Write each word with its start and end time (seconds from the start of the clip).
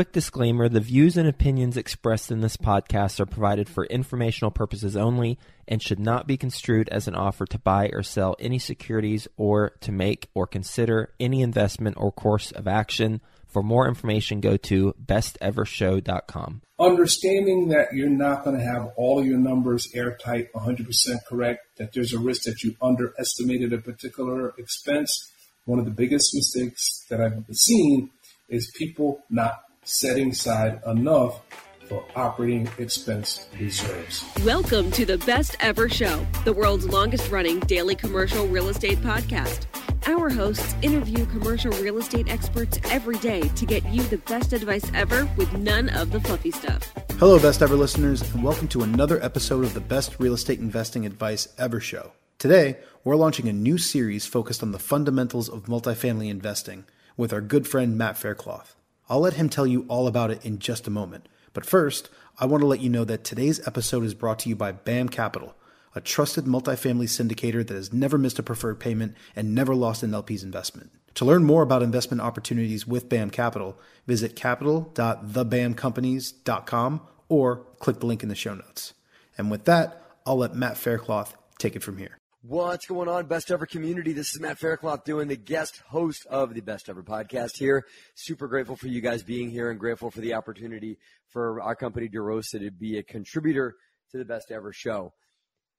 quick 0.00 0.12
disclaimer 0.12 0.66
the 0.66 0.80
views 0.80 1.18
and 1.18 1.28
opinions 1.28 1.76
expressed 1.76 2.30
in 2.30 2.40
this 2.40 2.56
podcast 2.56 3.20
are 3.20 3.26
provided 3.26 3.68
for 3.68 3.84
informational 3.84 4.50
purposes 4.50 4.96
only 4.96 5.38
and 5.68 5.82
should 5.82 6.00
not 6.00 6.26
be 6.26 6.38
construed 6.38 6.88
as 6.88 7.06
an 7.06 7.14
offer 7.14 7.44
to 7.44 7.58
buy 7.58 7.90
or 7.92 8.02
sell 8.02 8.34
any 8.38 8.58
securities 8.58 9.28
or 9.36 9.72
to 9.78 9.92
make 9.92 10.30
or 10.32 10.46
consider 10.46 11.12
any 11.20 11.42
investment 11.42 11.98
or 11.98 12.10
course 12.10 12.50
of 12.50 12.66
action. 12.66 13.20
For 13.46 13.62
more 13.62 13.86
information, 13.86 14.40
go 14.40 14.56
to 14.56 14.94
bestevershow.com. 15.04 16.62
Understanding 16.78 17.68
that 17.68 17.92
you're 17.92 18.08
not 18.08 18.42
going 18.42 18.56
to 18.56 18.64
have 18.64 18.92
all 18.96 19.18
of 19.18 19.26
your 19.26 19.36
numbers 19.36 19.86
airtight, 19.94 20.50
100% 20.54 20.86
correct, 21.28 21.76
that 21.76 21.92
there's 21.92 22.14
a 22.14 22.18
risk 22.18 22.44
that 22.44 22.62
you 22.62 22.74
underestimated 22.80 23.74
a 23.74 23.78
particular 23.78 24.54
expense. 24.56 25.30
One 25.66 25.78
of 25.78 25.84
the 25.84 25.90
biggest 25.90 26.34
mistakes 26.34 27.04
that 27.10 27.20
I've 27.20 27.44
seen 27.52 28.08
is 28.48 28.72
people 28.74 29.22
not 29.28 29.60
setting 29.84 30.30
aside 30.30 30.80
enough 30.86 31.40
for 31.88 32.04
operating 32.14 32.68
expense 32.78 33.48
reserves. 33.58 34.24
Welcome 34.44 34.90
to 34.92 35.06
the 35.06 35.18
Best 35.18 35.56
Ever 35.60 35.88
Show, 35.88 36.26
the 36.44 36.52
world's 36.52 36.86
longest 36.86 37.30
running 37.30 37.60
daily 37.60 37.94
commercial 37.94 38.46
real 38.46 38.68
estate 38.68 38.98
podcast. 38.98 39.66
Our 40.06 40.28
hosts 40.28 40.74
interview 40.82 41.24
commercial 41.26 41.72
real 41.72 41.98
estate 41.98 42.30
experts 42.30 42.78
every 42.90 43.18
day 43.18 43.40
to 43.40 43.66
get 43.66 43.84
you 43.86 44.02
the 44.04 44.18
best 44.18 44.52
advice 44.52 44.90
ever 44.94 45.28
with 45.36 45.52
none 45.54 45.88
of 45.90 46.10
the 46.10 46.20
fluffy 46.20 46.50
stuff. 46.50 46.92
Hello, 47.18 47.38
Best 47.38 47.62
Ever 47.62 47.74
listeners, 47.74 48.22
and 48.32 48.44
welcome 48.44 48.68
to 48.68 48.82
another 48.82 49.22
episode 49.22 49.64
of 49.64 49.74
the 49.74 49.80
Best 49.80 50.20
Real 50.20 50.34
Estate 50.34 50.58
Investing 50.58 51.04
Advice 51.06 51.48
Ever 51.58 51.80
Show. 51.80 52.12
Today, 52.38 52.78
we're 53.02 53.16
launching 53.16 53.48
a 53.48 53.52
new 53.52 53.78
series 53.78 54.26
focused 54.26 54.62
on 54.62 54.72
the 54.72 54.78
fundamentals 54.78 55.48
of 55.48 55.64
multifamily 55.64 56.28
investing 56.28 56.84
with 57.16 57.32
our 57.32 57.40
good 57.40 57.66
friend 57.66 57.98
Matt 57.98 58.16
Faircloth. 58.16 58.76
I'll 59.10 59.20
let 59.20 59.34
him 59.34 59.48
tell 59.48 59.66
you 59.66 59.86
all 59.88 60.06
about 60.06 60.30
it 60.30 60.46
in 60.46 60.60
just 60.60 60.86
a 60.86 60.90
moment. 60.90 61.28
But 61.52 61.66
first, 61.66 62.08
I 62.38 62.46
want 62.46 62.60
to 62.60 62.66
let 62.66 62.78
you 62.78 62.88
know 62.88 63.02
that 63.04 63.24
today's 63.24 63.66
episode 63.66 64.04
is 64.04 64.14
brought 64.14 64.38
to 64.38 64.48
you 64.48 64.54
by 64.54 64.70
BAM 64.70 65.08
Capital, 65.08 65.56
a 65.96 66.00
trusted 66.00 66.44
multifamily 66.44 67.08
syndicator 67.08 67.66
that 67.66 67.74
has 67.74 67.92
never 67.92 68.16
missed 68.16 68.38
a 68.38 68.44
preferred 68.44 68.78
payment 68.78 69.16
and 69.34 69.52
never 69.52 69.74
lost 69.74 70.04
an 70.04 70.14
LP's 70.14 70.44
investment. 70.44 70.92
To 71.14 71.24
learn 71.24 71.42
more 71.42 71.62
about 71.62 71.82
investment 71.82 72.20
opportunities 72.20 72.86
with 72.86 73.08
BAM 73.08 73.30
Capital, 73.30 73.76
visit 74.06 74.36
capital.thebamcompanies.com 74.36 77.00
or 77.28 77.56
click 77.80 77.98
the 77.98 78.06
link 78.06 78.22
in 78.22 78.28
the 78.28 78.36
show 78.36 78.54
notes. 78.54 78.94
And 79.36 79.50
with 79.50 79.64
that, 79.64 80.04
I'll 80.24 80.36
let 80.36 80.54
Matt 80.54 80.76
Faircloth 80.76 81.36
take 81.58 81.74
it 81.74 81.82
from 81.82 81.98
here. 81.98 82.19
What's 82.42 82.86
going 82.86 83.06
on, 83.06 83.26
Best 83.26 83.50
Ever 83.50 83.66
community? 83.66 84.14
This 84.14 84.34
is 84.34 84.40
Matt 84.40 84.58
Faircloth 84.58 85.04
doing 85.04 85.28
the 85.28 85.36
guest 85.36 85.82
host 85.90 86.24
of 86.24 86.54
the 86.54 86.62
Best 86.62 86.88
Ever 86.88 87.02
podcast 87.02 87.58
here. 87.58 87.84
Super 88.14 88.48
grateful 88.48 88.76
for 88.76 88.88
you 88.88 89.02
guys 89.02 89.22
being 89.22 89.50
here 89.50 89.70
and 89.70 89.78
grateful 89.78 90.10
for 90.10 90.22
the 90.22 90.32
opportunity 90.32 90.96
for 91.28 91.60
our 91.60 91.74
company 91.76 92.08
DeRosa 92.08 92.58
to 92.60 92.70
be 92.70 92.96
a 92.96 93.02
contributor 93.02 93.76
to 94.12 94.16
the 94.16 94.24
Best 94.24 94.50
Ever 94.50 94.72
show. 94.72 95.12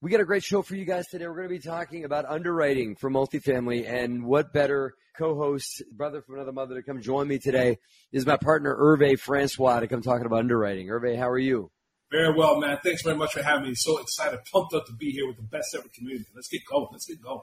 We 0.02 0.12
got 0.12 0.20
a 0.20 0.24
great 0.24 0.44
show 0.44 0.62
for 0.62 0.76
you 0.76 0.86
guys 0.86 1.08
today. 1.08 1.26
We're 1.26 1.38
going 1.38 1.50
to 1.50 1.56
be 1.56 1.60
talking 1.60 2.06
about 2.06 2.26
underwriting 2.26 2.96
for 2.96 3.10
multifamily 3.10 3.90
and 3.90 4.24
what 4.24 4.54
better 4.54 4.94
co-host, 5.18 5.82
brother 5.92 6.22
from 6.22 6.36
another 6.36 6.52
mother 6.52 6.76
to 6.76 6.84
come 6.84 7.02
join 7.02 7.28
me 7.28 7.40
today 7.40 7.80
is 8.12 8.28
my 8.28 8.38
partner 8.38 8.78
Hervé 8.78 9.18
Francois 9.18 9.80
to 9.80 9.88
come 9.88 10.04
talking 10.04 10.28
about 10.28 10.38
underwriting. 10.38 10.90
Hervé, 10.90 11.18
how 11.18 11.32
are 11.32 11.40
you? 11.40 11.72
Very 12.12 12.34
well, 12.34 12.60
man. 12.60 12.78
Thanks 12.84 13.04
very 13.04 13.16
much 13.16 13.32
for 13.32 13.42
having 13.42 13.70
me. 13.70 13.76
So 13.76 13.98
excited, 14.00 14.42
pumped 14.52 14.74
up 14.74 14.86
to 14.88 14.94
be 14.94 15.12
here 15.12 15.26
with 15.28 15.38
the 15.38 15.44
best 15.44 15.74
ever 15.74 15.88
community. 15.96 16.26
Let's 16.36 16.50
get 16.50 16.62
going. 16.70 16.88
Let's 16.92 17.06
get 17.06 17.22
going. 17.22 17.42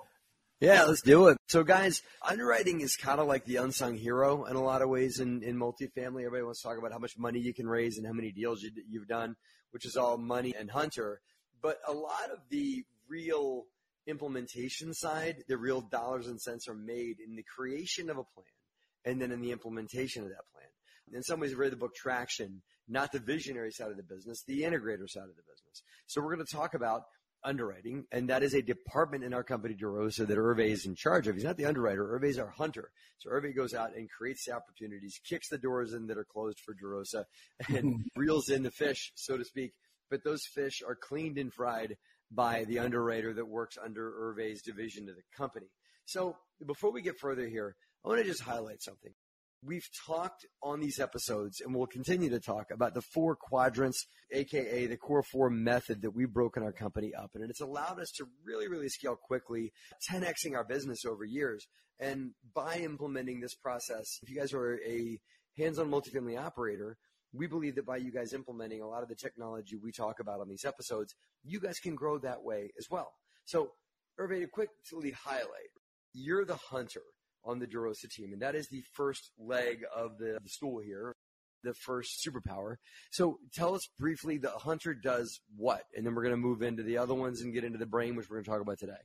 Yeah, 0.60 0.84
let's 0.84 1.00
do 1.02 1.28
it. 1.28 1.38
So, 1.46 1.62
guys, 1.62 2.02
underwriting 2.28 2.80
is 2.82 2.96
kind 2.96 3.20
of 3.20 3.28
like 3.28 3.44
the 3.46 3.56
unsung 3.56 3.96
hero 3.96 4.44
in 4.44 4.56
a 4.56 4.62
lot 4.62 4.82
of 4.82 4.90
ways 4.90 5.20
in, 5.20 5.42
in 5.42 5.56
multifamily. 5.56 6.24
Everybody 6.24 6.42
wants 6.42 6.60
to 6.60 6.68
talk 6.68 6.78
about 6.78 6.92
how 6.92 6.98
much 6.98 7.16
money 7.16 7.38
you 7.38 7.54
can 7.54 7.66
raise 7.66 7.96
and 7.96 8.06
how 8.06 8.12
many 8.12 8.30
deals 8.30 8.62
you, 8.62 8.70
you've 8.90 9.06
done, 9.06 9.36
which 9.70 9.86
is 9.86 9.96
all 9.96 10.18
money 10.18 10.52
and 10.58 10.70
hunter. 10.70 11.20
But 11.62 11.78
a 11.86 11.92
lot 11.92 12.30
of 12.30 12.40
the 12.50 12.84
real 13.08 13.64
implementation 14.06 14.92
side, 14.92 15.44
the 15.48 15.56
real 15.56 15.80
dollars 15.80 16.26
and 16.26 16.40
cents 16.40 16.68
are 16.68 16.74
made 16.74 17.20
in 17.24 17.36
the 17.36 17.44
creation 17.44 18.10
of 18.10 18.18
a 18.18 18.24
plan 18.24 18.44
and 19.04 19.22
then 19.22 19.32
in 19.32 19.40
the 19.40 19.52
implementation 19.52 20.24
of 20.24 20.28
that 20.28 20.44
plan. 20.52 20.66
In 21.12 21.22
some 21.22 21.40
ways, 21.40 21.52
I've 21.52 21.58
read 21.58 21.72
the 21.72 21.76
book 21.76 21.94
Traction 21.94 22.62
not 22.88 23.12
the 23.12 23.20
visionary 23.20 23.70
side 23.70 23.90
of 23.90 23.96
the 23.96 24.02
business, 24.02 24.42
the 24.46 24.62
integrator 24.62 25.08
side 25.08 25.24
of 25.24 25.36
the 25.36 25.42
business. 25.42 25.82
So 26.06 26.20
we're 26.20 26.34
going 26.34 26.46
to 26.46 26.56
talk 26.56 26.74
about 26.74 27.02
underwriting, 27.44 28.04
and 28.10 28.28
that 28.28 28.42
is 28.42 28.54
a 28.54 28.62
department 28.62 29.24
in 29.24 29.32
our 29.32 29.44
company, 29.44 29.74
DeRosa, 29.74 30.26
that 30.26 30.36
Hervé 30.36 30.70
is 30.70 30.86
in 30.86 30.94
charge 30.94 31.28
of. 31.28 31.34
He's 31.34 31.44
not 31.44 31.56
the 31.56 31.66
underwriter. 31.66 32.04
Hervé 32.04 32.30
is 32.30 32.38
our 32.38 32.50
hunter. 32.50 32.90
So 33.18 33.30
Hervé 33.30 33.54
goes 33.54 33.74
out 33.74 33.94
and 33.96 34.08
creates 34.10 34.44
the 34.46 34.54
opportunities, 34.54 35.20
kicks 35.24 35.48
the 35.48 35.58
doors 35.58 35.92
in 35.92 36.06
that 36.06 36.18
are 36.18 36.26
closed 36.26 36.58
for 36.60 36.74
DeRosa, 36.74 37.24
and 37.68 38.04
reels 38.16 38.48
in 38.48 38.62
the 38.62 38.70
fish, 38.70 39.12
so 39.14 39.36
to 39.36 39.44
speak. 39.44 39.72
But 40.10 40.24
those 40.24 40.42
fish 40.54 40.82
are 40.86 40.96
cleaned 40.96 41.38
and 41.38 41.52
fried 41.52 41.96
by 42.30 42.64
the 42.64 42.78
underwriter 42.78 43.32
that 43.34 43.48
works 43.48 43.78
under 43.82 44.10
Hervé's 44.10 44.62
division 44.62 45.08
of 45.08 45.16
the 45.16 45.22
company. 45.36 45.68
So 46.04 46.36
before 46.66 46.92
we 46.92 47.02
get 47.02 47.18
further 47.18 47.46
here, 47.46 47.76
I 48.04 48.08
want 48.08 48.20
to 48.20 48.26
just 48.26 48.42
highlight 48.42 48.82
something. 48.82 49.12
We've 49.64 49.88
talked 50.06 50.46
on 50.62 50.80
these 50.80 51.00
episodes 51.00 51.60
and 51.60 51.74
we'll 51.74 51.88
continue 51.88 52.30
to 52.30 52.38
talk 52.38 52.70
about 52.70 52.94
the 52.94 53.02
four 53.02 53.34
quadrants, 53.34 54.06
aka 54.32 54.86
the 54.86 54.96
core 54.96 55.24
four 55.24 55.50
method 55.50 56.02
that 56.02 56.12
we've 56.12 56.32
broken 56.32 56.62
our 56.62 56.72
company 56.72 57.12
up. 57.12 57.30
In. 57.34 57.42
And 57.42 57.50
it's 57.50 57.60
allowed 57.60 58.00
us 58.00 58.12
to 58.18 58.26
really, 58.44 58.68
really 58.68 58.88
scale 58.88 59.16
quickly, 59.16 59.72
10xing 60.10 60.54
our 60.54 60.64
business 60.64 61.04
over 61.04 61.24
years. 61.24 61.66
And 61.98 62.32
by 62.54 62.76
implementing 62.76 63.40
this 63.40 63.56
process, 63.56 64.18
if 64.22 64.30
you 64.30 64.36
guys 64.36 64.52
are 64.52 64.78
a 64.86 65.18
hands 65.56 65.80
on 65.80 65.90
multifamily 65.90 66.38
operator, 66.38 66.96
we 67.32 67.46
believe 67.46 67.74
that 67.74 67.86
by 67.86 67.96
you 67.96 68.12
guys 68.12 68.32
implementing 68.32 68.80
a 68.80 68.88
lot 68.88 69.02
of 69.02 69.08
the 69.08 69.16
technology 69.16 69.76
we 69.76 69.90
talk 69.92 70.20
about 70.20 70.40
on 70.40 70.48
these 70.48 70.64
episodes, 70.64 71.14
you 71.42 71.60
guys 71.60 71.78
can 71.78 71.96
grow 71.96 72.18
that 72.18 72.42
way 72.42 72.70
as 72.78 72.86
well. 72.90 73.12
So, 73.44 73.72
Hervé, 74.18 74.40
to 74.40 74.46
quickly 74.46 75.10
highlight, 75.10 75.70
you're 76.12 76.44
the 76.44 76.56
hunter 76.56 77.02
on 77.44 77.58
the 77.58 77.66
DeRosa 77.66 78.10
team, 78.10 78.32
and 78.32 78.42
that 78.42 78.54
is 78.54 78.68
the 78.68 78.82
first 78.94 79.30
leg 79.38 79.84
of 79.94 80.18
the, 80.18 80.38
the 80.42 80.48
stool 80.48 80.80
here, 80.80 81.14
the 81.64 81.74
first 81.74 82.24
superpower. 82.26 82.76
So 83.10 83.38
tell 83.54 83.74
us 83.74 83.88
briefly, 83.98 84.38
the 84.38 84.50
hunter 84.50 84.94
does 84.94 85.40
what, 85.56 85.82
and 85.96 86.06
then 86.06 86.14
we're 86.14 86.22
going 86.22 86.34
to 86.34 86.40
move 86.40 86.62
into 86.62 86.82
the 86.82 86.98
other 86.98 87.14
ones 87.14 87.40
and 87.40 87.52
get 87.52 87.64
into 87.64 87.78
the 87.78 87.86
brain, 87.86 88.16
which 88.16 88.28
we're 88.28 88.36
going 88.36 88.44
to 88.44 88.50
talk 88.50 88.60
about 88.60 88.78
today. 88.78 89.00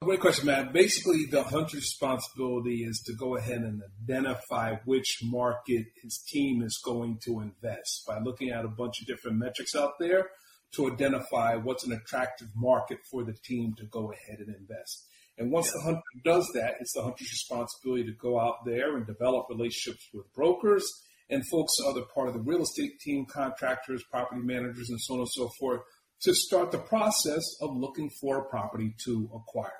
Great 0.00 0.20
question, 0.20 0.46
Matt. 0.46 0.72
Basically, 0.72 1.26
the 1.28 1.42
hunter's 1.42 1.74
responsibility 1.74 2.84
is 2.84 3.00
to 3.06 3.14
go 3.14 3.36
ahead 3.36 3.62
and 3.62 3.82
identify 4.04 4.76
which 4.84 5.18
market 5.24 5.86
his 6.00 6.18
team 6.18 6.62
is 6.62 6.80
going 6.84 7.18
to 7.24 7.40
invest 7.40 8.04
by 8.06 8.20
looking 8.20 8.50
at 8.50 8.64
a 8.64 8.68
bunch 8.68 9.00
of 9.00 9.08
different 9.08 9.38
metrics 9.38 9.74
out 9.74 9.98
there 9.98 10.28
to 10.76 10.92
identify 10.92 11.56
what's 11.56 11.84
an 11.84 11.92
attractive 11.92 12.46
market 12.54 12.98
for 13.10 13.24
the 13.24 13.34
team 13.44 13.74
to 13.76 13.86
go 13.86 14.12
ahead 14.12 14.38
and 14.38 14.54
invest. 14.54 15.07
And 15.38 15.50
once 15.50 15.66
yeah. 15.66 15.72
the 15.74 15.84
hunter 15.84 16.02
does 16.24 16.50
that, 16.54 16.74
it's 16.80 16.92
the 16.92 17.02
hunter's 17.02 17.30
responsibility 17.30 18.04
to 18.04 18.12
go 18.12 18.38
out 18.38 18.64
there 18.66 18.96
and 18.96 19.06
develop 19.06 19.46
relationships 19.48 20.08
with 20.12 20.32
brokers 20.34 20.84
and 21.30 21.46
folks 21.48 21.74
other 21.86 22.02
part 22.14 22.28
of 22.28 22.34
the 22.34 22.40
real 22.40 22.62
estate 22.62 22.98
team, 23.00 23.26
contractors, 23.26 24.02
property 24.10 24.40
managers, 24.42 24.88
and 24.90 25.00
so 25.00 25.14
on 25.14 25.20
and 25.20 25.28
so 25.30 25.48
forth 25.60 25.80
to 26.22 26.34
start 26.34 26.72
the 26.72 26.78
process 26.78 27.44
of 27.60 27.76
looking 27.76 28.10
for 28.20 28.38
a 28.38 28.44
property 28.44 28.94
to 29.04 29.30
acquire. 29.34 29.70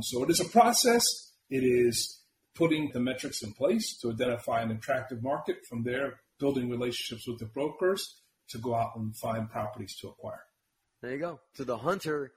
So 0.00 0.22
it 0.22 0.30
is 0.30 0.40
a 0.40 0.48
process. 0.48 1.04
It 1.50 1.64
is 1.64 2.22
putting 2.54 2.90
the 2.92 3.00
metrics 3.00 3.42
in 3.42 3.52
place 3.52 3.98
to 4.00 4.10
identify 4.10 4.62
an 4.62 4.70
attractive 4.70 5.22
market. 5.22 5.56
From 5.68 5.84
there, 5.84 6.20
building 6.38 6.70
relationships 6.70 7.26
with 7.26 7.38
the 7.38 7.46
brokers 7.46 8.20
to 8.50 8.58
go 8.58 8.74
out 8.74 8.92
and 8.96 9.16
find 9.16 9.50
properties 9.50 9.96
to 10.00 10.08
acquire. 10.08 10.44
There 11.02 11.12
you 11.12 11.18
go. 11.18 11.40
So 11.54 11.64
the 11.64 11.78
hunter 11.78 12.32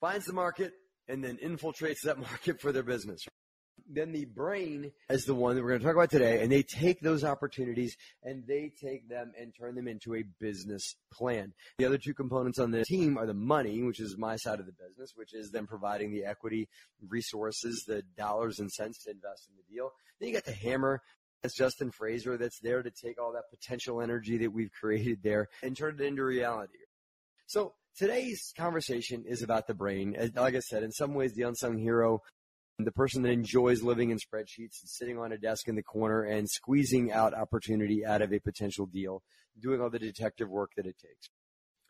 finds 0.00 0.26
the 0.26 0.32
market, 0.32 0.72
and 1.10 1.22
then 1.24 1.38
infiltrates 1.42 2.02
that 2.04 2.18
market 2.30 2.60
for 2.60 2.72
their 2.72 2.82
business. 2.82 3.26
Then 3.92 4.12
the 4.12 4.24
brain 4.24 4.92
is 5.08 5.24
the 5.24 5.34
one 5.34 5.56
that 5.56 5.62
we're 5.62 5.70
going 5.70 5.80
to 5.80 5.86
talk 5.86 5.96
about 5.96 6.10
today, 6.10 6.42
and 6.42 6.52
they 6.52 6.62
take 6.62 7.00
those 7.00 7.24
opportunities 7.24 7.96
and 8.22 8.44
they 8.46 8.70
take 8.80 9.08
them 9.08 9.32
and 9.36 9.52
turn 9.58 9.74
them 9.74 9.88
into 9.88 10.14
a 10.14 10.22
business 10.38 10.94
plan. 11.12 11.52
The 11.78 11.86
other 11.86 11.98
two 11.98 12.14
components 12.14 12.60
on 12.60 12.70
the 12.70 12.84
team 12.84 13.18
are 13.18 13.26
the 13.26 13.34
money, 13.34 13.82
which 13.82 13.98
is 13.98 14.16
my 14.16 14.36
side 14.36 14.60
of 14.60 14.66
the 14.66 14.72
business, 14.72 15.14
which 15.16 15.34
is 15.34 15.50
them 15.50 15.66
providing 15.66 16.12
the 16.12 16.24
equity 16.24 16.68
resources, 17.08 17.84
the 17.84 18.02
dollars 18.16 18.60
and 18.60 18.70
cents 18.70 19.02
to 19.04 19.10
invest 19.10 19.48
in 19.48 19.56
the 19.56 19.74
deal. 19.74 19.90
Then 20.20 20.28
you 20.28 20.34
got 20.34 20.44
the 20.44 20.52
hammer, 20.52 21.02
that's 21.42 21.56
Justin 21.56 21.90
Fraser 21.90 22.36
that's 22.36 22.60
there 22.60 22.82
to 22.82 22.90
take 22.90 23.20
all 23.20 23.32
that 23.32 23.50
potential 23.50 24.02
energy 24.02 24.38
that 24.38 24.52
we've 24.52 24.70
created 24.78 25.20
there 25.24 25.48
and 25.62 25.76
turn 25.76 25.96
it 25.98 26.04
into 26.04 26.22
reality. 26.22 26.78
So 27.46 27.74
Today's 27.96 28.52
conversation 28.56 29.24
is 29.26 29.42
about 29.42 29.66
the 29.66 29.74
brain. 29.74 30.16
Uh, 30.18 30.28
like 30.40 30.54
I 30.54 30.60
said, 30.60 30.82
in 30.82 30.92
some 30.92 31.14
ways, 31.14 31.34
the 31.34 31.42
unsung 31.42 31.78
hero, 31.78 32.20
the 32.78 32.92
person 32.92 33.22
that 33.22 33.30
enjoys 33.30 33.82
living 33.82 34.10
in 34.10 34.18
spreadsheets 34.18 34.80
and 34.80 34.88
sitting 34.88 35.18
on 35.18 35.32
a 35.32 35.38
desk 35.38 35.68
in 35.68 35.76
the 35.76 35.82
corner 35.82 36.22
and 36.22 36.48
squeezing 36.48 37.12
out 37.12 37.34
opportunity 37.34 38.04
out 38.04 38.22
of 38.22 38.32
a 38.32 38.38
potential 38.38 38.86
deal, 38.86 39.22
doing 39.60 39.80
all 39.80 39.90
the 39.90 39.98
detective 39.98 40.48
work 40.48 40.70
that 40.76 40.86
it 40.86 40.96
takes. 40.98 41.28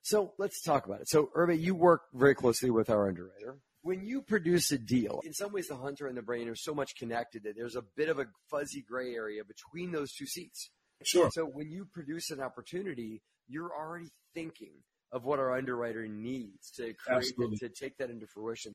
So 0.02 0.32
let's 0.38 0.62
talk 0.62 0.87
about 0.87 1.02
it. 1.02 1.08
So, 1.08 1.31
Hervé, 1.37 1.61
you 1.61 1.75
work 1.75 2.02
very 2.14 2.35
closely 2.35 2.70
with 2.70 2.91
our 2.91 3.06
underwriter. 3.06 3.58
When 3.82 4.05
you 4.05 4.23
produce 4.23 4.73
a 4.73 4.79
deal, 4.79 5.20
in 5.25 5.32
some 5.32 5.52
ways, 5.52 5.69
the 5.69 5.76
hunter 5.76 6.06
and 6.06 6.17
the 6.17 6.23
brain 6.23 6.49
are 6.49 6.56
so 6.56 6.75
much 6.75 6.97
connected 6.99 7.44
that 7.44 7.55
there's 7.56 7.76
a 7.76 7.85
bit 7.97 8.08
of 8.08 8.19
a 8.19 8.26
fuzzy 8.50 8.82
gray 8.87 9.14
area 9.14 9.43
between 9.44 9.93
those 9.93 10.12
two 10.12 10.26
seats. 10.26 10.70
Sure. 11.02 11.31
So 11.32 11.47
when 11.47 11.70
you 11.70 11.87
produce 11.91 12.31
an 12.31 12.41
opportunity, 12.41 13.23
you're 13.49 13.73
already 13.75 14.08
thinking 14.35 14.75
of 15.12 15.25
what 15.25 15.39
our 15.39 15.57
underwriter 15.57 16.07
needs 16.07 16.71
to 16.77 16.95
create 16.95 17.17
Absolutely. 17.17 17.59
to 17.59 17.69
take 17.69 17.97
that 17.99 18.11
into 18.11 18.27
fruition. 18.27 18.73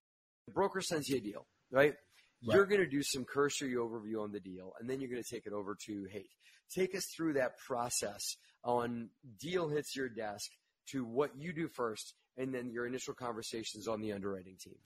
The 0.47 0.53
broker 0.53 0.81
sends 0.81 1.09
you 1.09 1.17
a 1.17 1.21
deal, 1.21 1.45
right? 1.71 1.93
You're 2.41 2.65
going 2.65 2.81
to 2.81 2.87
do 2.87 3.01
some 3.01 3.25
cursory 3.25 3.73
overview 3.73 4.21
on 4.21 4.31
the 4.31 4.39
deal, 4.39 4.73
and 4.79 4.87
then 4.87 4.99
you're 4.99 5.09
going 5.09 5.23
to 5.23 5.35
take 5.35 5.47
it 5.47 5.53
over 5.53 5.75
to 5.87 6.05
Hate. 6.11 6.29
Take 6.73 6.95
us 6.95 7.05
through 7.15 7.33
that 7.33 7.57
process 7.57 8.35
on 8.63 9.09
deal 9.39 9.69
hits 9.69 9.95
your 9.95 10.09
desk 10.09 10.51
to 10.91 11.03
what 11.03 11.31
you 11.37 11.53
do 11.53 11.67
first, 11.67 12.13
and 12.37 12.53
then 12.53 12.69
your 12.69 12.85
initial 12.85 13.13
conversations 13.13 13.87
on 13.87 14.01
the 14.01 14.11
underwriting 14.11 14.57
team. 14.59 14.77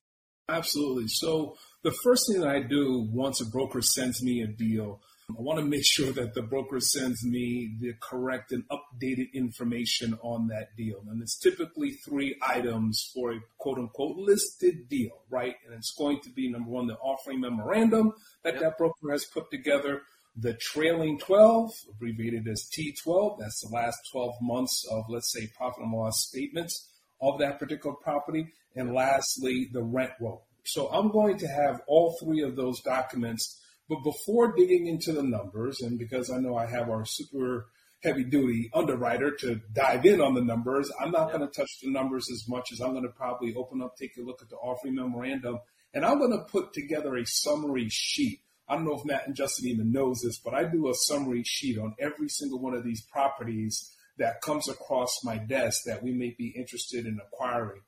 Absolutely. 0.48 1.08
So 1.08 1.58
the 1.84 1.94
first 2.04 2.24
thing 2.32 2.42
that 2.42 2.50
I 2.50 2.62
do 2.62 3.08
once 3.12 3.42
a 3.42 3.46
broker 3.46 3.82
sends 3.82 4.24
me 4.24 4.42
a 4.42 4.48
deal, 4.48 5.02
I 5.38 5.42
want 5.42 5.60
to 5.60 5.66
make 5.66 5.86
sure 5.86 6.12
that 6.12 6.34
the 6.34 6.42
broker 6.42 6.80
sends 6.80 7.24
me 7.24 7.72
the 7.80 7.94
correct 8.00 8.52
and 8.52 8.64
updated 8.70 9.32
information 9.34 10.18
on 10.22 10.48
that 10.48 10.76
deal. 10.76 11.04
And 11.10 11.22
it's 11.22 11.38
typically 11.38 11.92
three 11.92 12.36
items 12.42 13.10
for 13.14 13.32
a 13.34 13.40
quote 13.58 13.78
unquote 13.78 14.18
listed 14.18 14.90
deal, 14.90 15.22
right? 15.30 15.56
And 15.66 15.76
it's 15.76 15.94
going 15.94 16.20
to 16.22 16.30
be 16.30 16.50
number 16.50 16.70
one, 16.70 16.88
the 16.88 16.96
offering 16.96 17.40
memorandum 17.42 18.14
that 18.44 18.56
Yep. 18.56 18.62
that 18.62 18.78
broker 18.78 19.12
has 19.12 19.26
put 19.26 19.50
together, 19.52 20.02
the 20.36 20.54
trailing 20.56 21.20
12, 21.20 21.72
abbreviated 21.92 22.48
as 22.48 22.70
T12, 22.70 23.40
that's 23.40 23.62
the 23.62 23.74
last 23.74 23.98
12 24.12 24.34
months 24.42 24.86
of, 24.92 25.06
let's 25.10 25.32
say, 25.32 25.48
profit 25.56 25.84
and 25.84 25.92
loss 25.94 26.26
statements 26.28 26.90
of 27.22 27.40
that 27.40 27.60
particular 27.60 27.96
property. 27.96 28.48
And 28.76 28.94
lastly, 28.94 29.70
the 29.72 29.84
rent 29.84 30.12
roll. 30.20 30.46
So 30.64 30.88
I'm 30.90 31.12
going 31.12 31.38
to 31.40 31.48
have 31.48 31.82
all 31.88 32.16
three 32.22 32.42
of 32.42 32.56
those 32.56 32.82
documents. 32.82 33.60
But 33.90 34.04
before 34.04 34.54
digging 34.56 34.86
into 34.86 35.12
the 35.12 35.24
numbers, 35.24 35.82
and 35.82 35.98
because 35.98 36.30
I 36.30 36.38
know 36.38 36.56
I 36.56 36.68
have 36.68 36.90
our 36.90 37.06
super 37.06 37.70
heavy 38.04 38.24
duty 38.24 38.70
underwriter 38.74 39.32
to 39.32 39.60
dive 39.74 40.06
in 40.06 40.22
on 40.22 40.36
the 40.36 40.44
numbers, 40.44 40.92
I'm 41.02 41.12
not 41.12 41.32
going 41.34 41.42
to 41.42 41.48
touch 41.48 41.72
the 41.82 41.92
numbers 41.92 42.30
as 42.32 42.48
much 42.48 42.72
as 42.72 42.80
I'm 42.80 42.92
going 42.92 43.04
to 43.04 43.10
probably 43.10 43.56
open 43.56 43.82
up, 43.82 43.98
take 43.98 44.16
a 44.18 44.22
look 44.22 44.42
at 44.42 44.50
the 44.50 44.58
offering 44.58 44.96
memorandum, 44.96 45.58
and 45.94 46.06
I'm 46.06 46.20
going 46.20 46.32
to 46.32 46.52
put 46.52 46.72
together 46.72 47.18
a 47.18 47.26
summary 47.26 47.90
sheet. 47.90 48.42
I 48.68 48.76
don't 48.76 48.86
know 48.86 48.94
if 48.94 49.06
Matt 49.06 49.26
and 49.26 49.36
Justin 49.36 49.68
even 49.70 49.92
knows 49.92 50.22
this, 50.22 50.38
but 50.38 50.54
I 50.54 50.66
do 50.66 50.90
a 50.90 50.94
summary 50.94 51.44
sheet 51.44 51.80
on 51.80 51.96
every 52.00 52.30
single 52.30 52.60
one 52.60 52.76
of 52.76 52.84
these 52.84 53.02
properties 53.02 53.92
that 54.20 54.42
comes 54.42 54.70
across 54.70 55.24
my 55.24 55.38
desk 55.38 55.84
that 55.86 56.04
we 56.04 56.14
may 56.14 56.36
be 56.38 56.54
interested 56.56 57.08
in 57.08 57.20
acquiring. 57.20 57.82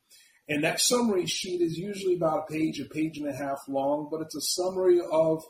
And 0.49 0.63
that 0.63 0.81
summary 0.81 1.27
sheet 1.27 1.61
is 1.61 1.77
usually 1.77 2.15
about 2.15 2.45
a 2.49 2.51
page, 2.51 2.79
a 2.79 2.85
page 2.85 3.17
and 3.19 3.27
a 3.27 3.33
half 3.33 3.59
long, 3.69 4.07
but 4.09 4.21
it's 4.21 4.35
a 4.35 4.41
summary 4.41 4.99
of 4.99 5.43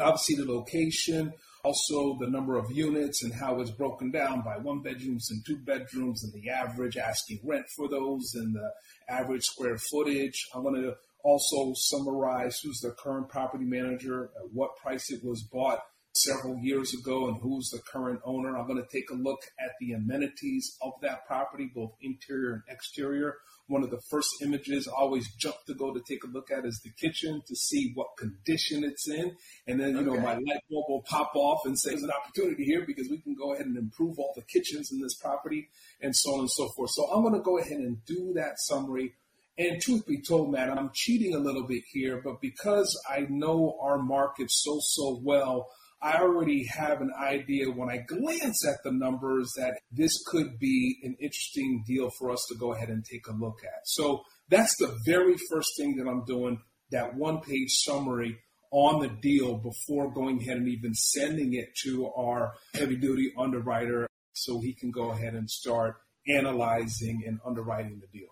obviously 0.00 0.36
the 0.36 0.50
location, 0.50 1.32
also 1.64 2.16
the 2.20 2.30
number 2.30 2.56
of 2.56 2.70
units 2.70 3.22
and 3.22 3.34
how 3.34 3.60
it's 3.60 3.70
broken 3.70 4.10
down 4.10 4.42
by 4.42 4.56
one 4.56 4.82
bedrooms 4.82 5.30
and 5.30 5.44
two 5.44 5.58
bedrooms 5.58 6.22
and 6.22 6.32
the 6.32 6.48
average 6.48 6.96
asking 6.96 7.40
rent 7.44 7.66
for 7.74 7.88
those 7.88 8.32
and 8.34 8.54
the 8.54 8.70
average 9.08 9.44
square 9.44 9.76
footage. 9.78 10.46
I'm 10.54 10.62
going 10.62 10.80
to 10.80 10.94
also 11.24 11.72
summarize 11.74 12.60
who's 12.60 12.80
the 12.80 12.92
current 12.92 13.28
property 13.28 13.64
manager, 13.64 14.30
at 14.36 14.52
what 14.52 14.76
price 14.76 15.10
it 15.10 15.24
was 15.24 15.42
bought 15.42 15.80
several 16.16 16.58
years 16.58 16.94
ago, 16.94 17.28
and 17.28 17.38
who's 17.40 17.70
the 17.70 17.80
current 17.80 18.20
owner. 18.24 18.56
I'm 18.56 18.66
going 18.66 18.82
to 18.82 18.88
take 18.90 19.10
a 19.10 19.14
look 19.14 19.40
at 19.58 19.72
the 19.80 19.92
amenities 19.92 20.76
of 20.82 20.92
that 21.02 21.26
property, 21.26 21.70
both 21.74 21.92
interior 22.00 22.52
and 22.52 22.62
exterior. 22.68 23.36
One 23.68 23.82
of 23.82 23.90
the 23.90 24.00
first 24.10 24.30
images 24.42 24.88
I 24.88 24.92
always 24.92 25.28
jump 25.34 25.56
to 25.66 25.74
go 25.74 25.92
to 25.92 26.00
take 26.08 26.22
a 26.24 26.28
look 26.28 26.50
at 26.50 26.64
is 26.64 26.80
the 26.84 26.90
kitchen 26.90 27.42
to 27.46 27.56
see 27.56 27.92
what 27.94 28.16
condition 28.16 28.84
it's 28.84 29.08
in. 29.08 29.36
And 29.66 29.80
then, 29.80 29.96
you 29.96 30.02
know, 30.02 30.20
my 30.20 30.34
light 30.34 30.62
bulb 30.70 30.84
will 30.88 31.02
pop 31.08 31.32
off 31.34 31.66
and 31.66 31.78
say 31.78 31.90
there's 31.90 32.04
an 32.04 32.10
opportunity 32.10 32.64
here 32.64 32.84
because 32.86 33.08
we 33.10 33.18
can 33.18 33.34
go 33.34 33.54
ahead 33.54 33.66
and 33.66 33.76
improve 33.76 34.18
all 34.18 34.32
the 34.36 34.42
kitchens 34.42 34.92
in 34.92 35.00
this 35.00 35.16
property 35.16 35.68
and 36.00 36.14
so 36.14 36.34
on 36.34 36.40
and 36.40 36.50
so 36.50 36.68
forth. 36.76 36.90
So 36.90 37.10
I'm 37.10 37.22
going 37.22 37.34
to 37.34 37.40
go 37.40 37.58
ahead 37.58 37.78
and 37.78 38.04
do 38.04 38.32
that 38.36 38.58
summary. 38.58 39.14
And 39.58 39.80
truth 39.80 40.06
be 40.06 40.20
told, 40.20 40.52
man, 40.52 40.70
I'm 40.70 40.90
cheating 40.92 41.34
a 41.34 41.38
little 41.38 41.66
bit 41.66 41.82
here, 41.90 42.20
but 42.22 42.42
because 42.42 42.94
I 43.10 43.26
know 43.28 43.78
our 43.80 43.98
market 43.98 44.50
so, 44.50 44.78
so 44.80 45.18
well, 45.24 45.68
I 46.02 46.18
already 46.18 46.66
have 46.66 47.00
an 47.00 47.12
idea 47.18 47.70
when 47.70 47.88
I 47.88 47.98
glance 47.98 48.66
at 48.66 48.82
the 48.84 48.92
numbers 48.92 49.52
that 49.56 49.78
this 49.90 50.12
could 50.26 50.58
be 50.58 50.98
an 51.02 51.16
interesting 51.20 51.84
deal 51.86 52.10
for 52.18 52.30
us 52.30 52.44
to 52.50 52.58
go 52.58 52.72
ahead 52.72 52.90
and 52.90 53.04
take 53.04 53.26
a 53.26 53.32
look 53.32 53.60
at. 53.64 53.86
So 53.86 54.22
that's 54.48 54.76
the 54.76 54.94
very 55.06 55.36
first 55.50 55.70
thing 55.76 55.96
that 55.96 56.08
I'm 56.08 56.24
doing, 56.24 56.60
that 56.90 57.14
one 57.14 57.40
page 57.40 57.70
summary 57.70 58.38
on 58.70 59.00
the 59.00 59.08
deal 59.08 59.56
before 59.56 60.12
going 60.12 60.42
ahead 60.42 60.58
and 60.58 60.68
even 60.68 60.92
sending 60.94 61.54
it 61.54 61.68
to 61.84 62.10
our 62.16 62.52
heavy 62.74 62.96
duty 62.96 63.32
underwriter 63.38 64.06
so 64.34 64.60
he 64.60 64.74
can 64.74 64.90
go 64.90 65.10
ahead 65.10 65.34
and 65.34 65.48
start 65.48 65.96
analyzing 66.28 67.22
and 67.26 67.38
underwriting 67.46 68.00
the 68.00 68.18
deal. 68.18 68.28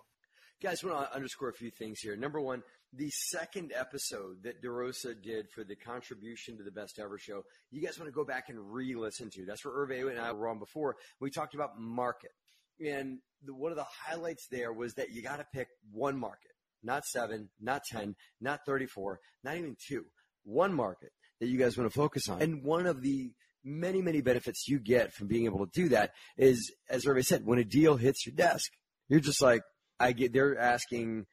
Guys, 0.61 0.83
I 0.83 0.87
want 0.87 1.09
to 1.09 1.15
underscore 1.15 1.49
a 1.49 1.53
few 1.53 1.71
things 1.71 1.99
here. 1.99 2.15
Number 2.15 2.39
one, 2.39 2.63
the 2.95 3.09
second 3.09 3.73
episode 3.75 4.43
that 4.43 4.63
DeRosa 4.63 5.21
did 5.21 5.49
for 5.53 5.63
the 5.63 5.75
contribution 5.75 6.57
to 6.57 6.63
the 6.63 6.71
Best 6.71 6.99
Ever 6.99 7.17
Show, 7.17 7.43
you 7.71 7.81
guys 7.81 7.99
want 7.99 8.09
to 8.09 8.15
go 8.15 8.23
back 8.23 8.45
and 8.49 8.57
re-listen 8.59 9.29
to. 9.31 9.45
That's 9.45 9.65
where 9.65 9.73
Hervé 9.73 10.09
and 10.09 10.19
I 10.19 10.31
were 10.31 10.47
on 10.47 10.59
before. 10.59 10.95
We 11.19 11.29
talked 11.29 11.55
about 11.55 11.79
market, 11.79 12.31
and 12.79 13.19
the, 13.45 13.53
one 13.53 13.71
of 13.71 13.77
the 13.77 13.85
highlights 14.05 14.47
there 14.49 14.71
was 14.71 14.93
that 14.95 15.11
you 15.11 15.21
got 15.21 15.37
to 15.37 15.45
pick 15.53 15.67
one 15.91 16.17
market, 16.17 16.51
not 16.83 17.03
seven, 17.05 17.49
not 17.59 17.81
ten, 17.89 18.15
not 18.39 18.59
thirty-four, 18.65 19.19
not 19.43 19.57
even 19.57 19.75
two. 19.87 20.05
One 20.43 20.73
market 20.73 21.09
that 21.39 21.47
you 21.47 21.57
guys 21.57 21.77
want 21.77 21.91
to 21.91 21.97
focus 21.97 22.29
on, 22.29 22.41
and 22.41 22.63
one 22.63 22.85
of 22.85 23.01
the 23.01 23.31
many, 23.63 24.01
many 24.01 24.21
benefits 24.21 24.67
you 24.67 24.79
get 24.79 25.11
from 25.11 25.27
being 25.27 25.45
able 25.45 25.65
to 25.65 25.71
do 25.73 25.89
that 25.89 26.11
is, 26.37 26.71
as 26.89 27.03
Hervé 27.05 27.25
said, 27.25 27.45
when 27.45 27.59
a 27.59 27.65
deal 27.65 27.97
hits 27.97 28.25
your 28.25 28.35
desk, 28.35 28.71
you're 29.09 29.19
just 29.19 29.41
like, 29.41 29.63
I 29.99 30.11
get 30.11 30.33
they're 30.33 30.57
asking 30.57 31.25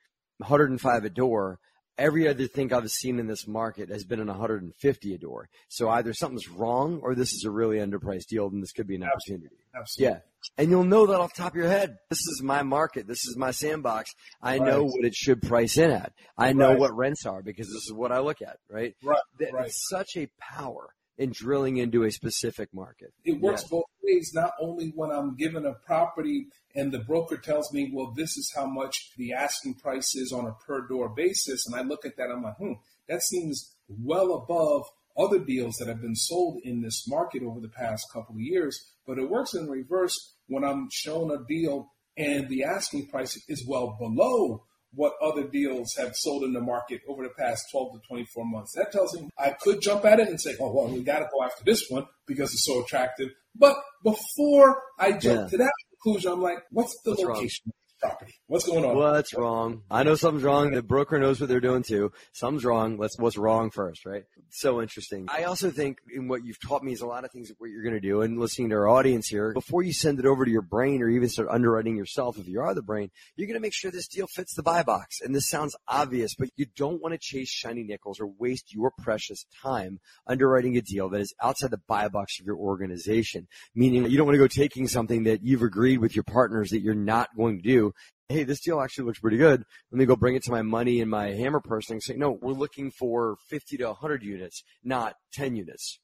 105 0.43 1.05
a 1.05 1.11
door. 1.11 1.59
Every 1.99 2.27
other 2.27 2.47
thing 2.47 2.73
I've 2.73 2.91
seen 2.91 3.19
in 3.19 3.27
this 3.27 3.47
market 3.47 3.91
has 3.91 4.05
been 4.05 4.19
in 4.19 4.27
150 4.27 5.15
a 5.15 5.19
door. 5.19 5.49
So 5.69 5.91
either 5.91 6.15
something's 6.15 6.49
wrong 6.49 7.01
or 7.03 7.15
this 7.15 7.33
is 7.33 7.45
a 7.45 7.51
really 7.51 7.77
underpriced 7.77 8.27
deal 8.29 8.47
and 8.49 8.63
this 8.63 8.73
could 8.73 8.87
be 8.87 8.97
an 8.97 9.05
opportunity. 9.05 9.57
Absolutely. 9.79 10.15
Yeah. 10.15 10.21
And 10.57 10.71
you'll 10.71 10.85
know 10.85 11.07
that 11.07 11.21
off 11.21 11.35
the 11.35 11.43
top 11.43 11.53
of 11.53 11.57
your 11.57 11.69
head. 11.69 11.99
This 12.09 12.19
is 12.21 12.41
my 12.43 12.63
market. 12.63 13.07
This 13.07 13.25
is 13.27 13.37
my 13.37 13.51
sandbox. 13.51 14.11
I 14.41 14.59
know 14.59 14.85
what 14.85 15.05
it 15.05 15.15
should 15.15 15.43
price 15.43 15.77
in 15.77 15.91
at. 15.91 16.13
I 16.37 16.55
know 16.55 16.71
Right. 16.71 16.79
what 16.79 16.97
rents 16.97 17.27
are 17.27 17.43
because 17.43 17.67
this 17.69 17.85
is 17.85 17.93
what 17.93 18.11
I 18.11 18.21
look 18.21 18.41
at, 18.41 18.57
right? 18.71 18.95
Right, 19.05 19.21
That- 19.39 19.53
right. 19.53 19.67
It's 19.67 19.87
such 19.91 20.17
a 20.17 20.29
power 20.41 20.95
in 21.23 21.31
drilling 21.33 21.77
into 21.77 22.03
a 22.03 22.11
specific 22.11 22.69
market. 22.75 23.13
It 23.25 23.41
works 23.41 23.65
both 23.65 23.85
ways, 24.03 24.33
not 24.35 24.53
only 24.61 24.93
when 24.95 25.11
I'm 25.11 25.37
given 25.37 25.65
a 25.65 25.75
property 25.75 26.49
and 26.75 26.91
the 26.91 26.99
broker 26.99 27.37
tells 27.37 27.73
me, 27.73 27.91
well, 27.95 28.13
this 28.17 28.37
is 28.37 28.53
how 28.55 28.67
much 28.67 29.13
the 29.17 29.33
asking 29.33 29.75
price 29.75 30.17
is 30.17 30.33
on 30.33 30.47
a 30.47 30.53
per 30.67 30.87
door 30.89 31.09
basis. 31.09 31.67
And 31.67 31.77
I 31.77 31.83
look 31.83 32.05
at 32.05 32.17
that, 32.17 32.31
I'm 32.31 32.43
like, 32.43 32.57
hmm, 32.57 32.73
that 33.09 33.23
seems 33.23 33.75
well 33.89 34.35
above 34.35 34.87
other 35.17 35.39
deals 35.39 35.77
that 35.77 35.89
have 35.89 36.01
been 36.01 36.17
sold 36.17 36.61
in 36.65 36.83
this 36.83 37.07
market 37.07 37.43
over 37.43 37.61
the 37.61 37.69
past 37.69 38.07
couple 38.13 38.35
of 38.35 38.41
years. 38.41 38.83
But 39.07 39.19
it 39.19 39.31
works 39.31 39.55
in 39.55 39.69
reverse 39.69 40.35
when 40.49 40.65
I'm 40.65 40.89
shown 40.91 41.31
a 41.31 41.45
deal 41.47 41.93
and 42.17 42.49
the 42.49 42.65
asking 42.65 43.09
price 43.09 43.41
is 43.49 43.67
well 43.67 43.97
below 43.99 44.65
what 44.95 45.15
other 45.23 45.45
deals 45.45 45.95
have 45.97 46.15
sold 46.15 46.45
in 46.45 46.53
the 46.53 46.61
market 46.61 47.01
over 47.09 47.23
the 47.23 47.31
past 47.31 47.65
12 47.71 47.95
to 47.95 48.09
24 48.09 48.45
months. 48.45 48.73
That 48.77 48.93
tells 48.93 49.15
me 49.15 49.29
I 49.39 49.51
could 49.51 49.81
jump 49.81 50.05
at 50.05 50.21
it 50.21 50.29
and 50.29 50.41
say, 50.41 50.55
oh, 50.61 50.73
well, 50.73 50.89
we 50.89 51.03
got 51.03 51.21
to 51.21 51.29
go 51.33 51.43
after 51.45 51.65
this 51.65 51.87
one 51.89 52.07
because 52.27 52.53
it's 52.53 52.65
so 52.67 52.83
attractive. 52.85 53.29
But 53.55 53.77
before 54.05 54.83
I 54.99 55.13
jump 55.13 55.43
Yeah. 55.43 55.49
to 55.49 55.57
that 55.59 55.73
conclusion, 56.03 56.33
I'm 56.33 56.43
like, 56.43 56.59
what's 56.71 56.95
the 57.05 57.11
What's 57.13 57.23
location 57.23 57.65
the 57.67 57.73
property? 58.03 58.35
What's 58.49 58.67
going 58.67 58.85
on? 58.85 58.97
What's 58.97 59.35
wrong? 59.35 59.83
I 59.91 60.03
know 60.03 60.15
something's 60.15 60.45
wrong. 60.45 60.73
The 60.73 60.83
broker 60.83 61.19
knows 61.19 61.41
what 61.41 61.49
they're 61.49 61.61
doing 61.61 61.83
too. 61.83 62.13
Something's 62.33 62.65
wrong. 62.65 62.99
Let's 62.99 63.19
what's 63.19 63.39
wrong 63.39 63.71
first, 63.71 64.05
right? 64.05 64.25
So 64.51 64.83
interesting. 64.83 65.27
I 65.29 65.45
also 65.45 65.71
think 65.71 65.99
in 66.13 66.29
what 66.29 66.45
you've 66.45 66.61
taught 66.61 66.83
me 66.83 66.93
is 66.93 67.01
a 67.01 67.07
lot 67.07 67.25
of 67.25 67.31
things 67.31 67.49
that 67.49 67.55
what 67.59 67.71
you're 67.71 67.83
going 67.83 67.95
to 67.95 68.01
do 68.01 68.23
and 68.23 68.39
listening 68.39 68.71
to 68.71 68.77
our 68.77 68.89
audience 68.89 69.29
here 69.29 69.53
before 69.53 69.83
you 69.83 69.93
send 69.93 70.19
it 70.19 70.27
over 70.27 70.45
to 70.45 70.51
your 70.51 70.63
brain 70.63 71.01
or 71.03 71.09
even 71.09 71.29
start 71.29 71.49
underwriting 71.51 71.97
yourself 71.97 72.39
if 72.39 72.49
you 72.49 72.61
are 72.61 72.75
the 72.75 72.83
brain, 72.83 73.11
you're 73.37 73.47
going 73.47 73.59
to 73.59 73.61
make 73.61 73.75
sure 73.75 73.91
this 73.91 74.09
deal 74.09 74.27
fits 74.27 74.55
the 74.55 74.63
buy 74.63 74.83
box. 74.83 75.21
And 75.21 75.35
this 75.35 75.49
sounds 75.49 75.77
obvious, 75.89 76.35
but 76.35 76.49
you 76.57 76.67
don't 76.77 77.01
want 77.01 77.13
to 77.13 77.19
chase 77.19 77.49
shiny 77.49 77.85
nickels 77.85 78.21
or 78.21 78.27
waste 78.27 78.75
your 78.75 78.93
precious 78.99 79.47
time 79.63 80.01
underwriting 80.27 80.77
a 80.77 80.83
deal 80.83 81.09
that 81.11 81.21
is 81.21 81.35
outside 81.43 81.71
the 81.71 81.81
buy 81.89 82.09
box 82.09 82.41
of 82.41 82.47
your 82.47 82.57
organization. 82.57 83.47
Meaning 83.75 84.11
you 84.11 84.17
don't 84.17 84.27
want 84.27 84.35
to 84.35 84.41
go 84.41 84.49
taking 84.49 84.89
something 84.89 85.25
that 85.25 85.43
you've 85.43 85.63
agreed 85.63 85.99
with 85.99 86.17
your 86.17 86.25
partners 86.25 86.71
that 86.71 86.81
you're 86.81 86.95
not 86.95 87.29
going 87.37 87.57
to 87.57 87.63
do 87.63 87.92
hey, 88.33 88.45
this 88.45 88.61
deal 88.61 88.81
actually 88.81 89.05
looks 89.05 89.21
pretty 89.21 89.37
good. 89.37 89.65
Let 89.91 89.99
me 89.99 90.07
go 90.07 90.17
bring 90.17 90.35
it 90.35 90.43
to 90.45 90.51
my 90.51 90.63
money 90.63 91.01
and 91.01 91.11
my 91.11 91.29
hammer 91.33 91.61
person 91.61 91.95
and 91.95 92.03
say, 92.03 92.15
no, 92.15 92.31
we're 92.31 92.53
looking 92.53 92.91
for 92.91 93.37
50 93.49 93.77
to 93.79 93.87
100 93.87 94.23
units, 94.23 94.65
not 94.83 95.17
10 95.35 95.57
units. 95.57 95.99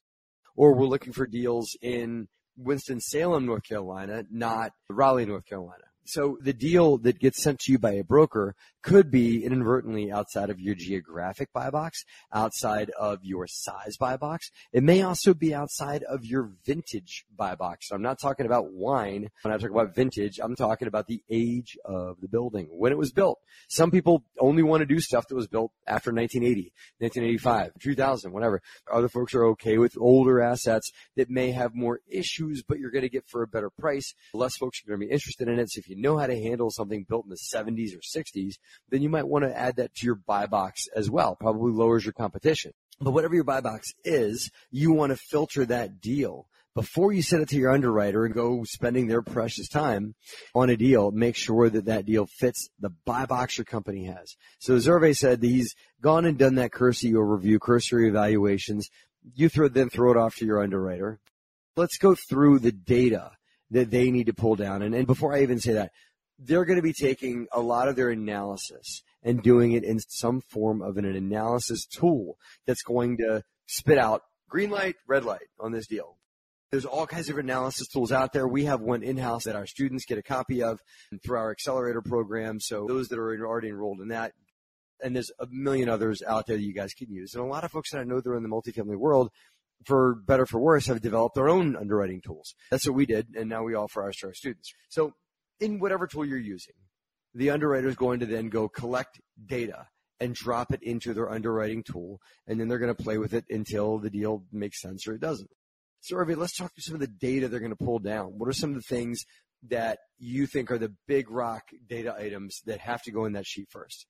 Or 0.55 0.73
we're 0.73 0.85
looking 0.85 1.13
for 1.13 1.25
deals 1.25 1.75
in 1.81 2.27
Winston-Salem, 2.57 3.45
North 3.45 3.63
Carolina, 3.63 4.25
not 4.29 4.73
Raleigh, 4.89 5.25
North 5.25 5.45
Carolina, 5.45 5.85
So 6.05 6.37
the 6.41 6.53
deal 6.53 6.97
that 6.99 7.19
gets 7.19 7.41
sent 7.41 7.59
to 7.61 7.71
you 7.71 7.79
by 7.79 7.91
a 7.91 8.03
broker 8.03 8.55
could 8.81 9.11
be 9.11 9.43
inadvertently 9.43 10.11
outside 10.11 10.49
of 10.49 10.59
your 10.59 10.73
geographic 10.73 11.51
buy 11.53 11.69
box, 11.69 12.03
outside 12.33 12.89
of 12.91 13.19
your 13.23 13.45
size 13.45 13.97
buy 13.97 14.17
box. 14.17 14.49
It 14.71 14.83
may 14.83 15.01
also 15.01 15.33
be 15.33 15.53
outside 15.53 16.03
of 16.03 16.25
your 16.25 16.51
vintage 16.65 17.25
buy 17.35 17.55
box. 17.55 17.89
So 17.89 17.95
I'm 17.95 18.01
not 18.01 18.19
talking 18.19 18.45
about 18.45 18.71
wine. 18.71 19.29
When 19.41 19.53
I 19.53 19.57
talk 19.57 19.69
about 19.69 19.95
vintage, 19.95 20.39
I'm 20.41 20.55
talking 20.55 20.87
about 20.87 21.07
the 21.07 21.21
age 21.29 21.77
of 21.85 22.21
the 22.21 22.27
building, 22.27 22.69
when 22.71 22.91
it 22.91 22.97
was 22.97 23.11
built. 23.11 23.39
Some 23.67 23.91
people 23.91 24.23
only 24.39 24.63
want 24.63 24.81
to 24.81 24.85
do 24.85 24.99
stuff 24.99 25.27
that 25.27 25.35
was 25.35 25.47
built 25.47 25.71
after 25.85 26.11
1980, 26.11 26.73
1985, 26.99 27.71
2000, 27.79 28.31
whatever. 28.31 28.61
Other 28.91 29.09
folks 29.09 29.35
are 29.35 29.45
okay 29.47 29.77
with 29.77 29.97
older 29.99 30.41
assets 30.41 30.91
that 31.17 31.29
may 31.29 31.51
have 31.51 31.75
more 31.75 31.99
issues, 32.07 32.63
but 32.63 32.79
you're 32.79 32.91
going 32.91 33.03
to 33.03 33.09
get 33.09 33.27
for 33.27 33.43
a 33.43 33.47
better 33.47 33.69
price. 33.69 34.13
Less 34.33 34.55
folks 34.57 34.79
are 34.79 34.87
going 34.87 35.01
to 35.01 35.05
be 35.05 35.11
interested 35.11 35.47
in 35.47 35.59
it. 35.59 35.69
So 35.69 35.79
if 35.79 35.89
you 35.89 35.98
know 35.99 36.17
how 36.17 36.27
to 36.27 36.41
handle 36.41 36.71
something 36.71 37.05
built 37.07 37.25
in 37.25 37.29
the 37.29 37.35
70s 37.35 37.95
or 37.95 37.99
60s, 37.99 38.55
then 38.89 39.01
you 39.01 39.09
might 39.09 39.27
want 39.27 39.45
to 39.45 39.57
add 39.57 39.75
that 39.77 39.93
to 39.95 40.05
your 40.05 40.15
buy 40.15 40.45
box 40.45 40.87
as 40.95 41.09
well. 41.09 41.35
Probably 41.35 41.71
lowers 41.71 42.05
your 42.05 42.13
competition. 42.13 42.71
But 42.99 43.11
whatever 43.11 43.35
your 43.35 43.43
buy 43.43 43.61
box 43.61 43.93
is, 44.03 44.51
you 44.71 44.91
want 44.91 45.11
to 45.11 45.17
filter 45.17 45.65
that 45.65 46.01
deal 46.01 46.47
before 46.75 47.11
you 47.11 47.21
send 47.21 47.41
it 47.41 47.49
to 47.49 47.57
your 47.57 47.71
underwriter 47.71 48.25
and 48.25 48.33
go 48.33 48.63
spending 48.63 49.07
their 49.07 49.21
precious 49.21 49.67
time 49.67 50.15
on 50.53 50.69
a 50.69 50.77
deal, 50.77 51.11
make 51.11 51.35
sure 51.35 51.69
that 51.69 51.85
that 51.85 52.05
deal 52.05 52.25
fits 52.25 52.69
the 52.79 52.89
buy 53.05 53.25
box 53.25 53.57
your 53.57 53.65
company 53.65 54.05
has. 54.05 54.35
So 54.59 54.75
Hervé 54.75 55.15
said 55.15 55.41
that 55.41 55.47
he's 55.47 55.75
gone 56.01 56.25
and 56.25 56.37
done 56.37 56.55
that 56.55 56.71
cursory 56.71 57.11
overview, 57.11 57.59
cursory 57.59 58.07
evaluations. 58.07 58.89
You 59.33 59.49
throw, 59.49 59.67
then 59.67 59.89
throw 59.89 60.11
it 60.11 60.17
off 60.17 60.35
to 60.37 60.45
your 60.45 60.61
underwriter. 60.61 61.19
Let's 61.75 61.97
go 61.97 62.15
through 62.15 62.59
the 62.59 62.71
data 62.71 63.31
that 63.71 63.91
they 63.91 64.11
need 64.11 64.27
to 64.27 64.33
pull 64.33 64.55
down. 64.55 64.81
And, 64.81 64.95
and 64.95 65.07
before 65.07 65.33
I 65.33 65.41
even 65.41 65.59
say 65.59 65.73
that, 65.73 65.91
they're 66.37 66.65
going 66.65 66.77
to 66.77 66.83
be 66.83 66.93
taking 66.93 67.47
a 67.51 67.59
lot 67.59 67.87
of 67.87 67.95
their 67.95 68.09
analysis 68.09 69.03
and 69.23 69.43
doing 69.43 69.73
it 69.73 69.83
in 69.83 69.99
some 69.99 70.41
form 70.41 70.81
of 70.81 70.97
an 70.97 71.05
analysis 71.05 71.85
tool 71.85 72.37
that's 72.65 72.81
going 72.81 73.17
to 73.17 73.43
spit 73.67 73.97
out 73.97 74.23
green 74.47 74.69
light, 74.69 74.95
red 75.07 75.25
light 75.25 75.47
on 75.59 75.71
this 75.71 75.87
deal. 75.87 76.17
There's 76.71 76.85
all 76.85 77.07
kinds 77.07 77.29
of 77.29 77.37
analysis 77.37 77.87
tools 77.87 78.11
out 78.11 78.31
there. 78.31 78.47
We 78.47 78.65
have 78.65 78.79
one 78.79 79.03
in-house 79.03 79.45
that 79.45 79.55
our 79.55 79.65
students 79.65 80.05
get 80.05 80.17
a 80.17 80.23
copy 80.23 80.61
of 80.61 80.79
through 81.23 81.37
our 81.37 81.51
accelerator 81.51 82.01
program. 82.01 82.59
So 82.59 82.85
those 82.87 83.07
that 83.09 83.19
are 83.19 83.45
already 83.45 83.69
enrolled 83.69 84.01
in 84.01 84.09
that, 84.09 84.33
and 85.03 85.15
there's 85.15 85.31
a 85.39 85.47
million 85.49 85.89
others 85.89 86.21
out 86.21 86.45
there 86.45 86.57
that 86.57 86.63
you 86.63 86.73
guys 86.73 86.93
can 86.93 87.11
use. 87.11 87.33
And 87.33 87.43
a 87.43 87.47
lot 87.47 87.63
of 87.63 87.71
folks 87.71 87.91
that 87.91 87.99
I 87.99 88.03
know 88.03 88.21
that 88.21 88.29
are 88.29 88.37
in 88.37 88.43
the 88.43 88.49
multifamily 88.49 88.97
world, 88.97 89.31
for 89.85 90.15
better 90.15 90.45
for 90.45 90.59
worse, 90.59 90.87
have 90.87 91.01
developed 91.01 91.35
their 91.35 91.49
own 91.49 91.75
underwriting 91.75 92.21
tools. 92.21 92.53
That's 92.71 92.87
what 92.87 92.95
we 92.95 93.05
did, 93.05 93.27
and 93.35 93.49
now 93.49 93.63
we 93.63 93.75
offer 93.75 94.01
ours 94.03 94.17
to 94.17 94.27
our 94.27 94.33
students. 94.33 94.73
So 94.89 95.13
in 95.59 95.79
whatever 95.79 96.07
tool 96.07 96.25
you're 96.25 96.37
using, 96.37 96.75
the 97.33 97.49
underwriter 97.49 97.87
is 97.87 97.95
going 97.95 98.19
to 98.19 98.25
then 98.25 98.49
go 98.49 98.67
collect 98.67 99.21
data 99.45 99.87
and 100.19 100.35
drop 100.35 100.73
it 100.73 100.83
into 100.83 101.13
their 101.13 101.29
underwriting 101.29 101.83
tool, 101.83 102.19
and 102.47 102.59
then 102.59 102.67
they're 102.67 102.79
going 102.79 102.93
to 102.93 103.03
play 103.03 103.17
with 103.17 103.33
it 103.33 103.45
until 103.49 103.99
the 103.99 104.09
deal 104.09 104.43
makes 104.51 104.81
sense 104.81 105.07
or 105.07 105.13
it 105.13 105.21
doesn't. 105.21 105.49
So, 106.01 106.15
Hervé, 106.15 106.35
let's 106.35 106.55
talk 106.55 106.73
through 106.73 106.81
some 106.81 106.95
of 106.95 107.01
the 107.01 107.07
data 107.07 107.47
they're 107.47 107.59
going 107.59 107.75
to 107.75 107.85
pull 107.85 107.99
down. 107.99 108.37
What 108.37 108.49
are 108.49 108.53
some 108.53 108.71
of 108.71 108.75
the 108.75 108.95
things 108.95 109.23
that 109.67 109.99
you 110.17 110.47
think 110.47 110.71
are 110.71 110.77
the 110.77 110.93
big 111.07 111.29
rock 111.29 111.63
data 111.87 112.15
items 112.17 112.61
that 112.65 112.79
have 112.79 113.01
to 113.03 113.11
go 113.11 113.25
in 113.25 113.33
that 113.33 113.45
sheet 113.45 113.67
first? 113.69 114.05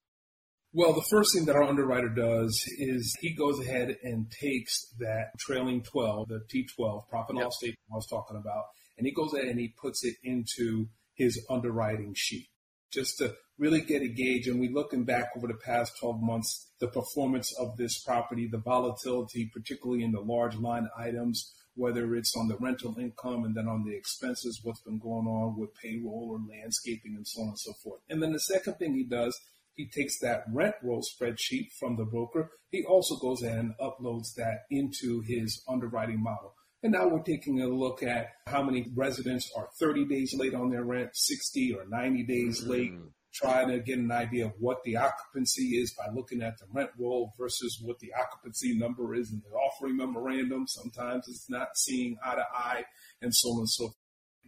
Well, 0.71 0.93
the 0.93 1.05
first 1.09 1.33
thing 1.33 1.45
that 1.45 1.55
our 1.55 1.63
underwriter 1.63 2.09
does 2.09 2.63
is 2.77 3.17
he 3.21 3.33
goes 3.33 3.59
ahead 3.59 3.97
and 4.03 4.29
takes 4.29 4.85
that 4.99 5.31
trailing 5.39 5.81
12, 5.81 6.27
the 6.27 6.41
T12, 6.53 7.07
profit 7.09 7.29
and 7.31 7.37
yep. 7.39 7.45
loss 7.45 7.57
statement 7.57 7.79
I 7.91 7.95
was 7.95 8.07
talking 8.07 8.37
about, 8.37 8.65
and 8.97 9.07
he 9.07 9.13
goes 9.13 9.33
ahead 9.33 9.47
and 9.47 9.59
he 9.59 9.73
puts 9.81 10.03
it 10.03 10.15
into 10.23 10.89
his 11.15 11.43
underwriting 11.49 12.13
sheet 12.15 12.49
just 12.91 13.17
to 13.17 13.33
really 13.57 13.81
get 13.81 14.03
a 14.03 14.07
gauge. 14.07 14.47
And 14.47 14.59
we 14.59 14.69
looking 14.69 15.05
back 15.05 15.29
over 15.35 15.47
the 15.47 15.59
past 15.65 15.93
12 15.99 16.21
months, 16.21 16.71
the 16.79 16.87
performance 16.87 17.51
of 17.59 17.75
this 17.77 17.99
property, 18.03 18.47
the 18.47 18.59
volatility, 18.59 19.49
particularly 19.51 20.03
in 20.03 20.11
the 20.11 20.21
large 20.21 20.55
line 20.55 20.87
items, 20.97 21.51
whether 21.75 22.15
it's 22.15 22.35
on 22.37 22.47
the 22.47 22.57
rental 22.57 22.95
income 22.99 23.43
and 23.43 23.55
then 23.55 23.67
on 23.67 23.85
the 23.85 23.95
expenses, 23.95 24.59
what's 24.63 24.81
been 24.81 24.99
going 24.99 25.27
on 25.27 25.59
with 25.59 25.69
payroll 25.81 26.29
or 26.31 26.55
landscaping 26.55 27.15
and 27.15 27.27
so 27.27 27.41
on 27.41 27.49
and 27.49 27.59
so 27.59 27.73
forth. 27.83 28.01
And 28.09 28.21
then 28.21 28.33
the 28.33 28.39
second 28.39 28.75
thing 28.75 28.93
he 28.93 29.03
does, 29.03 29.39
he 29.79 29.87
takes 29.87 30.19
that 30.19 30.43
rent 30.51 30.75
roll 30.83 31.01
spreadsheet 31.01 31.71
from 31.79 31.95
the 31.95 32.03
broker. 32.03 32.51
He 32.69 32.83
also 32.83 33.15
goes 33.15 33.41
and 33.41 33.73
uploads 33.79 34.33
that 34.35 34.63
into 34.69 35.21
his 35.21 35.63
underwriting 35.69 36.21
model. 36.21 36.53
And 36.83 36.91
now 36.91 37.07
we're 37.07 37.23
taking 37.23 37.61
a 37.61 37.67
look 37.67 38.03
at 38.03 38.27
how 38.45 38.61
many 38.61 38.91
residents 38.93 39.49
are 39.55 39.69
30 39.79 40.03
days 40.03 40.33
late 40.37 40.53
on 40.53 40.69
their 40.69 40.83
rent, 40.83 41.11
60 41.13 41.75
or 41.75 41.85
90 41.87 42.23
days 42.23 42.59
mm-hmm. 42.59 42.69
late, 42.69 42.91
trying 43.33 43.69
to 43.69 43.79
get 43.79 43.99
an 43.99 44.11
idea 44.11 44.47
of 44.47 44.53
what 44.59 44.83
the 44.83 44.97
occupancy 44.97 45.77
is 45.77 45.95
by 45.97 46.13
looking 46.13 46.41
at 46.41 46.57
the 46.57 46.65
rent 46.73 46.89
roll 46.99 47.31
versus 47.39 47.79
what 47.81 47.99
the 47.99 48.11
occupancy 48.19 48.77
number 48.77 49.15
is 49.15 49.31
in 49.31 49.41
the 49.49 49.55
offering 49.55 49.95
memorandum. 49.95 50.67
Sometimes 50.67 51.23
it's 51.29 51.49
not 51.49 51.69
seeing 51.77 52.17
eye 52.21 52.35
to 52.35 52.45
eye 52.53 52.83
and 53.21 53.33
so 53.33 53.47
on 53.51 53.59
and 53.59 53.69
so 53.69 53.83
forth. 53.85 53.95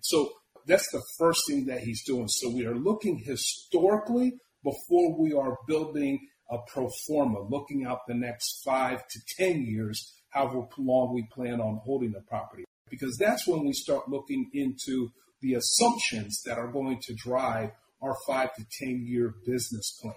So 0.02 0.34
that's 0.68 0.92
the 0.92 1.02
first 1.18 1.44
thing 1.48 1.68
that 1.68 1.80
he's 1.80 2.04
doing. 2.04 2.28
So 2.28 2.54
we 2.54 2.66
are 2.66 2.76
looking 2.76 3.18
historically 3.18 4.34
before 4.64 5.20
we 5.20 5.34
are 5.34 5.58
building 5.68 6.28
a 6.50 6.58
pro 6.68 6.90
forma, 7.08 7.42
looking 7.42 7.86
out 7.86 8.00
the 8.08 8.14
next 8.14 8.62
five 8.64 9.08
to 9.08 9.20
10 9.38 9.66
years 9.66 10.14
however 10.30 10.66
long 10.78 11.14
we 11.14 11.28
plan 11.32 11.60
on 11.62 11.82
holding 11.84 12.12
the 12.12 12.22
property. 12.22 12.66
Because 12.90 13.18
that's 13.18 13.48
when 13.48 13.66
we 13.66 13.74
start 13.74 14.10
looking 14.10 14.50
into 14.54 15.10
the 15.42 15.54
assumptions 15.56 16.42
that 16.46 16.58
are 16.58 16.72
going 16.72 17.00
to 17.04 17.14
drive 17.14 17.72
our 18.02 18.16
five 18.28 18.54
to 18.56 18.66
10 18.80 19.06
year 19.06 19.34
business 19.46 19.98
plan. 20.02 20.16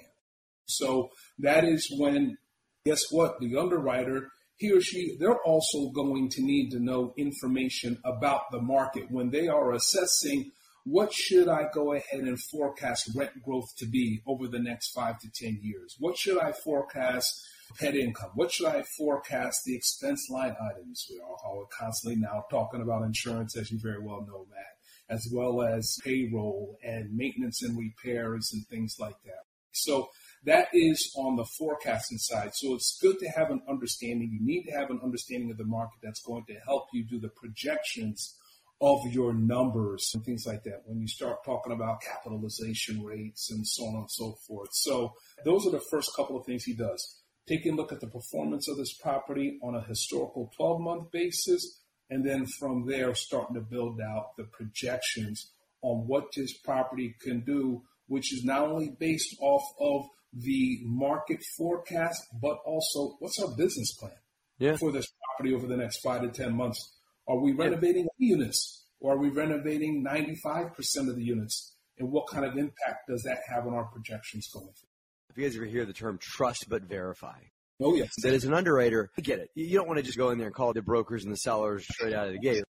So 0.66 1.10
that 1.38 1.64
is 1.64 1.92
when, 1.98 2.38
guess 2.84 3.10
what? 3.10 3.38
The 3.40 3.56
underwriter, 3.56 4.30
he 4.56 4.72
or 4.72 4.80
she, 4.80 5.16
they're 5.18 5.42
also 5.42 5.90
going 5.90 6.30
to 6.30 6.42
need 6.42 6.70
to 6.70 6.80
know 6.80 7.12
information 7.16 7.98
about 8.04 8.50
the 8.50 8.60
market 8.60 9.10
when 9.10 9.30
they 9.30 9.48
are 9.48 9.72
assessing 9.72 10.52
what 10.84 11.14
should 11.14 11.48
I 11.48 11.68
go 11.72 11.94
ahead 11.94 12.20
and 12.24 12.38
forecast 12.38 13.10
rent 13.14 13.42
growth 13.42 13.74
to 13.78 13.86
be 13.86 14.20
over 14.26 14.46
the 14.46 14.58
next 14.58 14.92
five 14.92 15.18
to 15.20 15.30
10 15.34 15.60
years? 15.62 15.96
What 15.98 16.18
should 16.18 16.38
I 16.38 16.52
forecast 16.52 17.42
pet 17.78 17.96
income? 17.96 18.30
What 18.34 18.52
should 18.52 18.66
I 18.66 18.82
forecast 18.82 19.64
the 19.64 19.74
expense 19.74 20.28
line 20.28 20.54
items? 20.60 21.06
We 21.10 21.20
are 21.20 21.64
constantly 21.78 22.20
now 22.20 22.44
talking 22.50 22.82
about 22.82 23.02
insurance, 23.02 23.56
as 23.56 23.70
you 23.70 23.78
very 23.80 24.00
well 24.00 24.26
know, 24.26 24.46
Matt, 24.50 25.16
as 25.16 25.26
well 25.32 25.62
as 25.62 25.98
payroll 26.04 26.76
and 26.84 27.16
maintenance 27.16 27.62
and 27.62 27.78
repairs 27.78 28.50
and 28.52 28.66
things 28.66 28.96
like 28.98 29.16
that. 29.24 29.44
So 29.72 30.10
that 30.44 30.68
is 30.74 31.12
on 31.16 31.36
the 31.36 31.46
forecasting 31.46 32.18
side. 32.18 32.54
So 32.54 32.74
it's 32.74 32.98
good 33.00 33.18
to 33.20 33.28
have 33.28 33.50
an 33.50 33.62
understanding. 33.68 34.38
You 34.38 34.46
need 34.46 34.64
to 34.64 34.72
have 34.72 34.90
an 34.90 35.00
understanding 35.02 35.50
of 35.50 35.56
the 35.56 35.64
market 35.64 35.98
that's 36.02 36.22
going 36.22 36.44
to 36.48 36.60
help 36.66 36.88
you 36.92 37.04
do 37.04 37.18
the 37.18 37.30
projections 37.30 38.36
of 38.84 39.12
your 39.12 39.32
numbers 39.32 40.10
and 40.14 40.24
things 40.24 40.44
like 40.46 40.62
that 40.64 40.82
when 40.84 41.00
you 41.00 41.08
start 41.08 41.44
talking 41.44 41.72
about 41.72 42.02
capitalization 42.02 43.02
rates 43.02 43.50
and 43.50 43.66
so 43.66 43.84
on 43.84 43.94
and 43.96 44.10
so 44.10 44.36
forth. 44.46 44.68
So 44.72 45.14
those 45.44 45.66
are 45.66 45.70
the 45.70 45.84
first 45.90 46.10
couple 46.16 46.36
of 46.36 46.44
things 46.44 46.64
he 46.64 46.74
does 46.74 47.22
taking 47.48 47.72
a 47.72 47.76
look 47.76 47.92
at 47.92 48.00
the 48.00 48.06
performance 48.06 48.68
of 48.68 48.76
this 48.76 48.94
property 48.94 49.58
on 49.62 49.74
a 49.74 49.82
historical 49.82 50.50
12 50.56 50.80
month 50.80 51.10
basis, 51.10 51.80
and 52.10 52.26
then 52.26 52.46
from 52.58 52.86
there 52.86 53.14
starting 53.14 53.54
to 53.54 53.60
build 53.60 54.00
out 54.00 54.36
the 54.36 54.44
projections 54.44 55.50
on 55.82 56.06
what 56.06 56.24
this 56.36 56.56
property 56.58 57.14
can 57.20 57.40
do, 57.44 57.82
which 58.06 58.32
is 58.32 58.44
not 58.44 58.62
only 58.62 58.96
based 58.98 59.36
off 59.40 59.62
of 59.80 60.06
the 60.32 60.80
market 60.84 61.40
forecast, 61.56 62.22
but 62.40 62.58
also 62.64 63.16
what's 63.20 63.38
our 63.40 63.54
business 63.56 63.94
plan 63.94 64.12
yeah. 64.58 64.76
for 64.76 64.90
this 64.90 65.06
property 65.24 65.54
over 65.54 65.66
the 65.66 65.76
next 65.76 66.00
five 66.02 66.22
to 66.22 66.28
10 66.28 66.56
months? 66.56 66.93
Are 67.28 67.38
we 67.38 67.52
renovating 67.52 68.06
yeah. 68.18 68.36
units 68.36 68.84
or 69.00 69.14
are 69.14 69.18
we 69.18 69.28
renovating 69.28 70.04
95% 70.04 71.08
of 71.08 71.16
the 71.16 71.24
units? 71.24 71.74
And 71.98 72.10
what 72.10 72.26
kind 72.28 72.44
of 72.44 72.56
impact 72.56 73.08
does 73.08 73.22
that 73.22 73.38
have 73.48 73.66
on 73.66 73.74
our 73.74 73.84
projections 73.84 74.48
going 74.52 74.64
forward? 74.64 74.94
If 75.30 75.38
you 75.38 75.44
guys 75.44 75.56
ever 75.56 75.64
hear 75.64 75.84
the 75.84 75.92
term 75.92 76.18
trust 76.20 76.68
but 76.68 76.82
verify, 76.82 77.38
oh 77.80 77.94
yes, 77.94 78.10
that 78.22 78.34
as 78.34 78.44
an 78.44 78.54
underwriter, 78.54 79.10
I 79.16 79.22
get 79.22 79.38
it. 79.38 79.50
You 79.54 79.76
don't 79.76 79.86
want 79.86 79.98
to 79.98 80.04
just 80.04 80.18
go 80.18 80.30
in 80.30 80.38
there 80.38 80.46
and 80.48 80.54
call 80.54 80.72
the 80.72 80.82
brokers 80.82 81.24
and 81.24 81.32
the 81.32 81.38
sellers 81.38 81.84
straight 81.84 82.14
out 82.14 82.26
of 82.26 82.32
the 82.32 82.38
gate. 82.38 82.64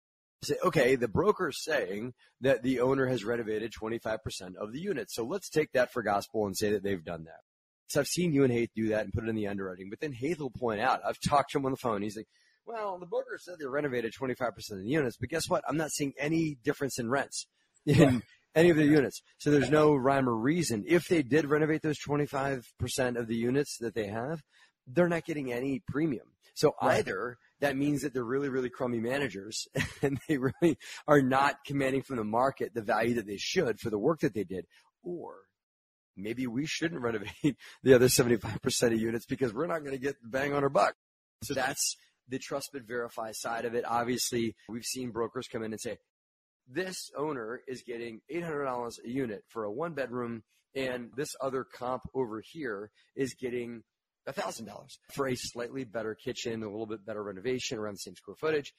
Say, 0.43 0.55
okay, 0.63 0.95
the 0.95 1.07
broker's 1.07 1.63
saying 1.63 2.13
that 2.41 2.63
the 2.63 2.81
owner 2.81 3.05
has 3.07 3.23
renovated 3.23 3.71
25% 3.71 4.55
of 4.59 4.73
the 4.73 4.79
units. 4.79 5.15
So 5.15 5.23
let's 5.23 5.49
take 5.49 5.71
that 5.71 5.93
for 5.93 6.03
gospel 6.03 6.45
and 6.45 6.57
say 6.57 6.71
that 6.71 6.83
they've 6.83 7.03
done 7.03 7.23
that. 7.25 7.39
So 7.87 8.01
I've 8.01 8.07
seen 8.07 8.33
you 8.33 8.43
and 8.43 8.51
Haith 8.51 8.71
do 8.75 8.89
that 8.89 9.05
and 9.05 9.13
put 9.13 9.23
it 9.23 9.29
in 9.29 9.35
the 9.35 9.47
underwriting. 9.47 9.89
But 9.89 9.99
then 9.99 10.11
Haith 10.11 10.39
will 10.39 10.49
point 10.49 10.81
out, 10.81 11.01
I've 11.05 11.19
talked 11.19 11.51
to 11.51 11.59
him 11.59 11.65
on 11.65 11.71
the 11.71 11.77
phone. 11.77 12.01
He's 12.01 12.17
like, 12.17 12.27
well, 12.65 12.97
the 12.97 13.05
broker 13.05 13.37
said 13.37 13.55
they 13.59 13.65
renovated 13.65 14.13
25% 14.13 14.71
of 14.71 14.79
the 14.79 14.87
units, 14.87 15.17
but 15.17 15.29
guess 15.29 15.49
what? 15.49 15.63
I'm 15.67 15.77
not 15.77 15.91
seeing 15.91 16.13
any 16.17 16.57
difference 16.63 16.99
in 16.99 17.09
rents 17.09 17.47
in, 17.85 18.23
any 18.55 18.69
of 18.69 18.77
the 18.77 18.85
units. 18.85 19.21
So 19.37 19.51
there's 19.51 19.69
no 19.69 19.95
rhyme 19.95 20.29
or 20.29 20.35
reason. 20.35 20.83
If 20.87 21.07
they 21.07 21.23
did 21.23 21.45
renovate 21.45 21.81
those 21.81 21.99
25% 21.99 22.63
of 23.17 23.27
the 23.27 23.35
units 23.35 23.77
that 23.79 23.95
they 23.95 24.07
have, 24.07 24.41
they're 24.87 25.09
not 25.09 25.25
getting 25.25 25.51
any 25.51 25.81
premium. 25.87 26.27
So 26.53 26.75
right. 26.81 26.99
either 26.99 27.37
that 27.61 27.75
means 27.75 28.01
that 28.01 28.13
they're 28.13 28.23
really, 28.23 28.49
really 28.49 28.69
crummy 28.69 28.99
managers 28.99 29.67
and 30.01 30.19
they 30.27 30.37
really 30.37 30.77
are 31.07 31.21
not 31.21 31.55
commanding 31.65 32.03
from 32.03 32.17
the 32.17 32.23
market 32.23 32.73
the 32.73 32.81
value 32.81 33.15
that 33.15 33.25
they 33.27 33.37
should 33.37 33.79
for 33.79 33.89
the 33.89 33.97
work 33.97 34.19
that 34.19 34.33
they 34.33 34.43
did. 34.43 34.65
Or 35.03 35.35
maybe 36.15 36.45
we 36.45 36.65
shouldn't 36.65 37.01
renovate 37.01 37.57
the 37.83 37.93
other 37.93 38.07
75% 38.07 38.93
of 38.93 38.99
units 38.99 39.25
because 39.25 39.53
we're 39.53 39.67
not 39.67 39.79
going 39.79 39.93
to 39.93 40.01
get 40.01 40.15
bang 40.23 40.53
on 40.53 40.63
our 40.63 40.69
buck. 40.69 40.95
So 41.43 41.53
that's 41.53 41.97
the 42.27 42.39
trust 42.39 42.69
but 42.73 42.87
verify 42.87 43.31
side 43.33 43.65
of 43.65 43.75
it. 43.75 43.85
Obviously, 43.87 44.55
we've 44.69 44.85
seen 44.85 45.11
brokers 45.11 45.47
come 45.47 45.63
in 45.63 45.71
and 45.71 45.81
say, 45.81 45.97
this 46.67 47.11
owner 47.17 47.61
is 47.67 47.83
getting 47.85 48.21
$800 48.33 48.91
a 49.03 49.09
unit 49.09 49.43
for 49.49 49.65
a 49.65 49.71
one 49.71 49.93
bedroom 49.93 50.43
and 50.75 51.11
this 51.15 51.35
other 51.41 51.63
comp 51.63 52.03
over 52.15 52.41
here 52.43 52.89
is 53.15 53.35
getting 53.35 53.83
$1,000 54.27 54.69
for 55.13 55.27
a 55.27 55.35
slightly 55.35 55.83
better 55.83 56.15
kitchen, 56.15 56.63
a 56.63 56.69
little 56.69 56.87
bit 56.87 57.05
better 57.05 57.23
renovation 57.23 57.77
around 57.77 57.95
the 57.95 57.99
same 57.99 58.15
square 58.15 58.35
footage. 58.39 58.73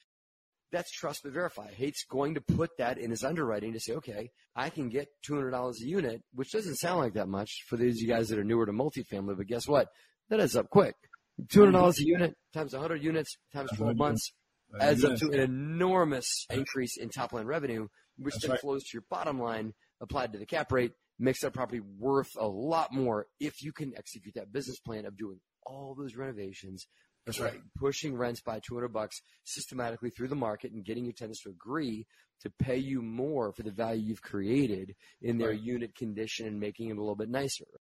That's 0.72 0.90
trust 0.90 1.20
but 1.22 1.32
verify. 1.32 1.70
Hate's 1.72 2.04
going 2.04 2.34
to 2.34 2.40
put 2.40 2.70
that 2.78 2.98
in 2.98 3.10
his 3.10 3.22
underwriting 3.22 3.74
to 3.74 3.80
say, 3.80 3.92
okay, 3.94 4.30
I 4.56 4.70
can 4.70 4.88
get 4.88 5.06
$200 5.28 5.52
a 5.52 5.86
unit, 5.86 6.22
which 6.32 6.50
doesn't 6.50 6.76
sound 6.76 6.98
like 6.98 7.14
that 7.14 7.28
much 7.28 7.62
for 7.68 7.76
those 7.76 7.92
of 7.92 8.00
you 8.00 8.08
guys 8.08 8.28
that 8.28 8.38
are 8.38 8.44
newer 8.44 8.66
to 8.66 8.72
multifamily, 8.72 9.36
but 9.36 9.46
guess 9.46 9.68
what? 9.68 9.88
That 10.30 10.40
adds 10.40 10.56
up 10.56 10.70
quick. 10.70 10.96
$200 11.42 11.98
a 11.98 12.04
unit 12.04 12.34
times 12.52 12.72
100 12.72 13.02
units 13.02 13.36
times 13.52 13.70
12 13.76 13.96
months 13.96 14.32
adds 14.80 15.04
up 15.04 15.16
to 15.16 15.30
an 15.30 15.40
enormous 15.40 16.46
increase 16.50 16.96
in 16.96 17.08
top 17.08 17.32
line 17.32 17.46
revenue, 17.46 17.88
which 18.18 18.34
then 18.36 18.56
flows 18.58 18.84
to 18.84 18.90
your 18.94 19.04
bottom 19.10 19.40
line 19.40 19.72
applied 20.00 20.32
to 20.32 20.38
the 20.38 20.46
cap 20.46 20.70
rate, 20.72 20.92
makes 21.18 21.40
that 21.40 21.52
property 21.52 21.80
worth 21.80 22.30
a 22.38 22.46
lot 22.46 22.92
more 22.92 23.26
if 23.40 23.62
you 23.62 23.72
can 23.72 23.92
execute 23.96 24.34
that 24.34 24.52
business 24.52 24.78
plan 24.80 25.06
of 25.06 25.16
doing 25.16 25.40
all 25.64 25.94
those 25.94 26.16
renovations. 26.16 26.86
That's 27.24 27.40
right. 27.40 27.58
Pushing 27.78 28.16
rents 28.16 28.42
by 28.42 28.60
200 28.66 28.88
bucks 28.88 29.20
systematically 29.44 30.10
through 30.10 30.28
the 30.28 30.34
market 30.34 30.72
and 30.72 30.84
getting 30.84 31.04
your 31.04 31.14
tenants 31.14 31.42
to 31.44 31.50
agree 31.50 32.06
to 32.42 32.50
pay 32.58 32.76
you 32.76 33.00
more 33.00 33.52
for 33.52 33.62
the 33.62 33.70
value 33.70 34.02
you've 34.02 34.20
created 34.20 34.94
in 35.22 35.38
their 35.38 35.50
Right. 35.50 35.60
unit 35.60 35.94
condition 35.94 36.46
and 36.46 36.60
making 36.60 36.90
it 36.90 36.96
a 36.96 37.00
little 37.00 37.14
bit 37.14 37.30
nicer. 37.30 37.80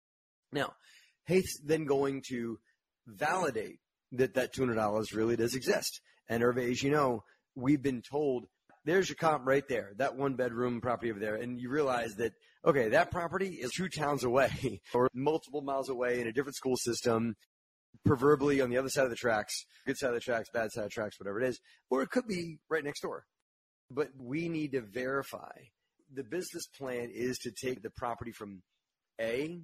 Now, 0.51 0.75
Haith's 1.25 1.59
then 1.63 1.85
going 1.85 2.21
to 2.29 2.59
validate 3.07 3.79
that 4.13 4.33
that 4.33 4.53
$200 4.53 5.15
really 5.15 5.35
does 5.35 5.55
exist. 5.55 6.01
And 6.29 6.43
Hervé, 6.43 6.69
as 6.71 6.83
you 6.83 6.91
know, 6.91 7.23
we've 7.55 7.81
been 7.81 8.01
told 8.01 8.45
there's 8.83 9.09
your 9.09 9.15
comp 9.15 9.45
right 9.45 9.67
there, 9.67 9.91
that 9.97 10.15
one 10.15 10.35
bedroom 10.35 10.81
property 10.81 11.11
over 11.11 11.19
there. 11.19 11.35
And 11.35 11.59
you 11.59 11.69
realize 11.69 12.15
that, 12.15 12.33
okay, 12.65 12.89
that 12.89 13.11
property 13.11 13.59
is 13.61 13.71
two 13.71 13.89
towns 13.89 14.23
away 14.23 14.81
or 14.93 15.07
multiple 15.13 15.61
miles 15.61 15.89
away 15.89 16.19
in 16.19 16.27
a 16.27 16.33
different 16.33 16.55
school 16.55 16.77
system, 16.77 17.35
proverbially 18.05 18.61
on 18.61 18.69
the 18.69 18.77
other 18.77 18.89
side 18.89 19.03
of 19.03 19.09
the 19.09 19.15
tracks, 19.15 19.65
good 19.85 19.97
side 19.97 20.09
of 20.09 20.15
the 20.15 20.21
tracks, 20.21 20.49
bad 20.53 20.71
side 20.71 20.85
of 20.85 20.89
the 20.89 20.93
tracks, 20.93 21.19
whatever 21.19 21.39
it 21.39 21.47
is. 21.47 21.59
Or 21.89 22.01
it 22.01 22.09
could 22.09 22.27
be 22.27 22.57
right 22.69 22.83
next 22.83 23.01
door. 23.01 23.25
But 23.89 24.09
we 24.17 24.49
need 24.49 24.71
to 24.71 24.81
verify. 24.81 25.51
The 26.13 26.23
business 26.23 26.65
plan 26.77 27.09
is 27.13 27.37
to 27.39 27.51
take 27.51 27.83
the 27.83 27.89
property 27.89 28.31
from 28.31 28.63
A 29.19 29.61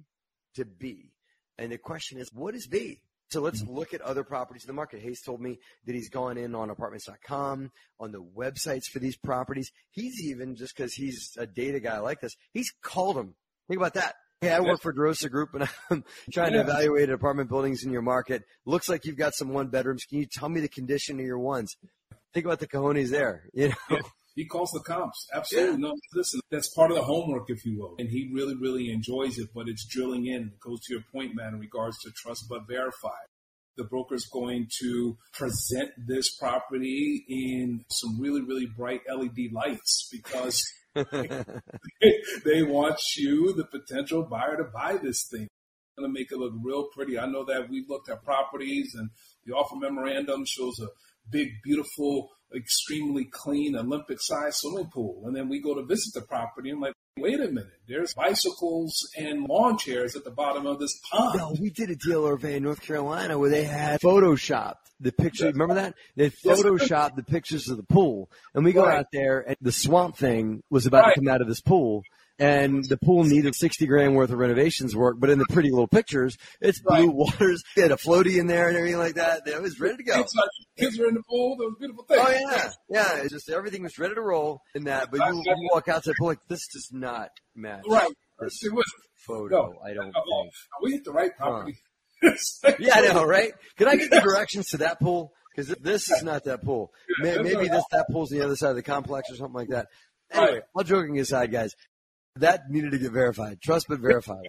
to 0.54 0.64
B. 0.64 1.12
And 1.58 1.72
the 1.72 1.78
question 1.78 2.18
is, 2.18 2.30
what 2.32 2.54
is 2.54 2.66
B? 2.68 3.00
So 3.30 3.40
let's 3.40 3.62
mm-hmm. 3.62 3.74
look 3.74 3.92
at 3.92 4.00
other 4.00 4.24
properties 4.24 4.64
in 4.64 4.68
the 4.68 4.74
market. 4.74 5.00
Hayes 5.00 5.20
told 5.20 5.40
me 5.40 5.58
that 5.86 5.94
he's 5.94 6.08
gone 6.08 6.38
in 6.38 6.54
on 6.54 6.70
apartments.com, 6.70 7.70
on 8.00 8.12
the 8.12 8.22
websites 8.22 8.84
for 8.90 8.98
these 8.98 9.16
properties. 9.16 9.70
He's 9.90 10.22
even, 10.24 10.56
just 10.56 10.76
because 10.76 10.94
he's 10.94 11.32
a 11.38 11.46
data 11.46 11.80
guy 11.80 11.98
like 11.98 12.20
this, 12.20 12.34
he's 12.52 12.72
called 12.82 13.16
them. 13.16 13.34
Think 13.68 13.80
about 13.80 13.94
that. 13.94 14.14
Hey, 14.40 14.52
I 14.52 14.60
work 14.60 14.80
for 14.80 14.92
DeRosa 14.92 15.30
Group 15.30 15.54
and 15.54 15.68
I'm 15.90 16.04
trying 16.32 16.52
to 16.52 16.60
evaluate 16.60 17.10
apartment 17.10 17.48
buildings 17.48 17.82
in 17.82 17.90
your 17.90 18.02
market. 18.02 18.44
Looks 18.64 18.88
like 18.88 19.04
you've 19.04 19.16
got 19.16 19.34
some 19.34 19.48
one 19.48 19.66
bedrooms. 19.66 20.04
Can 20.08 20.18
you 20.18 20.26
tell 20.26 20.48
me 20.48 20.60
the 20.60 20.68
condition 20.68 21.18
of 21.18 21.26
your 21.26 21.40
ones? 21.40 21.76
Think 22.32 22.46
about 22.46 22.60
the 22.60 22.68
cojones 22.68 23.10
there. 23.10 23.48
You 23.52 23.70
know. 23.90 23.98
He 24.38 24.44
calls 24.44 24.70
the 24.70 24.78
comps. 24.78 25.26
Absolutely. 25.34 25.78
No, 25.78 25.96
listen, 26.14 26.38
that's 26.48 26.72
part 26.72 26.92
of 26.92 26.96
the 26.96 27.02
homework, 27.02 27.46
if 27.48 27.66
you 27.66 27.76
will. 27.76 27.96
And 27.98 28.08
he 28.08 28.30
really, 28.32 28.54
really 28.54 28.92
enjoys 28.92 29.36
it, 29.36 29.48
but 29.52 29.68
it's 29.68 29.84
drilling 29.84 30.26
in. 30.26 30.52
It 30.54 30.60
goes 30.60 30.78
to 30.82 30.92
your 30.94 31.02
point, 31.12 31.34
man, 31.34 31.54
in 31.54 31.58
regards 31.58 31.98
to 32.04 32.12
trust 32.12 32.44
but 32.48 32.68
verify. 32.68 33.18
The 33.76 33.82
broker's 33.82 34.26
going 34.26 34.68
to 34.80 35.16
present 35.32 35.90
this 36.06 36.36
property 36.36 37.24
in 37.28 37.84
some 37.90 38.20
really, 38.20 38.40
really 38.42 38.66
bright 38.66 39.00
LED 39.12 39.50
lights 39.52 40.08
because 40.12 40.64
they 40.94 42.62
want 42.62 43.00
you, 43.16 43.52
the 43.54 43.66
potential 43.68 44.22
buyer, 44.22 44.56
to 44.58 44.70
buy 44.72 44.98
this 45.02 45.26
thing. 45.28 45.48
Going 45.98 46.14
to 46.14 46.16
make 46.16 46.30
it 46.30 46.38
look 46.38 46.52
real 46.62 46.86
pretty. 46.94 47.18
I 47.18 47.26
know 47.26 47.44
that 47.46 47.68
we've 47.68 47.88
looked 47.88 48.08
at 48.08 48.22
properties 48.22 48.94
and 48.94 49.10
the 49.46 49.54
offer 49.54 49.74
memorandum 49.74 50.44
shows 50.46 50.78
a 50.78 50.86
big, 51.30 51.48
beautiful, 51.64 52.30
extremely 52.54 53.24
clean 53.30 53.76
Olympic 53.76 54.18
sized 54.20 54.56
swimming 54.56 54.90
pool. 54.92 55.22
And 55.26 55.36
then 55.36 55.48
we 55.48 55.60
go 55.60 55.74
to 55.74 55.82
visit 55.84 56.14
the 56.14 56.22
property 56.22 56.70
and 56.70 56.80
like, 56.80 56.94
wait 57.18 57.40
a 57.40 57.48
minute, 57.48 57.66
there's 57.88 58.14
bicycles 58.14 59.08
and 59.16 59.46
lawn 59.48 59.76
chairs 59.76 60.16
at 60.16 60.24
the 60.24 60.30
bottom 60.30 60.66
of 60.66 60.78
this 60.78 60.98
pond. 61.10 61.38
No, 61.38 61.54
we 61.60 61.70
did 61.70 61.90
a 61.90 61.96
deal 61.96 62.24
over 62.24 62.48
in 62.48 62.62
North 62.62 62.80
Carolina 62.80 63.38
where 63.38 63.50
they 63.50 63.64
had 63.64 64.00
photoshopped 64.00 64.74
the 65.00 65.12
picture. 65.12 65.46
Remember 65.46 65.74
that? 65.74 65.94
They 66.16 66.32
Yes. 66.42 66.62
photoshopped 66.62 67.16
the 67.16 67.22
pictures 67.22 67.68
of 67.68 67.76
the 67.76 67.82
pool. 67.82 68.30
And 68.54 68.64
we 68.64 68.72
go 68.72 68.84
Right. 68.84 68.98
out 69.00 69.06
there 69.12 69.40
and 69.40 69.56
the 69.60 69.72
swamp 69.72 70.16
thing 70.16 70.62
was 70.70 70.86
about 70.86 71.04
Right. 71.04 71.14
to 71.14 71.20
come 71.20 71.28
out 71.28 71.40
of 71.40 71.48
this 71.48 71.60
pool. 71.60 72.02
And 72.40 72.84
the 72.88 72.96
pool 72.96 73.24
needed 73.24 73.54
60 73.56 73.84
grand 73.86 74.14
worth 74.14 74.30
of 74.30 74.38
renovations 74.38 74.94
work, 74.94 75.16
but 75.18 75.28
in 75.28 75.38
the 75.40 75.46
pretty 75.50 75.70
little 75.70 75.88
pictures, 75.88 76.36
it's 76.60 76.80
blue 76.80 77.06
Right. 77.06 77.12
waters. 77.14 77.62
They 77.74 77.82
had 77.82 77.90
a 77.90 77.96
floaty 77.96 78.38
in 78.38 78.46
there 78.46 78.68
and 78.68 78.76
everything 78.76 78.98
like 78.98 79.14
that. 79.16 79.42
It 79.46 79.60
was 79.60 79.80
ready 79.80 79.96
to 79.96 80.02
go. 80.04 80.14
Kids, 80.22 80.32
are- 80.36 80.48
kids 80.78 80.98
were 80.98 81.08
in 81.08 81.14
the 81.14 81.22
pool. 81.28 81.56
That 81.56 81.64
was 81.64 81.74
beautiful 81.80 82.04
thing. 82.04 82.18
Oh 82.20 82.30
yeah, 82.30 82.70
yeah. 82.88 83.16
It's 83.22 83.32
just 83.32 83.50
everything 83.50 83.82
was 83.82 83.98
ready 83.98 84.14
to 84.14 84.20
roll 84.20 84.60
in 84.74 84.84
that. 84.84 85.10
But 85.10 85.20
you, 85.28 85.42
you 85.44 85.68
walk 85.72 85.88
out 85.88 86.04
to 86.04 86.10
the 86.10 86.14
pool 86.18 86.28
like 86.28 86.38
this 86.48 86.66
does 86.72 86.88
not 86.92 87.30
match 87.56 87.82
Right. 87.88 88.12
this 88.40 88.62
It 88.64 88.72
was, 88.72 88.84
photo. 89.16 89.72
no, 89.72 89.78
I 89.84 89.94
don't 89.94 90.14
oh, 90.16 90.42
think. 90.42 90.52
we 90.82 90.92
hit 90.92 91.04
the 91.04 91.12
right 91.12 91.36
property. 91.36 91.76
Yeah, 92.78 92.94
I 92.96 93.00
know, 93.12 93.24
right? 93.24 93.52
Can 93.76 93.86
I 93.88 93.96
get 93.96 94.10
the 94.10 94.20
directions 94.20 94.68
to 94.70 94.78
that 94.78 94.98
pool? 95.00 95.32
Because 95.54 95.74
this 95.80 96.10
is 96.10 96.22
not 96.22 96.44
that 96.44 96.62
pool. 96.62 96.92
Maybe 97.20 97.68
this 97.68 97.84
that 97.90 98.06
pool's 98.12 98.32
on 98.32 98.38
the 98.38 98.44
other 98.44 98.56
side 98.56 98.70
of 98.70 98.76
the 98.76 98.82
complex 98.82 99.30
or 99.30 99.36
something 99.36 99.54
like 99.54 99.68
that. 99.70 99.86
Anyway, 100.30 100.60
all 100.74 100.84
joking 100.84 101.18
aside, 101.20 101.50
guys, 101.50 101.74
that 102.40 102.70
needed 102.70 102.92
to 102.92 102.98
get 102.98 103.12
verified. 103.12 103.60
Trust 103.62 103.86
but 103.88 104.00
verified. 104.00 104.48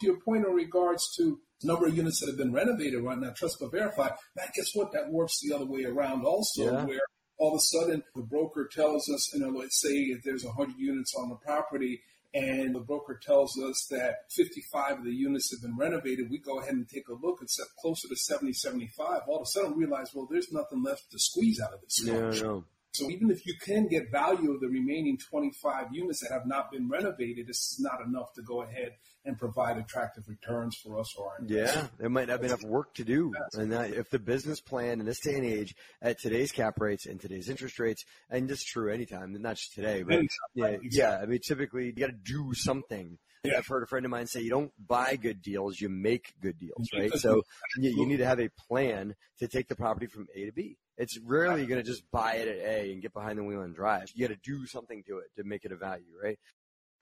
to 0.00 0.06
your 0.06 0.18
point 0.20 0.46
in 0.46 0.52
regards 0.52 1.14
to 1.16 1.38
number 1.62 1.86
of 1.86 1.94
units 1.96 2.20
that 2.20 2.26
have 2.28 2.38
been 2.38 2.52
renovated 2.54 3.02
right 3.02 3.18
now, 3.18 3.30
trust 3.36 3.58
but 3.60 3.70
verify, 3.70 4.08
man, 4.34 4.46
guess 4.56 4.74
what? 4.74 4.92
That 4.92 5.10
works 5.10 5.38
the 5.42 5.54
other 5.54 5.66
way 5.66 5.84
around 5.84 6.24
also, 6.24 6.64
Yeah. 6.64 6.84
where 6.86 7.00
all 7.38 7.52
of 7.52 7.58
a 7.58 7.60
sudden 7.60 8.02
the 8.14 8.22
broker 8.22 8.66
tells 8.72 9.10
us, 9.10 9.30
you 9.34 9.40
know, 9.40 9.50
let's 9.50 9.78
say 9.80 9.90
if 9.94 10.22
there's 10.24 10.42
100 10.44 10.76
units 10.78 11.14
on 11.18 11.28
the 11.28 11.36
property 11.36 12.00
and 12.32 12.74
the 12.74 12.80
broker 12.80 13.18
tells 13.22 13.58
us 13.58 13.86
that 13.90 14.30
55 14.32 15.00
of 15.00 15.04
the 15.04 15.12
units 15.12 15.50
have 15.50 15.60
been 15.60 15.76
renovated, 15.76 16.30
we 16.30 16.38
go 16.38 16.60
ahead 16.60 16.72
and 16.74 16.88
take 16.88 17.08
a 17.08 17.12
look 17.12 17.40
and 17.40 17.50
set 17.50 17.66
closer 17.80 18.08
to 18.08 18.16
70, 18.16 18.52
75. 18.54 19.22
All 19.28 19.36
of 19.36 19.42
a 19.42 19.46
sudden 19.46 19.76
we 19.76 19.84
realize, 19.84 20.14
well, 20.14 20.28
there's 20.30 20.50
nothing 20.52 20.82
left 20.82 21.10
to 21.10 21.18
squeeze 21.18 21.60
out 21.60 21.74
of 21.74 21.80
this. 21.82 22.02
No, 22.04 22.30
structure. 22.32 22.44
no. 22.46 22.64
So 22.92 23.08
even 23.08 23.30
if 23.30 23.46
you 23.46 23.54
can 23.54 23.86
get 23.86 24.10
value 24.10 24.52
of 24.52 24.60
the 24.60 24.66
remaining 24.66 25.16
25 25.16 25.86
units 25.92 26.20
that 26.20 26.32
have 26.32 26.46
not 26.46 26.72
been 26.72 26.88
renovated, 26.88 27.48
it's 27.48 27.80
not 27.80 28.00
enough 28.04 28.32
to 28.34 28.42
go 28.42 28.62
ahead 28.62 28.96
and 29.24 29.38
provide 29.38 29.76
attractive 29.76 30.24
returns 30.28 30.76
for 30.76 30.98
us 30.98 31.14
or 31.16 31.30
our 31.30 31.38
investors. 31.38 31.76
Yeah, 31.76 31.86
there 31.98 32.10
might 32.10 32.28
not 32.28 32.40
be 32.40 32.48
enough 32.48 32.64
work 32.64 32.94
to 32.94 33.04
do. 33.04 33.32
And 33.52 33.72
that, 33.72 33.92
if 33.92 34.10
the 34.10 34.18
business 34.18 34.60
plan 34.60 34.98
in 34.98 35.06
this 35.06 35.20
day 35.20 35.34
and 35.34 35.44
age, 35.44 35.74
at 36.02 36.18
today's 36.18 36.50
cap 36.50 36.80
rates 36.80 37.06
and 37.06 37.20
today's 37.20 37.48
interest 37.48 37.78
rates, 37.78 38.04
and 38.28 38.48
this 38.48 38.58
is 38.58 38.64
true 38.64 38.92
anytime, 38.92 39.40
not 39.40 39.56
just 39.56 39.74
today, 39.74 40.02
but 40.02 40.14
Anytime, 40.14 40.28
yeah, 40.54 40.64
right, 40.64 40.80
yeah. 40.90 41.18
I 41.22 41.26
mean, 41.26 41.40
typically 41.46 41.86
you 41.86 41.92
got 41.92 42.08
to 42.08 42.12
do 42.12 42.54
something. 42.54 43.18
Yeah. 43.44 43.58
I've 43.58 43.66
heard 43.66 43.82
a 43.82 43.86
friend 43.86 44.04
of 44.04 44.10
mine 44.10 44.26
say, 44.26 44.42
you 44.42 44.50
don't 44.50 44.72
buy 44.86 45.16
good 45.16 45.40
deals, 45.40 45.80
you 45.80 45.88
make 45.88 46.34
good 46.42 46.58
deals, 46.58 46.88
right? 46.92 47.12
So 47.14 47.42
you, 47.78 47.90
you 47.90 48.06
need 48.06 48.18
to 48.18 48.26
have 48.26 48.40
a 48.40 48.50
plan 48.68 49.14
to 49.38 49.48
take 49.48 49.68
the 49.68 49.76
property 49.76 50.06
from 50.06 50.26
A 50.34 50.44
to 50.44 50.52
B. 50.52 50.76
It's 51.00 51.18
rarely 51.24 51.64
going 51.64 51.82
to 51.82 51.86
just 51.86 52.02
buy 52.12 52.34
it 52.34 52.46
at 52.46 52.58
A 52.58 52.92
and 52.92 53.00
get 53.00 53.14
behind 53.14 53.38
the 53.38 53.42
wheel 53.42 53.62
and 53.62 53.74
drive. 53.74 54.08
You 54.14 54.28
got 54.28 54.34
to 54.34 54.40
do 54.44 54.66
something 54.66 55.02
to 55.08 55.18
it 55.18 55.28
to 55.38 55.44
make 55.44 55.64
it 55.64 55.72
a 55.72 55.76
value, 55.76 56.12
right? 56.22 56.38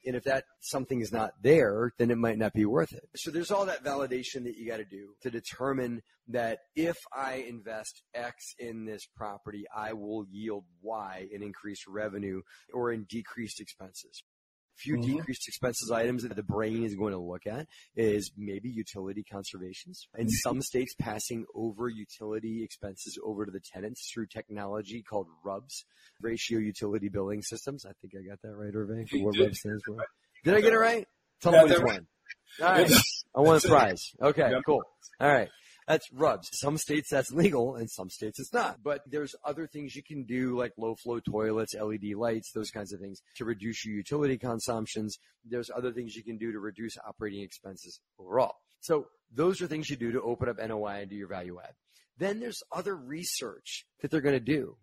And 0.06 0.14
if 0.14 0.22
that 0.22 0.44
something 0.60 1.00
is 1.00 1.10
not 1.10 1.32
there, 1.42 1.90
then 1.98 2.12
it 2.12 2.16
might 2.16 2.38
not 2.38 2.52
be 2.52 2.64
worth 2.64 2.92
it. 2.92 3.02
So 3.16 3.32
there's 3.32 3.50
all 3.50 3.66
that 3.66 3.82
validation 3.82 4.44
that 4.44 4.56
you 4.56 4.68
got 4.68 4.76
to 4.76 4.84
do 4.84 5.14
to 5.22 5.30
determine 5.30 6.02
that 6.28 6.60
if 6.76 6.96
I 7.12 7.44
invest 7.48 8.02
X 8.14 8.54
in 8.60 8.84
this 8.84 9.02
property, 9.16 9.64
I 9.76 9.94
will 9.94 10.24
yield 10.30 10.64
Y 10.80 11.26
in 11.32 11.42
increased 11.42 11.88
revenue 11.88 12.42
or 12.72 12.92
in 12.92 13.04
decreased 13.10 13.60
expenses. 13.60 14.22
Few 14.78 14.96
Mhm. 14.96 15.02
decreased 15.16 15.48
expenses 15.48 15.90
items 15.90 16.22
that 16.22 16.36
the 16.36 16.42
brain 16.42 16.84
is 16.84 16.94
going 16.94 17.12
to 17.12 17.18
look 17.18 17.46
at 17.48 17.66
is 17.96 18.30
maybe 18.36 18.68
utility 18.68 19.24
conservations. 19.24 20.06
In 20.16 20.28
some 20.28 20.62
states, 20.62 20.94
passing 20.98 21.46
over 21.52 21.88
utility 21.88 22.62
expenses 22.62 23.18
over 23.24 23.44
to 23.44 23.50
the 23.50 23.58
tenants 23.60 24.08
through 24.12 24.26
technology 24.26 25.02
called 25.02 25.26
RUBS, 25.42 25.84
ratio 26.20 26.60
utility 26.60 27.08
billing 27.08 27.42
systems. 27.42 27.84
I 27.84 27.92
think 28.00 28.14
I 28.14 28.22
got 28.28 28.40
that 28.42 28.54
right, 28.54 28.72
Hervé, 28.72 29.08
for 29.08 29.18
what 29.24 29.34
did. 29.34 29.46
RUBS 29.46 29.58
stands 29.60 29.82
for. 29.84 29.96
Did 30.44 30.54
I 30.54 30.60
get 30.60 30.72
it 30.72 30.78
right? 30.78 31.08
Tell 31.40 31.52
Yeah, 31.52 31.64
me 31.64 31.70
which 31.70 31.82
one. 31.82 32.06
Right. 32.60 32.90
I 33.34 33.40
won 33.40 33.56
a 33.56 33.60
prize. 33.60 34.12
Okay, 34.20 34.52
cool. 34.64 34.82
All 35.20 35.28
right. 35.28 35.48
That's 35.88 36.12
rubs. 36.12 36.50
Some 36.52 36.76
states 36.76 37.08
that's 37.10 37.32
legal 37.32 37.76
and 37.76 37.90
some 37.90 38.10
states 38.10 38.38
it's 38.38 38.52
not. 38.52 38.82
But 38.82 39.00
there's 39.06 39.34
other 39.42 39.66
things 39.66 39.96
you 39.96 40.02
can 40.02 40.24
do 40.24 40.56
like 40.56 40.72
low 40.76 40.94
flow 40.94 41.18
toilets, 41.18 41.74
LED 41.74 42.14
lights, 42.14 42.52
those 42.52 42.70
kinds 42.70 42.92
of 42.92 43.00
things 43.00 43.22
to 43.36 43.46
reduce 43.46 43.86
your 43.86 43.96
utility 43.96 44.36
consumptions. 44.36 45.18
There's 45.48 45.70
other 45.74 45.90
things 45.90 46.14
you 46.14 46.22
can 46.22 46.36
do 46.36 46.52
to 46.52 46.58
reduce 46.58 46.98
operating 46.98 47.40
expenses 47.40 48.00
overall. 48.20 48.56
So 48.80 49.06
those 49.34 49.62
are 49.62 49.66
things 49.66 49.88
you 49.88 49.96
do 49.96 50.12
to 50.12 50.20
open 50.20 50.50
up 50.50 50.58
NOI 50.58 51.00
and 51.00 51.10
do 51.10 51.16
your 51.16 51.26
value 51.26 51.58
add. 51.58 51.72
Then 52.18 52.38
there's 52.38 52.62
other 52.70 52.94
research 52.94 53.86
that 54.02 54.10
they're 54.10 54.20
going 54.20 54.34
to 54.34 54.40
do. 54.40 54.76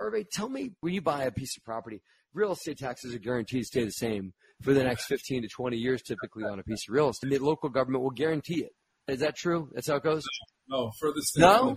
Hervé, 0.00 0.24
tell 0.32 0.48
me 0.48 0.70
when 0.80 0.94
you 0.94 1.02
buy 1.02 1.24
a 1.24 1.30
piece 1.30 1.54
of 1.58 1.64
property, 1.64 2.00
real 2.32 2.52
estate 2.52 2.78
taxes 2.78 3.14
are 3.14 3.18
guaranteed 3.18 3.62
to 3.62 3.66
stay 3.66 3.84
the 3.84 3.90
same 3.90 4.32
for 4.62 4.72
the 4.72 4.84
next 4.84 5.04
15 5.04 5.42
to 5.42 5.48
20 5.48 5.76
years 5.76 6.00
typically 6.00 6.44
on 6.44 6.58
a 6.58 6.62
piece 6.62 6.88
of 6.88 6.94
real 6.94 7.10
estate. 7.10 7.30
The 7.30 7.38
local 7.38 7.68
government 7.68 8.02
will 8.02 8.10
guarantee 8.10 8.62
it. 8.62 8.72
Is 9.10 9.20
that 9.20 9.36
true? 9.36 9.68
That's 9.72 9.88
how 9.88 9.96
it 9.96 10.02
goes? 10.02 10.24
No, 10.68 10.90
furthest 11.00 11.34
thing. 11.34 11.42
No? 11.42 11.76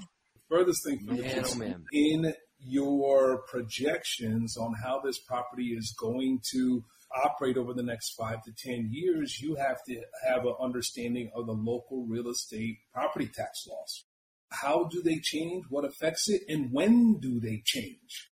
Furthest 0.50 0.84
thing 0.86 1.00
from 1.00 1.18
Man, 1.18 1.42
the 1.42 1.50
oh 1.52 1.56
man. 1.56 1.84
in 1.92 2.34
your 2.60 3.44
projections 3.48 4.56
on 4.58 4.74
how 4.84 5.02
this 5.04 5.20
property 5.20 5.70
is 5.70 5.96
going 6.00 6.40
to 6.52 6.84
operate 7.24 7.58
over 7.58 7.74
the 7.74 7.84
next 7.84 8.14
five 8.16 8.42
to 8.44 8.52
10 8.58 8.90
years, 8.92 9.40
you 9.42 9.56
have 9.56 9.78
to 9.88 10.02
have 10.28 10.46
an 10.46 10.56
understanding 10.62 11.32
of 11.36 11.46
the 11.46 11.54
local 11.54 12.06
real 12.08 12.30
estate 12.30 12.78
property 12.94 13.28
tax 13.28 13.66
laws. 13.68 14.06
How 14.52 14.86
do 14.86 15.02
they 15.02 15.20
change? 15.20 15.66
What 15.70 15.86
affects 15.86 16.30
it? 16.30 16.42
And 16.48 16.72
when 16.72 17.20
do 17.20 17.40
they 17.40 17.62
change? 17.66 18.30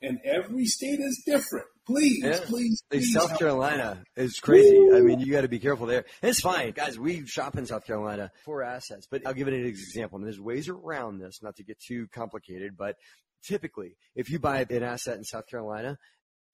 And 0.00 0.18
every 0.24 0.66
state 0.66 0.98
is 0.98 1.22
different. 1.24 1.66
Please, 1.86 2.22
Yeah. 2.22 2.40
please, 2.44 2.82
please. 2.90 3.12
South. 3.12 3.36
Carolina 3.38 4.04
is 4.16 4.38
crazy. 4.38 4.76
I 4.94 5.00
mean, 5.00 5.18
you 5.20 5.32
got 5.32 5.40
to 5.40 5.48
be 5.48 5.58
careful 5.58 5.86
there. 5.86 6.04
It's 6.22 6.40
fine, 6.40 6.70
guys. 6.72 6.98
We 6.98 7.26
shop 7.26 7.56
in 7.58 7.66
South 7.66 7.84
Carolina 7.84 8.30
for 8.44 8.62
assets, 8.62 9.08
but 9.10 9.26
I'll 9.26 9.34
give 9.34 9.48
it 9.48 9.54
an 9.54 9.66
example. 9.66 10.18
And 10.18 10.26
there's 10.26 10.40
ways 10.40 10.68
around 10.68 11.18
this, 11.18 11.42
not 11.42 11.56
to 11.56 11.64
get 11.64 11.80
too 11.80 12.06
complicated, 12.14 12.76
but 12.76 12.96
typically, 13.42 13.96
if 14.14 14.30
you 14.30 14.38
buy 14.38 14.64
an 14.70 14.82
asset 14.84 15.16
in 15.18 15.24
South 15.24 15.48
Carolina, 15.48 15.98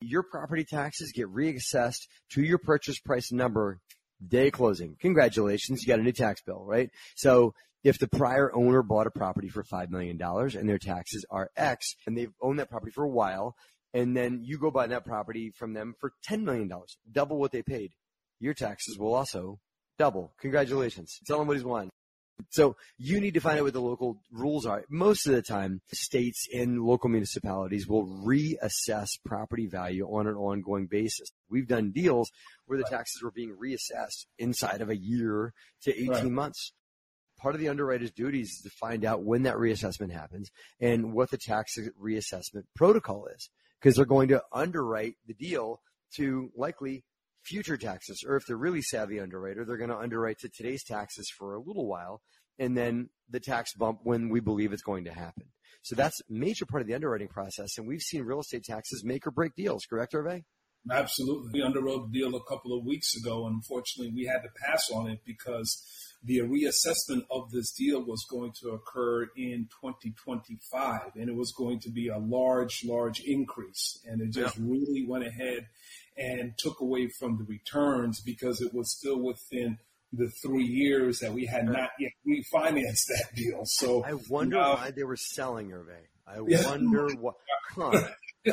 your 0.00 0.22
property 0.22 0.64
taxes 0.64 1.12
get 1.14 1.26
reassessed 1.26 2.06
to 2.30 2.42
your 2.42 2.58
purchase 2.58 2.98
price 2.98 3.30
number 3.30 3.80
day 4.26 4.50
closing. 4.50 4.96
Congratulations, 5.00 5.82
you 5.82 5.88
got 5.88 6.00
a 6.00 6.02
new 6.02 6.12
tax 6.12 6.40
bill, 6.40 6.64
right? 6.64 6.88
So 7.16 7.52
if 7.84 7.98
the 7.98 8.08
prior 8.08 8.50
owner 8.54 8.82
bought 8.82 9.06
a 9.06 9.10
property 9.10 9.48
for 9.48 9.62
$5 9.62 9.90
million 9.90 10.18
and 10.20 10.68
their 10.68 10.78
taxes 10.78 11.24
are 11.30 11.50
X 11.56 11.94
and 12.06 12.16
they've 12.16 12.32
owned 12.40 12.58
that 12.58 12.70
property 12.70 12.92
for 12.92 13.04
a 13.04 13.08
while, 13.08 13.54
and 13.94 14.16
then 14.16 14.40
you 14.42 14.58
go 14.58 14.70
buy 14.70 14.86
that 14.86 15.04
property 15.04 15.50
from 15.56 15.72
them 15.72 15.94
for 15.98 16.12
$10 16.28 16.42
million, 16.42 16.70
double 17.10 17.38
what 17.38 17.52
they 17.52 17.62
paid, 17.62 17.92
your 18.40 18.54
taxes 18.54 18.98
will 18.98 19.14
also 19.14 19.58
double. 19.98 20.32
Congratulations. 20.40 21.18
Tell 21.26 21.38
them 21.38 21.48
what 21.48 21.56
he's 21.56 21.64
won. 21.64 21.90
So 22.50 22.76
you 22.96 23.20
need 23.20 23.34
to 23.34 23.40
find 23.40 23.58
out 23.58 23.64
what 23.64 23.72
the 23.72 23.80
local 23.80 24.20
rules 24.30 24.64
are. 24.64 24.84
Most 24.88 25.26
of 25.26 25.32
the 25.34 25.42
time, 25.42 25.80
states 25.92 26.46
and 26.54 26.80
local 26.80 27.10
municipalities 27.10 27.88
will 27.88 28.06
reassess 28.06 29.08
property 29.24 29.66
value 29.66 30.04
on 30.06 30.28
an 30.28 30.36
ongoing 30.36 30.86
basis. 30.86 31.30
We've 31.50 31.66
done 31.66 31.90
deals 31.90 32.30
where 32.66 32.78
the 32.78 32.84
taxes 32.84 33.22
were 33.22 33.32
being 33.32 33.56
reassessed 33.60 34.26
inside 34.38 34.80
of 34.82 34.88
a 34.88 34.96
year 34.96 35.52
to 35.82 35.90
18 35.92 36.08
Right. 36.10 36.24
months. 36.30 36.72
Part 37.38 37.56
of 37.56 37.60
the 37.60 37.68
underwriter's 37.68 38.12
duties 38.12 38.50
is 38.52 38.62
to 38.62 38.70
find 38.70 39.04
out 39.04 39.24
when 39.24 39.42
that 39.42 39.56
reassessment 39.56 40.12
happens 40.12 40.50
and 40.80 41.12
what 41.12 41.30
the 41.30 41.38
tax 41.38 41.76
reassessment 42.00 42.64
protocol 42.76 43.26
is 43.26 43.50
because 43.80 43.96
they're 43.96 44.04
going 44.04 44.28
to 44.28 44.42
underwrite 44.52 45.14
the 45.26 45.34
deal 45.34 45.80
to 46.16 46.50
likely 46.56 47.04
future 47.44 47.76
taxes. 47.76 48.24
Or 48.26 48.36
if 48.36 48.44
they're 48.46 48.56
really 48.56 48.82
savvy 48.82 49.20
underwriter, 49.20 49.64
they're 49.64 49.76
going 49.76 49.90
to 49.90 49.98
underwrite 49.98 50.38
to 50.40 50.48
today's 50.48 50.84
taxes 50.84 51.30
for 51.38 51.54
a 51.54 51.60
little 51.60 51.86
while 51.86 52.20
and 52.58 52.76
then 52.76 53.08
the 53.30 53.40
tax 53.40 53.72
bump 53.74 54.00
when 54.02 54.28
we 54.28 54.40
believe 54.40 54.72
it's 54.72 54.82
going 54.82 55.04
to 55.04 55.12
happen. 55.12 55.44
So 55.82 55.94
that's 55.94 56.20
a 56.20 56.32
major 56.32 56.66
part 56.66 56.82
of 56.82 56.88
the 56.88 56.94
underwriting 56.94 57.28
process. 57.28 57.78
And 57.78 57.86
we've 57.86 58.00
seen 58.00 58.22
real 58.22 58.40
estate 58.40 58.64
taxes 58.64 59.04
make 59.04 59.26
or 59.26 59.30
break 59.30 59.54
deals, 59.54 59.84
correct, 59.88 60.12
Hervé? 60.12 60.42
Absolutely. 60.90 61.60
We 61.60 61.66
underwrote 61.66 62.10
the 62.10 62.18
deal 62.18 62.34
a 62.34 62.44
couple 62.44 62.76
of 62.76 62.84
weeks 62.84 63.14
ago, 63.16 63.46
and 63.46 63.56
unfortunately, 63.56 64.12
we 64.14 64.26
had 64.26 64.42
to 64.42 64.48
pass 64.66 64.90
on 64.90 65.08
it 65.08 65.20
because 65.26 65.84
the 66.24 66.38
reassessment 66.40 67.22
of 67.30 67.50
this 67.50 67.72
deal 67.72 68.02
was 68.04 68.26
going 68.30 68.52
to 68.62 68.70
occur 68.70 69.24
in 69.36 69.68
2025, 69.80 71.12
and 71.14 71.28
it 71.28 71.34
was 71.36 71.52
going 71.56 71.80
to 71.80 71.90
be 71.90 72.08
a 72.08 72.18
large, 72.18 72.84
large 72.84 73.20
increase. 73.20 74.00
And 74.04 74.20
it 74.20 74.30
just 74.32 74.56
really 74.58 75.04
went 75.06 75.24
ahead 75.26 75.66
and 76.16 76.52
took 76.58 76.80
away 76.80 77.08
from 77.18 77.38
the 77.38 77.44
returns 77.44 78.20
because 78.20 78.60
it 78.60 78.74
was 78.74 78.96
still 78.96 79.20
within 79.22 79.78
the 80.12 80.28
three 80.42 80.64
years 80.64 81.20
that 81.20 81.32
we 81.32 81.46
had 81.46 81.66
not 81.66 81.90
yet 82.00 82.12
refinanced 82.26 83.06
that 83.08 83.26
deal. 83.36 83.60
So 83.64 84.02
I 84.04 84.14
wonder 84.28 84.56
now- 84.56 84.74
why 84.74 84.90
they 84.90 85.04
were 85.04 85.16
selling 85.16 85.70
Hervé. 85.70 85.98
I 86.26 86.40
Yeah. 86.46 86.66
wonder 86.68 87.08
what. 87.20 87.34
Huh. 87.76 87.90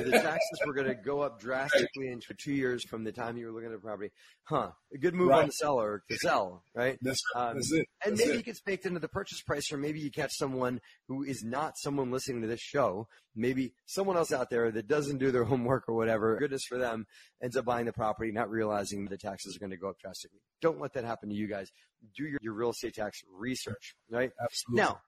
The 0.04 0.12
taxes 0.12 0.60
were 0.66 0.74
going 0.74 0.88
to 0.88 0.96
go 0.96 1.22
up 1.22 1.40
drastically 1.40 2.08
in 2.10 2.20
two 2.38 2.54
years 2.54 2.84
from 2.84 3.04
the 3.04 3.12
time 3.12 3.38
you 3.38 3.46
were 3.48 3.52
looking 3.52 3.68
at 3.68 3.74
the 3.74 3.80
property. 3.80 4.12
Huh. 4.44 4.72
A 4.94 4.98
good 4.98 5.14
move 5.16 5.32
on 5.32 5.48
the 5.48 5.52
seller 5.52 6.04
to 6.10 6.18
sell, 6.18 6.64
right? 6.76 6.98
that's, 7.02 7.22
Um, 7.36 7.56
that's 7.56 7.72
it. 7.74 7.88
And 8.06 8.18
maybe 8.18 8.32
it. 8.32 8.40
it 8.40 8.46
gets 8.46 8.62
baked 8.62 8.86
into 8.86 9.00
the 9.00 9.08
purchase 9.08 9.42
price, 9.42 9.72
or 9.72 9.78
maybe 9.78 10.00
you 10.00 10.12
catch 10.12 10.34
someone 10.34 10.80
who 11.08 11.24
is 11.24 11.44
not 11.44 11.74
someone 11.78 12.12
listening 12.12 12.42
to 12.42 12.48
this 12.48 12.62
show. 12.62 13.08
Maybe 13.36 13.74
someone 13.86 14.16
else 14.18 14.32
out 14.32 14.50
there 14.50 14.72
that 14.72 14.88
doesn't 14.88 15.18
do 15.18 15.32
their 15.32 15.44
homework 15.52 15.90
or 15.90 15.96
whatever. 15.96 16.38
Goodness 16.38 16.64
for 16.68 16.78
them 16.78 17.06
ends 17.42 17.58
up 17.58 17.66
buying 17.66 17.86
the 17.86 17.94
property, 17.94 18.32
not 18.32 18.50
realizing 18.50 19.06
the 19.06 19.18
taxes 19.18 19.56
are 19.56 19.60
going 19.60 19.72
to 19.72 19.78
go 19.78 19.90
up 19.90 20.00
drastically. 20.00 20.40
Don't 20.62 20.80
let 20.80 20.94
that 20.94 21.04
happen 21.04 21.30
to 21.30 21.36
you 21.36 21.48
guys. 21.48 21.72
Do 22.16 22.24
your, 22.26 22.40
your 22.42 22.54
real 22.54 22.70
estate 22.70 22.96
tax 22.96 23.22
research, 23.36 23.96
right? 24.10 24.32
Absolutely. 24.42 24.84
Now, 24.84 25.00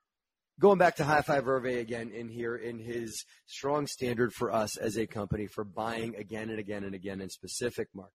going 0.60 0.78
back 0.78 0.96
to 0.96 1.04
High 1.04 1.22
Five 1.22 1.46
Hervé 1.46 1.80
again 1.80 2.12
in 2.12 2.30
here 2.30 2.56
in 2.56 2.80
his 2.80 3.26
strong 3.46 3.88
standard 3.88 4.34
for 4.34 4.52
us 4.52 4.78
as 4.78 4.98
a 4.98 5.08
company 5.08 5.48
for 5.48 5.64
buying 5.64 6.16
again 6.16 6.50
and 6.50 6.60
again 6.60 6.84
and 6.84 6.96
again 6.96 7.22
in 7.22 7.30
specific 7.30 7.90
markets. 7.94 8.16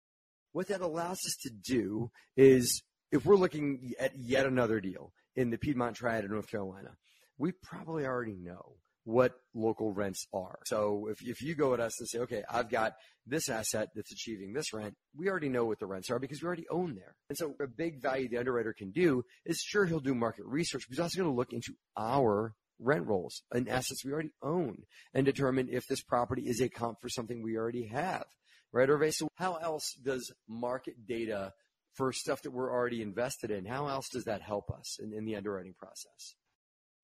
What 0.53 0.69
that 0.69 0.81
allows 0.81 1.19
us 1.27 1.37
to 1.43 1.51
do 1.51 2.11
is 2.37 2.83
if 3.13 3.25
we're 3.25 3.37
looking 3.37 3.93
at 3.99 4.13
yet 4.17 4.47
another 4.47 4.81
deal 4.81 5.13
in 5.37 5.51
the 5.51 5.59
Piedmont 5.59 5.97
Triad 5.97 6.25
in 6.25 6.31
North 6.31 6.51
Carolina, 6.51 6.97
we 7.39 7.53
probably 7.53 8.05
already 8.05 8.37
know 8.37 8.77
what 9.05 9.33
local 9.55 9.93
rents 9.93 10.27
are. 10.33 10.59
So 10.67 11.09
if, 11.11 11.19
if 11.23 11.43
you 11.43 11.55
go 11.55 11.75
at 11.75 11.81
us 11.81 11.99
and 12.01 12.09
say, 12.09 12.19
okay, 12.21 12.43
I've 12.51 12.69
got 12.71 12.95
this 13.27 13.49
asset 13.49 13.89
that's 13.95 14.13
achieving 14.13 14.53
this 14.53 14.73
rent, 14.73 14.95
we 15.17 15.29
already 15.29 15.49
know 15.49 15.65
what 15.65 15.79
the 15.79 15.87
rents 15.87 16.11
are 16.11 16.19
because 16.19 16.43
we 16.43 16.47
already 16.47 16.67
own 16.71 16.95
there. 16.95 17.15
And 17.29 17.39
so 17.39 17.55
a 17.61 17.67
big 17.67 18.03
value 18.03 18.29
the 18.29 18.39
underwriter 18.39 18.75
can 18.77 18.91
do 18.91 19.25
is 19.47 19.61
sure 19.61 19.87
he'll 19.87 20.01
do 20.01 20.15
market 20.15 20.45
research, 20.47 20.85
but 20.89 20.95
he's 20.95 21.01
also 21.01 21.19
going 21.19 21.31
to 21.31 21.37
look 21.37 21.53
into 21.53 21.75
our 21.97 22.55
rent 22.79 23.07
rolls 23.07 23.43
and 23.53 23.69
assets 23.69 24.05
we 24.05 24.13
already 24.13 24.33
own 24.43 24.85
and 25.13 25.27
determine 25.27 25.69
if 25.71 25.87
this 25.87 26.03
property 26.03 26.43
is 26.47 26.61
a 26.61 26.69
comp 26.69 27.01
for 27.01 27.09
something 27.09 27.43
we 27.43 27.57
already 27.57 27.87
have. 27.87 28.25
Right, 28.73 28.89
Hervé? 28.89 29.13
So 29.13 29.29
how 29.35 29.57
else 29.57 29.97
does 30.05 30.33
market 30.49 31.07
data 31.07 31.53
for 31.95 32.13
stuff 32.13 32.43
that 32.43 32.53
we're 32.53 32.73
already 32.73 33.03
invested 33.03 33.51
in, 33.51 33.65
how 33.65 33.89
else 33.89 34.09
does 34.09 34.25
that 34.25 34.43
help 34.43 34.71
us 34.71 34.99
in, 35.01 35.13
in 35.13 35.25
the 35.25 35.37
underwriting 35.37 35.75
process? 35.79 36.35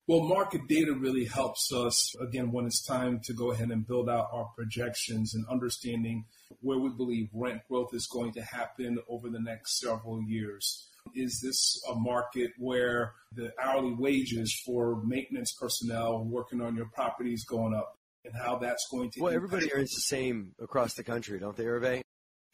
Well, 0.07 0.21
market 0.21 0.69
data 0.69 0.93
really 0.93 1.25
helps 1.25 1.73
us, 1.73 2.15
again, 2.21 2.53
when 2.53 2.65
it's 2.65 2.81
time 2.81 3.19
to 3.25 3.33
go 3.33 3.51
ahead 3.51 3.71
and 3.71 3.85
build 3.85 4.09
out 4.09 4.29
our 4.31 4.49
projections 4.55 5.35
and 5.35 5.45
understanding 5.51 6.23
where 6.61 6.79
we 6.79 6.89
believe 6.89 7.27
rent 7.33 7.61
growth 7.67 7.89
is 7.91 8.07
going 8.07 8.31
to 8.33 8.41
happen 8.41 8.99
over 9.09 9.29
the 9.29 9.41
next 9.41 9.81
several 9.81 10.23
years. 10.23 10.87
Is 11.13 11.41
this 11.43 11.81
a 11.91 11.95
market 11.95 12.51
where 12.57 13.15
the 13.33 13.51
hourly 13.61 13.93
wages 13.93 14.57
for 14.65 15.03
maintenance 15.03 15.53
personnel 15.59 16.23
working 16.23 16.61
on 16.61 16.77
your 16.77 16.87
property 16.93 17.33
is 17.33 17.43
going 17.43 17.73
up 17.73 17.97
and 18.23 18.33
how 18.33 18.57
that's 18.59 18.87
going 18.89 19.11
to 19.11 19.21
Well, 19.21 19.33
everybody 19.33 19.73
earns 19.73 19.93
the 19.93 20.01
same 20.01 20.53
across 20.61 20.93
the 20.93 21.03
country, 21.03 21.37
don't 21.37 21.55
they, 21.57 21.65
Hervé? 21.65 22.01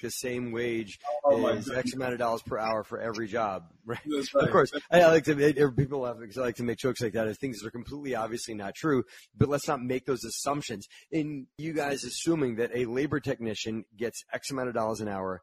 The 0.01 0.09
same 0.11 0.51
wage 0.51 0.99
Oh, 1.23 1.47
is 1.47 1.69
X 1.69 1.93
amount 1.93 2.13
of 2.13 2.19
dollars 2.19 2.41
per 2.41 2.57
hour 2.57 2.83
for 2.83 2.99
every 2.99 3.27
job, 3.27 3.63
right? 3.85 3.99
Right. 4.05 4.43
Of 4.43 4.51
course, 4.51 4.71
I, 4.91 5.05
like 5.05 5.23
to 5.25 5.35
make 5.35 5.59
er, 5.59 5.71
people 5.71 6.01
laugh 6.01 6.17
because 6.19 6.37
I 6.37 6.41
like 6.41 6.55
to 6.57 6.63
make 6.63 6.77
jokes 6.77 7.01
like 7.01 7.13
that 7.13 7.27
as 7.27 7.37
things 7.37 7.59
that 7.59 7.67
are 7.67 7.71
completely 7.71 8.15
obviously 8.15 8.53
not 8.53 8.75
true. 8.75 9.03
But 9.37 9.49
let's 9.49 9.67
not 9.67 9.81
make 9.81 10.05
those 10.05 10.23
assumptions. 10.25 10.87
In 11.11 11.47
you 11.57 11.73
guys 11.73 12.03
assuming 12.03 12.55
that 12.57 12.71
a 12.73 12.85
labor 12.85 13.19
technician 13.19 13.85
gets 13.97 14.23
X 14.33 14.51
amount 14.51 14.67
of 14.67 14.73
dollars 14.73 14.99
an 14.99 15.07
hour 15.07 15.41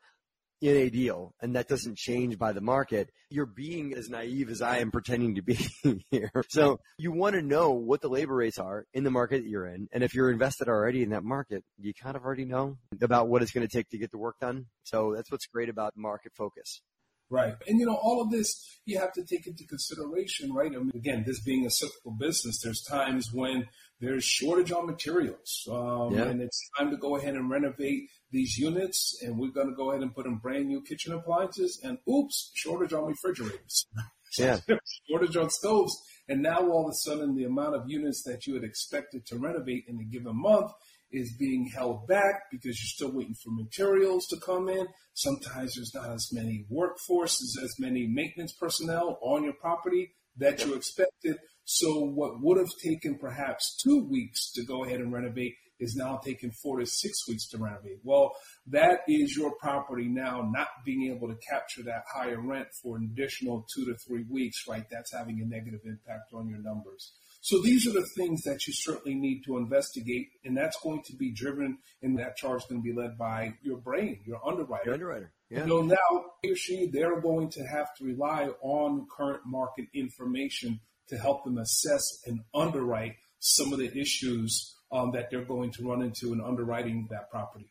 in 0.61 0.77
a 0.77 0.90
deal, 0.90 1.35
and 1.40 1.57
that 1.57 1.68
doesn't 1.68 1.96
change 1.96 2.38
by 2.38 2.53
the 2.53 2.61
market, 2.61 3.11
you're 3.31 3.46
being 3.46 3.94
as 3.94 4.11
naive 4.11 4.51
as 4.51 4.61
I 4.61 4.79
am 4.79 4.90
pretending 4.90 5.37
to 5.37 5.42
be 5.42 5.59
here. 6.11 6.31
So 6.49 6.81
you 6.99 7.12
want 7.12 7.35
to 7.35 7.42
know 7.42 7.70
what 7.73 8.01
the 8.01 8.09
labor 8.09 8.35
rates 8.35 8.59
are 8.59 8.87
in 8.92 9.05
the 9.05 9.11
market 9.11 9.42
that 9.42 9.49
you're 9.49 9.66
in, 9.66 9.88
and 9.92 10.05
if 10.05 10.14
you're 10.14 10.31
invested 10.31 10.68
already 10.68 11.03
in 11.03 11.11
that 11.11 11.25
market, 11.25 11.64
you 11.79 11.92
kind 11.94 12.16
of 12.16 12.25
already 12.25 12.44
know 12.44 12.77
about 13.01 13.29
what 13.29 13.42
it's 13.42 13.53
going 13.53 13.66
to 13.66 13.73
take 13.73 13.88
to 13.90 13.99
get 13.99 14.11
the 14.11 14.18
work 14.18 14.37
done. 14.40 14.66
So 14.85 15.14
that's 15.14 15.31
what's 15.31 15.46
great 15.46 15.68
about 15.68 15.96
market 15.96 16.33
focus. 16.37 16.83
Right. 17.31 17.55
And 17.68 17.79
you 17.79 17.87
know, 17.87 17.94
all 17.94 18.20
of 18.20 18.31
this 18.31 18.81
you 18.85 18.99
have 18.99 19.12
to 19.12 19.25
take 19.25 19.46
into 19.46 19.64
consideration, 19.64 20.53
right? 20.53 20.73
I 20.75 20.79
mean, 20.79 20.90
again, 20.94 21.23
this 21.25 21.40
being 21.40 21.64
a 21.64 21.70
cyclical 21.70 22.12
business, 22.18 22.61
there's 22.61 22.83
times 22.83 23.33
when 23.33 23.68
there's 24.00 24.24
shortage 24.24 24.72
on 24.72 24.86
materials. 24.86 25.68
Um, 25.70 26.14
Yeah. 26.14 26.24
And 26.24 26.40
it's 26.40 26.70
time 26.78 26.90
to 26.90 26.96
go 26.96 27.16
ahead 27.16 27.34
and 27.34 27.50
renovate 27.50 28.08
these 28.30 28.56
units. 28.58 29.20
And 29.22 29.38
we're 29.38 29.52
going 29.52 29.68
to 29.68 29.74
go 29.74 29.90
ahead 29.90 30.02
and 30.02 30.14
put 30.14 30.26
in 30.26 30.36
brand 30.36 30.68
new 30.68 30.82
kitchen 30.82 31.12
appliances. 31.12 31.80
And 31.82 31.98
oops, 32.08 32.50
shortage 32.54 32.92
on 32.92 33.04
refrigerators. 33.04 33.86
Yeah. 34.38 34.58
shortage 35.08 35.36
on 35.36 35.50
stoves. 35.50 35.92
And 36.28 36.40
now 36.40 36.58
all 36.70 36.84
of 36.84 36.90
a 36.90 36.94
sudden, 36.94 37.34
the 37.34 37.42
amount 37.46 37.74
of 37.74 37.82
units 37.88 38.22
that 38.26 38.46
you 38.46 38.54
had 38.54 38.62
expected 38.62 39.26
to 39.26 39.38
renovate 39.38 39.86
in 39.88 39.98
a 39.98 40.04
given 40.04 40.40
month 40.40 40.70
is 41.10 41.34
being 41.36 41.68
held 41.74 42.06
back 42.06 42.42
because 42.52 42.78
you're 42.80 43.08
still 43.08 43.10
waiting 43.10 43.34
for 43.34 43.50
materials 43.50 44.28
to 44.28 44.36
come 44.38 44.68
in. 44.68 44.86
Sometimes 45.14 45.74
there's 45.74 45.92
not 45.92 46.10
as 46.10 46.28
many 46.32 46.64
workforces, 46.72 47.60
as 47.60 47.74
many 47.80 48.06
maintenance 48.06 48.52
personnel 48.52 49.18
on 49.20 49.42
your 49.42 49.54
property 49.54 50.12
that 50.36 50.64
you 50.64 50.74
expected. 50.74 51.36
So 51.72 52.00
what 52.00 52.42
would 52.42 52.59
have 52.59 52.72
taken 52.83 53.16
perhaps 53.16 53.76
two 53.80 54.04
weeks 54.04 54.50
to 54.56 54.64
go 54.64 54.83
ahead 54.83 54.98
and 54.98 55.12
renovate 55.12 55.54
is 55.78 55.94
now 55.94 56.20
taking 56.22 56.50
four 56.50 56.80
to 56.80 56.85
six 56.85 57.28
weeks 57.28 57.48
to 57.50 57.59
renovate. 57.59 58.00
Well, 58.02 58.33
that 58.66 59.02
is 59.06 59.37
your 59.37 59.52
property 59.61 60.09
now 60.09 60.50
not 60.52 60.66
being 60.85 61.14
able 61.14 61.28
to 61.28 61.37
capture 61.48 61.85
that 61.85 62.02
higher 62.12 62.40
rent 62.40 62.66
for 62.83 62.96
an 62.96 63.04
additional 63.12 63.64
two 63.72 63.85
to 63.87 63.94
three 64.04 64.24
weeks, 64.28 64.64
right? 64.68 64.85
That's 64.90 65.14
having 65.14 65.40
a 65.40 65.44
negative 65.44 65.80
impact 65.85 66.35
on 66.35 66.48
your 66.48 66.59
numbers. 66.59 67.12
So 67.40 67.62
these 67.62 67.87
are 67.87 67.92
the 67.92 68.06
things 68.16 68.42
that 68.42 68.66
you 68.66 68.72
certainly 68.74 69.14
need 69.14 69.42
to 69.46 69.56
investigate, 69.56 70.26
and 70.44 70.56
that's 70.56 70.76
going 70.83 71.02
to 71.06 71.16
be 71.16 71.33
driven, 71.33 71.78
and 72.02 72.18
that 72.18 72.37
charge 72.37 72.62
is 72.62 72.68
going 72.68 72.83
to 72.83 72.85
be 72.85 73.00
led 73.00 73.16
by 73.16 73.54
your 73.62 73.78
brain, 73.78 74.18
your 74.26 74.44
underwriter. 74.44 74.87
Your 74.87 74.94
underwriter. 74.94 75.33
Yeah. 75.48 75.66
So 75.66 75.83
now 75.83 76.24
he 76.42 76.50
or 76.50 76.56
she, 76.56 76.90
they're 76.92 77.20
going 77.20 77.48
to 77.52 77.62
have 77.62 77.94
to 77.96 78.04
rely 78.04 78.50
on 78.61 79.06
current 79.16 79.42
market 79.46 79.87
information 79.94 80.80
to 81.11 81.18
help 81.18 81.44
them 81.44 81.59
assess 81.59 82.03
and 82.27 82.40
underwrite 82.55 83.16
some 83.38 83.73
of 83.73 83.79
the 83.79 83.90
issues 83.99 84.75
um, 84.92 85.12
that 85.12 85.31
they're 85.31 85.44
going 85.44 85.70
to 85.73 85.88
run 85.88 86.03
into 86.03 86.33
in 86.33 86.40
underwriting 86.40 87.07
that 87.11 87.31
property. 87.31 87.70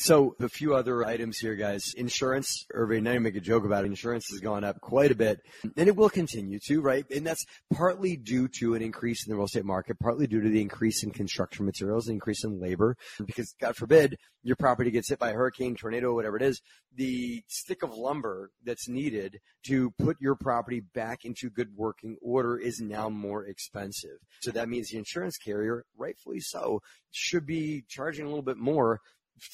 So 0.00 0.36
a 0.38 0.48
few 0.48 0.76
other 0.76 1.04
items 1.04 1.38
here, 1.38 1.56
guys. 1.56 1.92
Insurance, 1.96 2.66
Hervé, 2.72 3.02
now 3.02 3.14
you 3.14 3.20
make 3.20 3.34
a 3.34 3.40
joke 3.40 3.64
about 3.64 3.82
it. 3.82 3.88
Insurance 3.88 4.28
has 4.30 4.38
gone 4.38 4.62
up 4.62 4.80
quite 4.80 5.10
a 5.10 5.16
bit 5.16 5.40
and 5.76 5.88
it 5.88 5.96
will 5.96 6.08
continue 6.08 6.60
to, 6.68 6.80
right? 6.80 7.04
And 7.10 7.26
that's 7.26 7.44
partly 7.74 8.16
due 8.16 8.46
to 8.60 8.76
an 8.76 8.82
increase 8.82 9.26
in 9.26 9.32
the 9.32 9.36
real 9.36 9.46
estate 9.46 9.64
market, 9.64 9.98
partly 9.98 10.28
due 10.28 10.40
to 10.40 10.48
the 10.48 10.60
increase 10.60 11.02
in 11.02 11.10
construction 11.10 11.66
materials, 11.66 12.06
the 12.06 12.12
increase 12.12 12.44
in 12.44 12.60
labor, 12.60 12.96
because 13.26 13.56
God 13.60 13.74
forbid 13.74 14.16
your 14.44 14.54
property 14.54 14.92
gets 14.92 15.08
hit 15.08 15.18
by 15.18 15.30
a 15.30 15.34
hurricane, 15.34 15.74
tornado, 15.74 16.14
whatever 16.14 16.36
it 16.36 16.42
is, 16.42 16.62
the 16.94 17.42
stick 17.48 17.82
of 17.82 17.92
lumber 17.92 18.52
that's 18.64 18.88
needed 18.88 19.40
to 19.66 19.90
put 19.98 20.16
your 20.20 20.36
property 20.36 20.78
back 20.78 21.24
into 21.24 21.50
good 21.50 21.74
working 21.74 22.16
order 22.22 22.56
is 22.56 22.80
now 22.80 23.08
more 23.08 23.44
expensive. 23.46 24.18
So 24.42 24.52
that 24.52 24.68
means 24.68 24.90
the 24.90 24.98
insurance 24.98 25.36
carrier, 25.38 25.84
rightfully 25.96 26.38
so, 26.38 26.82
should 27.10 27.46
be 27.46 27.84
charging 27.88 28.26
a 28.26 28.28
little 28.28 28.42
bit 28.42 28.58
more 28.58 29.00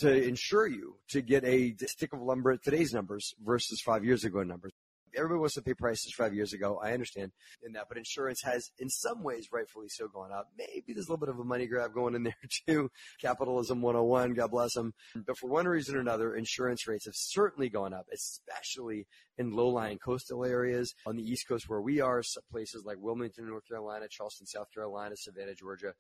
to 0.01 0.27
insure 0.27 0.67
you 0.67 0.97
to 1.11 1.23
get 1.23 1.45
a 1.45 1.75
stick 1.87 2.13
of 2.13 2.21
lumber 2.21 2.53
at 2.53 2.63
today's 2.63 2.93
numbers 2.93 3.35
versus 3.45 3.81
five 3.81 4.05
years 4.05 4.25
ago 4.25 4.43
numbers. 4.43 4.73
Everybody 5.17 5.39
wants 5.39 5.55
to 5.55 5.63
pay 5.63 5.75
prices 5.75 6.13
five 6.13 6.35
years 6.35 6.53
ago. 6.53 6.81
I 6.83 6.93
understand 6.93 7.31
in 7.63 7.75
that, 7.75 7.85
but 7.89 7.97
insurance 7.97 8.43
has, 8.43 8.73
in 8.81 8.89
some 8.91 9.23
ways, 9.23 9.47
rightfully 9.53 9.89
so, 9.89 10.09
gone 10.09 10.33
up. 10.33 10.49
Maybe 10.59 10.93
there's 10.93 11.07
a 11.07 11.13
little 11.13 11.25
bit 11.25 11.29
of 11.29 11.39
a 11.39 11.45
money 11.45 11.69
grab 11.69 11.95
going 11.95 12.17
in 12.17 12.25
there 12.25 12.35
too. 12.67 12.91
Capitalism 13.21 13.81
101, 13.81 14.35
God 14.35 14.51
bless 14.51 14.75
them. 14.75 14.93
But 15.25 15.39
for 15.39 15.49
one 15.49 15.69
reason 15.69 15.95
or 15.95 16.01
another, 16.01 16.35
insurance 16.35 16.89
rates 16.89 17.05
have 17.05 17.15
certainly 17.15 17.69
gone 17.69 17.95
up, 17.95 18.07
especially 18.13 19.07
in 19.39 19.53
low-lying 19.53 19.99
coastal 19.99 20.45
areas 20.45 20.95
on 21.07 21.15
the 21.15 21.23
East 21.23 21.47
Coast 21.47 21.69
where 21.69 21.81
we 21.81 22.01
are. 22.01 22.23
Places 22.51 22.85
like 22.85 22.97
Wilmington, 22.99 23.47
North 23.47 23.69
Carolina, 23.69 24.07
Charleston, 24.11 24.47
South 24.47 24.67
Carolina, 24.75 25.15
Savannah, 25.17 25.55
Georgia 25.55 25.93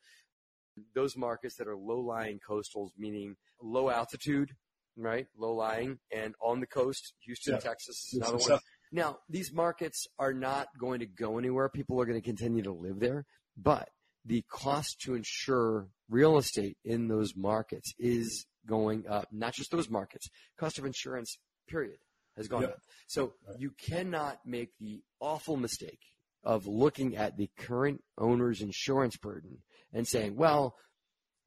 those 0.94 1.16
markets 1.16 1.56
that 1.56 1.68
are 1.68 1.76
low 1.76 2.00
lying 2.00 2.40
coastals, 2.46 2.90
meaning 2.98 3.36
low 3.62 3.90
altitude, 3.90 4.50
right? 4.96 5.26
Low 5.36 5.54
lying 5.54 5.98
and 6.12 6.34
on 6.40 6.60
the 6.60 6.66
coast, 6.66 7.14
Houston, 7.24 7.54
Yeah. 7.54 7.60
Texas 7.60 8.10
is 8.12 8.20
another 8.20 8.38
one. 8.38 8.58
Now, 8.92 9.18
these 9.28 9.52
markets 9.52 10.06
are 10.18 10.32
not 10.32 10.68
going 10.78 11.00
to 11.00 11.06
go 11.06 11.38
anywhere. 11.38 11.68
People 11.68 12.00
are 12.00 12.06
going 12.06 12.20
to 12.20 12.24
continue 12.24 12.62
to 12.62 12.72
live 12.72 13.00
there, 13.00 13.24
but 13.56 13.88
the 14.24 14.42
cost 14.48 15.00
to 15.02 15.14
insure 15.14 15.88
real 16.08 16.38
estate 16.38 16.76
in 16.84 17.08
those 17.08 17.34
markets 17.36 17.92
is 17.98 18.46
going 18.66 19.06
up. 19.08 19.28
Not 19.32 19.52
just 19.54 19.70
those 19.70 19.90
markets. 19.90 20.28
Cost 20.56 20.78
of 20.78 20.84
insurance, 20.86 21.38
period, 21.68 21.98
has 22.36 22.46
gone 22.48 22.62
Yep. 22.62 22.70
up. 22.70 22.82
So 23.06 23.34
you 23.58 23.70
cannot 23.72 24.46
make 24.46 24.70
the 24.78 25.02
awful 25.20 25.56
mistake 25.56 26.00
of 26.42 26.66
looking 26.66 27.16
at 27.16 27.36
the 27.36 27.48
current 27.56 28.02
owner's 28.16 28.60
insurance 28.60 29.16
burden 29.16 29.62
and 29.94 30.06
saying, 30.06 30.36
well, 30.36 30.74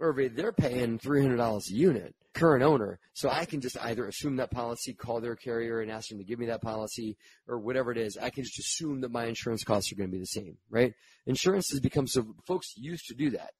Hervé, 0.01 0.35
they're 0.35 0.53
paying 0.53 0.99
$300 0.99 1.69
a 1.69 1.73
unit, 1.73 2.15
current 2.33 2.63
owner. 2.63 2.99
So 3.13 3.29
I 3.29 3.45
can 3.45 3.61
just 3.61 3.77
either 3.83 4.07
assume 4.07 4.37
that 4.37 4.51
policy, 4.51 4.93
call 4.93 5.21
their 5.21 5.35
carrier 5.35 5.81
and 5.81 5.91
ask 5.91 6.09
them 6.09 6.19
to 6.19 6.23
give 6.23 6.39
me 6.39 6.47
that 6.47 6.61
policy 6.61 7.17
or 7.47 7.59
whatever 7.59 7.91
it 7.91 7.97
is. 7.97 8.17
I 8.17 8.29
can 8.29 8.43
just 8.43 8.59
assume 8.59 9.01
that 9.01 9.11
my 9.11 9.25
insurance 9.25 9.63
costs 9.63 9.91
are 9.91 9.95
going 9.95 10.09
to 10.09 10.15
be 10.15 10.19
the 10.19 10.25
same, 10.25 10.57
right? 10.69 10.93
Insurance 11.25 11.69
has 11.71 11.79
become 11.79 12.07
so, 12.07 12.35
folks 12.45 12.73
used 12.77 13.07
to 13.07 13.15
do 13.15 13.31
that. 13.31 13.51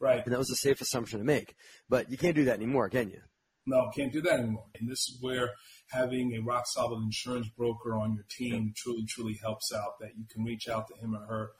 Right. 0.00 0.22
And 0.24 0.32
that 0.32 0.38
was 0.38 0.50
a 0.50 0.56
safe 0.56 0.80
assumption 0.80 1.18
to 1.18 1.24
make. 1.24 1.56
But 1.88 2.10
you 2.10 2.16
can't 2.16 2.36
do 2.36 2.44
that 2.44 2.56
anymore, 2.56 2.88
can 2.88 3.10
you? 3.10 3.20
No, 3.66 3.90
can't 3.94 4.12
do 4.12 4.22
that 4.22 4.40
anymore. 4.40 4.66
And 4.78 4.88
this 4.88 5.00
is 5.08 5.18
where 5.20 5.50
having 5.90 6.34
a 6.34 6.40
rock 6.40 6.64
solid 6.66 7.02
insurance 7.02 7.48
broker 7.48 7.96
on 7.96 8.14
your 8.14 8.24
team 8.30 8.72
truly, 8.76 9.04
truly 9.06 9.38
helps 9.42 9.72
out. 9.74 9.98
That 10.00 10.16
you 10.16 10.24
can 10.30 10.44
reach 10.44 10.68
out 10.68 10.86
to 10.88 10.94
him 10.94 11.14
or 11.14 11.26
her, 11.26 11.50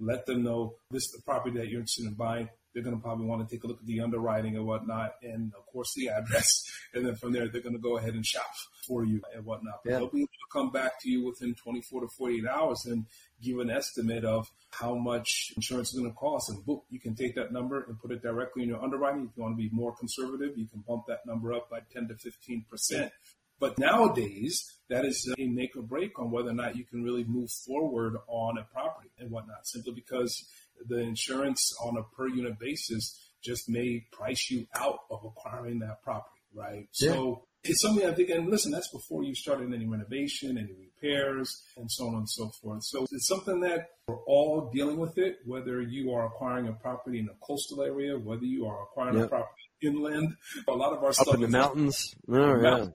let 0.00 0.26
them 0.26 0.42
know 0.42 0.74
this 0.90 1.04
is 1.04 1.12
the 1.12 1.22
property 1.22 1.58
that 1.58 1.68
you're 1.68 1.80
interested 1.80 2.06
in 2.06 2.14
buying. 2.14 2.48
They're 2.72 2.82
going 2.82 2.96
to 2.96 3.02
probably 3.02 3.26
want 3.26 3.48
to 3.48 3.54
take 3.54 3.62
a 3.62 3.68
look 3.68 3.78
at 3.78 3.86
the 3.86 4.00
underwriting 4.00 4.56
and 4.56 4.66
whatnot, 4.66 5.12
and 5.22 5.52
of 5.56 5.64
course 5.66 5.92
the 5.94 6.08
address. 6.08 6.64
And 6.94 7.04
then 7.04 7.16
from 7.16 7.32
there, 7.32 7.48
they're 7.48 7.60
going 7.60 7.74
to 7.74 7.80
go 7.82 7.96
ahead 7.98 8.14
and 8.14 8.24
shop 8.24 8.46
for 8.86 9.04
you 9.04 9.20
and 9.34 9.44
whatnot. 9.44 9.80
But 9.84 9.90
Yeah. 9.90 9.98
they'll 9.98 10.10
be 10.10 10.20
able 10.20 10.28
to 10.28 10.52
come 10.52 10.70
back 10.70 11.00
to 11.00 11.10
you 11.10 11.24
within 11.26 11.56
24 11.56 12.02
to 12.02 12.08
48 12.16 12.44
hours 12.46 12.84
and 12.86 13.06
give 13.42 13.58
an 13.58 13.68
estimate 13.68 14.24
of 14.24 14.48
how 14.70 14.94
much 14.94 15.52
insurance 15.56 15.92
is 15.92 15.98
going 15.98 16.08
to 16.12 16.16
cost. 16.16 16.50
And 16.50 16.64
boom, 16.64 16.82
you 16.90 17.00
can 17.00 17.16
take 17.16 17.34
that 17.34 17.50
number 17.52 17.82
and 17.82 17.98
put 17.98 18.12
it 18.12 18.22
directly 18.22 18.62
in 18.62 18.68
your 18.68 18.80
underwriting. 18.80 19.24
If 19.28 19.36
you 19.36 19.42
want 19.42 19.54
to 19.58 19.62
be 19.62 19.70
more 19.72 19.92
conservative, 19.96 20.56
you 20.56 20.66
can 20.68 20.84
bump 20.86 21.06
that 21.08 21.26
number 21.26 21.52
up 21.52 21.68
by 21.68 21.80
10 21.92 22.06
to 22.08 22.14
15 22.16 22.64
percent. 22.70 23.10
But 23.58 23.76
nowadays, 23.76 24.73
that 24.90 25.04
is 25.04 25.32
a 25.38 25.46
make 25.46 25.76
or 25.76 25.82
break 25.82 26.18
on 26.18 26.30
whether 26.30 26.50
or 26.50 26.54
not 26.54 26.76
you 26.76 26.84
can 26.84 27.02
really 27.02 27.24
move 27.24 27.50
forward 27.50 28.16
on 28.28 28.58
a 28.58 28.64
property 28.64 29.10
and 29.18 29.30
whatnot, 29.30 29.66
simply 29.66 29.92
because 29.94 30.46
the 30.88 30.98
insurance 30.98 31.72
on 31.82 31.96
a 31.96 32.02
per 32.16 32.28
unit 32.28 32.58
basis 32.58 33.18
just 33.42 33.68
may 33.68 34.04
price 34.12 34.50
you 34.50 34.66
out 34.74 35.00
of 35.10 35.20
acquiring 35.24 35.78
that 35.80 36.02
property, 36.02 36.40
right? 36.54 36.88
So 36.92 37.44
it's 37.62 37.80
something 37.80 38.06
I 38.06 38.12
think, 38.12 38.30
and 38.30 38.48
listen, 38.50 38.72
that's 38.72 38.88
before 38.90 39.22
you 39.22 39.34
started 39.34 39.72
any 39.72 39.86
renovation, 39.86 40.58
any 40.58 40.72
repairs, 40.78 41.62
and 41.76 41.90
so 41.90 42.08
on 42.08 42.14
and 42.16 42.28
so 42.28 42.48
forth. 42.62 42.84
So 42.84 43.06
it's 43.10 43.26
something 43.26 43.60
that 43.60 43.88
we're 44.08 44.22
all 44.26 44.70
dealing 44.74 44.98
with 44.98 45.16
it, 45.18 45.38
whether 45.46 45.80
you 45.80 46.12
are 46.12 46.26
acquiring 46.26 46.68
a 46.68 46.72
property 46.72 47.18
in 47.20 47.28
a 47.28 47.46
coastal 47.46 47.82
area, 47.82 48.18
whether 48.18 48.44
you 48.44 48.66
are 48.66 48.82
acquiring 48.82 49.20
a 49.22 49.28
property 49.28 49.50
inland. 49.82 50.34
A 50.68 50.72
lot 50.72 50.92
of 50.94 51.02
our 51.02 51.08
Up 51.10 51.14
stuff 51.14 51.34
in 51.34 51.40
the 51.40 51.46
is- 51.46 51.52
mountains. 51.52 52.14
Oh, 52.28 52.32
yeah. 52.34 52.56
mountain, 52.62 52.94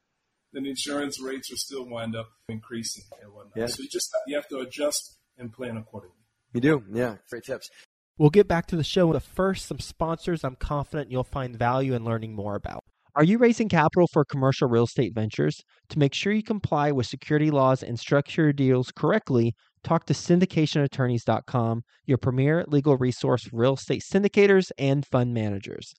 then 0.53 0.65
insurance 0.65 1.21
rates 1.21 1.49
will 1.49 1.57
still 1.57 1.85
wind 1.85 2.15
up 2.15 2.29
increasing 2.47 3.03
and 3.21 3.33
whatnot. 3.33 3.55
Yeah. 3.55 3.67
So 3.67 3.83
you 3.83 3.89
just 3.89 4.09
you 4.27 4.35
have 4.35 4.47
to 4.49 4.59
adjust 4.59 5.17
and 5.37 5.51
plan 5.51 5.77
accordingly. 5.77 6.15
You 6.53 6.61
do? 6.61 6.83
Yeah. 6.91 7.17
Great 7.29 7.43
tips. 7.43 7.69
We'll 8.17 8.29
get 8.29 8.47
back 8.47 8.67
to 8.67 8.75
the 8.75 8.83
show, 8.83 9.11
but 9.13 9.23
first, 9.23 9.67
some 9.67 9.79
sponsors 9.79 10.43
I'm 10.43 10.55
confident 10.55 11.11
you'll 11.11 11.23
find 11.23 11.57
value 11.57 11.93
in 11.93 12.03
learning 12.03 12.35
more 12.35 12.55
about. 12.55 12.83
Are 13.15 13.23
you 13.23 13.37
raising 13.37 13.69
capital 13.69 14.07
for 14.11 14.23
commercial 14.25 14.67
real 14.67 14.83
estate 14.83 15.13
ventures? 15.13 15.63
To 15.89 15.99
make 15.99 16.13
sure 16.13 16.33
you 16.33 16.43
comply 16.43 16.91
with 16.91 17.07
security 17.07 17.49
laws 17.49 17.81
and 17.81 17.99
structure 17.99 18.43
your 18.43 18.53
deals 18.53 18.91
correctly, 18.91 19.55
talk 19.83 20.05
to 20.05 20.13
syndicationattorneys.com, 20.13 21.81
your 22.05 22.17
premier 22.17 22.65
legal 22.67 22.97
resource 22.97 23.43
for 23.43 23.57
real 23.57 23.73
estate 23.73 24.03
syndicators 24.03 24.71
and 24.77 25.05
fund 25.05 25.33
managers. 25.33 25.93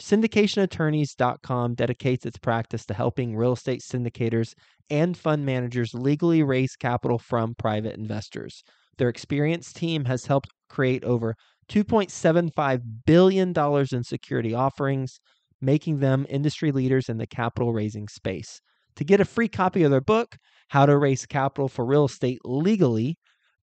Syndicationattorneys.com 0.00 1.74
dedicates 1.74 2.26
its 2.26 2.38
practice 2.38 2.84
to 2.84 2.94
helping 2.94 3.34
real 3.34 3.54
estate 3.54 3.80
syndicators 3.80 4.52
and 4.90 5.16
fund 5.16 5.46
managers 5.46 5.94
legally 5.94 6.42
raise 6.42 6.76
capital 6.76 7.18
from 7.18 7.54
private 7.54 7.96
investors. 7.96 8.62
Their 8.98 9.08
experienced 9.08 9.76
team 9.76 10.04
has 10.04 10.26
helped 10.26 10.50
create 10.68 11.02
over 11.04 11.34
$2.75 11.70 12.82
billion 13.06 13.54
in 13.92 14.04
security 14.04 14.54
offerings, 14.54 15.18
making 15.60 16.00
them 16.00 16.26
industry 16.28 16.72
leaders 16.72 17.08
in 17.08 17.16
the 17.16 17.26
capital 17.26 17.72
raising 17.72 18.06
space. 18.08 18.60
To 18.96 19.04
get 19.04 19.20
a 19.20 19.24
free 19.24 19.48
copy 19.48 19.82
of 19.82 19.90
their 19.90 20.00
book, 20.00 20.36
How 20.68 20.86
to 20.86 20.96
Raise 20.96 21.26
Capital 21.26 21.68
for 21.68 21.84
Real 21.84 22.04
Estate 22.04 22.38
Legally, 22.44 23.16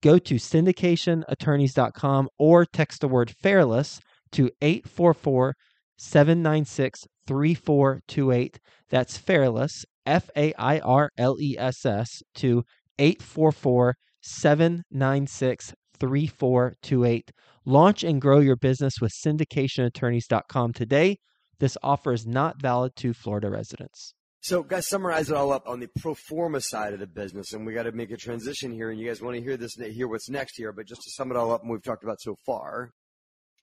go 0.02 0.18
to 0.18 0.34
syndicationattorneys.com 0.34 2.28
or 2.38 2.64
text 2.64 3.00
the 3.00 3.08
word 3.08 3.30
FAIRLESS 3.30 4.00
to 4.32 4.50
844 4.60 5.54
796 6.02 7.04
3428. 7.26 8.58
That's 8.90 9.16
FAIRLESS, 9.16 9.84
F 10.04 10.30
A 10.36 10.52
I 10.54 10.80
R 10.80 11.10
L 11.16 11.36
E 11.40 11.56
S 11.56 11.86
S, 11.86 12.22
to 12.34 12.64
844 12.98 13.94
796 14.20 15.74
3428. 15.98 17.30
Launch 17.64 18.02
and 18.02 18.20
grow 18.20 18.40
your 18.40 18.56
business 18.56 18.94
with 19.00 19.12
syndicationattorneys.com 19.24 20.72
today. 20.72 21.18
This 21.60 21.78
offer 21.82 22.12
is 22.12 22.26
not 22.26 22.60
valid 22.60 22.96
to 22.96 23.14
Florida 23.14 23.48
residents. 23.48 24.14
So, 24.40 24.64
guys, 24.64 24.88
summarize 24.88 25.30
it 25.30 25.36
all 25.36 25.52
up 25.52 25.68
on 25.68 25.78
the 25.78 25.88
pro 26.00 26.14
forma 26.14 26.60
side 26.60 26.92
of 26.92 26.98
the 26.98 27.06
business, 27.06 27.52
and 27.52 27.64
we 27.64 27.74
got 27.74 27.84
to 27.84 27.92
make 27.92 28.10
a 28.10 28.16
transition 28.16 28.72
here. 28.72 28.90
And 28.90 28.98
you 28.98 29.06
guys 29.06 29.22
want 29.22 29.36
to 29.36 29.42
hear 29.42 29.56
this, 29.56 29.74
hear 29.76 30.08
what's 30.08 30.28
next 30.28 30.56
here. 30.56 30.72
But 30.72 30.88
just 30.88 31.02
to 31.02 31.10
sum 31.12 31.30
it 31.30 31.36
all 31.36 31.52
up, 31.52 31.62
and 31.62 31.70
we've 31.70 31.82
talked 31.82 32.02
about 32.02 32.20
so 32.20 32.34
far, 32.44 32.90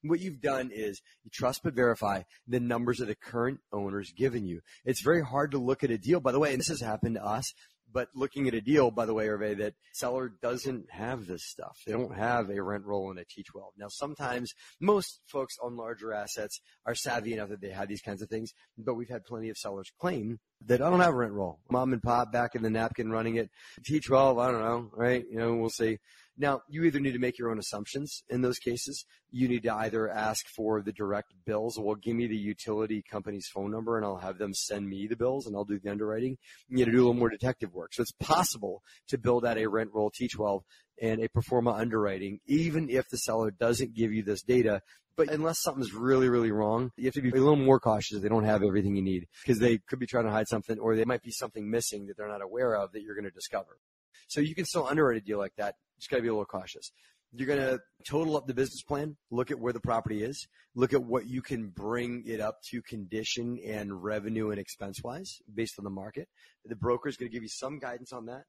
what 0.04 0.20
you've 0.20 0.42
done 0.42 0.72
is 0.74 1.02
you 1.24 1.32
trust 1.34 1.62
but 1.64 1.74
verify 1.74 2.22
the 2.48 2.60
numbers 2.60 2.98
that 2.98 3.06
the 3.06 3.16
current 3.16 3.60
owner's 3.72 4.12
given 4.12 4.46
you. 4.46 4.62
It's 4.86 5.02
very 5.02 5.24
hard 5.24 5.52
to 5.52 5.58
look 5.58 5.84
at 5.84 5.92
a 5.92 5.98
deal, 5.98 6.20
by 6.20 6.32
the 6.32 6.40
way, 6.40 6.52
and 6.52 6.60
this 6.60 6.70
has 6.70 6.82
happened 6.82 7.16
to 7.16 7.26
us 7.26 7.54
but 7.92 8.10
looking 8.14 8.48
at 8.48 8.54
a 8.54 8.62
deal, 8.62 8.92
by 8.92 9.06
the 9.06 9.14
way, 9.14 9.28
Hervé, 9.28 9.58
that 9.58 9.74
seller 9.94 10.32
doesn't 10.42 10.86
have 10.92 11.26
this 11.26 11.44
stuff. 11.46 11.78
They 11.86 11.92
don't 11.92 12.16
have 12.16 12.50
a 12.50 12.62
rent 12.62 12.86
roll 12.86 13.10
and 13.10 13.20
a 13.20 13.24
T12. 13.24 13.72
Now, 13.78 13.88
sometimes 13.90 14.54
most 14.80 15.22
folks 15.28 15.56
on 15.62 15.76
larger 15.76 16.14
assets 16.14 16.60
are 16.86 16.96
savvy 16.96 17.34
enough 17.34 17.50
that 17.50 17.62
they 17.62 17.70
have 17.70 17.88
these 17.88 18.02
kinds 18.02 18.22
of 18.22 18.30
things, 18.30 18.54
but 18.78 18.96
we've 18.96 19.10
had 19.10 19.26
plenty 19.26 19.50
of 19.50 19.58
sellers 19.58 19.92
claim 20.00 20.40
that 20.66 20.82
I 20.82 20.90
don't 20.90 21.00
have 21.00 21.14
a 21.14 21.18
rent 21.18 21.34
roll. 21.34 21.60
Mom 21.70 21.94
and 21.94 22.02
pop 22.02 22.32
back 22.32 22.56
in 22.56 22.62
the 22.62 22.70
napkin 22.70 23.12
running 23.12 23.36
it. 23.36 23.50
T12, 23.90 24.42
I 24.42 24.52
don't 24.52 24.62
know, 24.62 24.90
right? 24.94 25.26
You 25.30 25.40
know, 25.40 25.56
we'll 25.56 25.70
see. 25.70 25.98
Now, 26.42 26.62
you 26.70 26.86
either 26.86 27.02
need 27.02 27.12
to 27.12 27.20
make 27.20 27.38
your 27.38 27.52
own 27.52 27.60
assumptions 27.60 28.24
in 28.30 28.42
those 28.42 28.60
cases. 28.60 29.06
You 29.30 29.50
need 29.50 29.64
to 29.64 29.74
either 29.74 30.10
ask 30.10 30.48
for 30.48 30.82
the 30.82 30.94
direct 30.94 31.34
bills. 31.46 31.78
Well, 31.78 31.96
give 31.96 32.16
me 32.16 32.28
the 32.28 32.38
utility 32.38 33.04
company's 33.04 33.50
phone 33.54 33.72
number 33.72 33.98
and 33.98 34.06
I'll 34.06 34.16
have 34.16 34.38
them 34.38 34.54
send 34.54 34.88
me 34.88 35.06
the 35.06 35.18
bills 35.18 35.46
and 35.46 35.56
I'll 35.56 35.66
do 35.66 35.78
the 35.78 35.92
underwriting. 35.92 36.38
You 36.70 36.78
need 36.78 36.86
to 36.86 36.92
do 36.92 37.00
a 37.00 37.04
little 37.06 37.14
more 37.14 37.30
detective 37.30 37.74
work. 37.74 37.94
So 37.94 38.02
it's 38.04 38.14
possible 38.14 38.84
to 39.10 39.18
build 39.18 39.46
out 39.46 39.58
a 39.58 39.68
rent 39.68 39.90
roll 39.94 40.12
T12 40.12 40.62
and 41.02 41.22
a 41.22 41.28
pro 41.28 41.42
forma 41.42 41.72
underwriting, 41.72 42.40
even 42.48 42.90
if 42.90 43.10
the 43.10 43.18
seller 43.18 43.52
doesn't 43.52 43.94
give 43.94 44.14
you 44.14 44.24
this 44.24 44.42
data. 44.42 44.82
But 45.18 45.32
unless 45.32 45.62
something's 45.62 45.94
really, 45.94 46.30
really 46.30 46.52
wrong, 46.52 46.92
you 46.96 47.04
have 47.04 47.16
to 47.16 47.22
be 47.22 47.32
a 47.32 47.34
little 47.34 47.58
more 47.58 47.82
cautious 47.82 48.22
they 48.22 48.30
don't 48.30 48.46
have 48.46 48.64
everything 48.64 48.96
you 48.96 49.02
need 49.02 49.28
because 49.44 49.60
they 49.60 49.80
could 49.80 50.00
be 50.00 50.08
trying 50.08 50.24
to 50.24 50.32
hide 50.32 50.48
something 50.48 50.80
or 50.80 50.96
there 50.96 51.06
might 51.06 51.22
be 51.22 51.32
something 51.32 51.70
missing 51.70 52.08
that 52.08 52.16
they're 52.16 52.30
not 52.30 52.42
aware 52.42 52.78
of 52.78 52.94
that 52.94 53.02
you're 53.02 53.16
going 53.16 53.26
to 53.26 53.32
discover. 53.32 53.78
So 54.28 54.42
you 54.42 54.56
can 54.56 54.66
still 54.66 54.88
underwrite 54.88 55.18
a 55.18 55.22
deal 55.22 55.38
like 55.38 55.54
that. 55.58 55.76
Just 55.98 56.10
got 56.10 56.18
to 56.18 56.22
be 56.24 56.30
a 56.30 56.32
little 56.32 56.46
cautious. 56.46 56.92
You're 57.32 57.48
going 57.48 57.60
to 57.60 57.80
total 58.08 58.38
up 58.38 58.48
the 58.48 58.56
business 58.56 58.82
plan, 58.82 59.16
look 59.30 59.52
at 59.52 59.60
where 59.60 59.74
the 59.74 59.80
property 59.80 60.24
is, 60.24 60.48
look 60.74 60.94
at 60.94 61.04
what 61.04 61.28
you 61.28 61.44
can 61.44 61.68
bring 61.68 62.24
it 62.26 62.42
up 62.42 62.56
to 62.72 62.82
condition 62.82 63.60
and 63.64 64.04
revenue 64.04 64.50
and 64.50 64.60
expense 64.60 65.04
wise 65.04 65.38
based 65.54 65.76
on 65.78 65.84
the 65.84 65.92
market. 65.92 66.28
The 66.66 66.76
broker 66.76 67.08
is 67.08 67.18
going 67.18 67.30
to 67.30 67.34
give 67.34 67.44
you 67.44 67.50
some 67.50 67.78
guidance 67.78 68.12
on 68.14 68.26
that. 68.26 68.46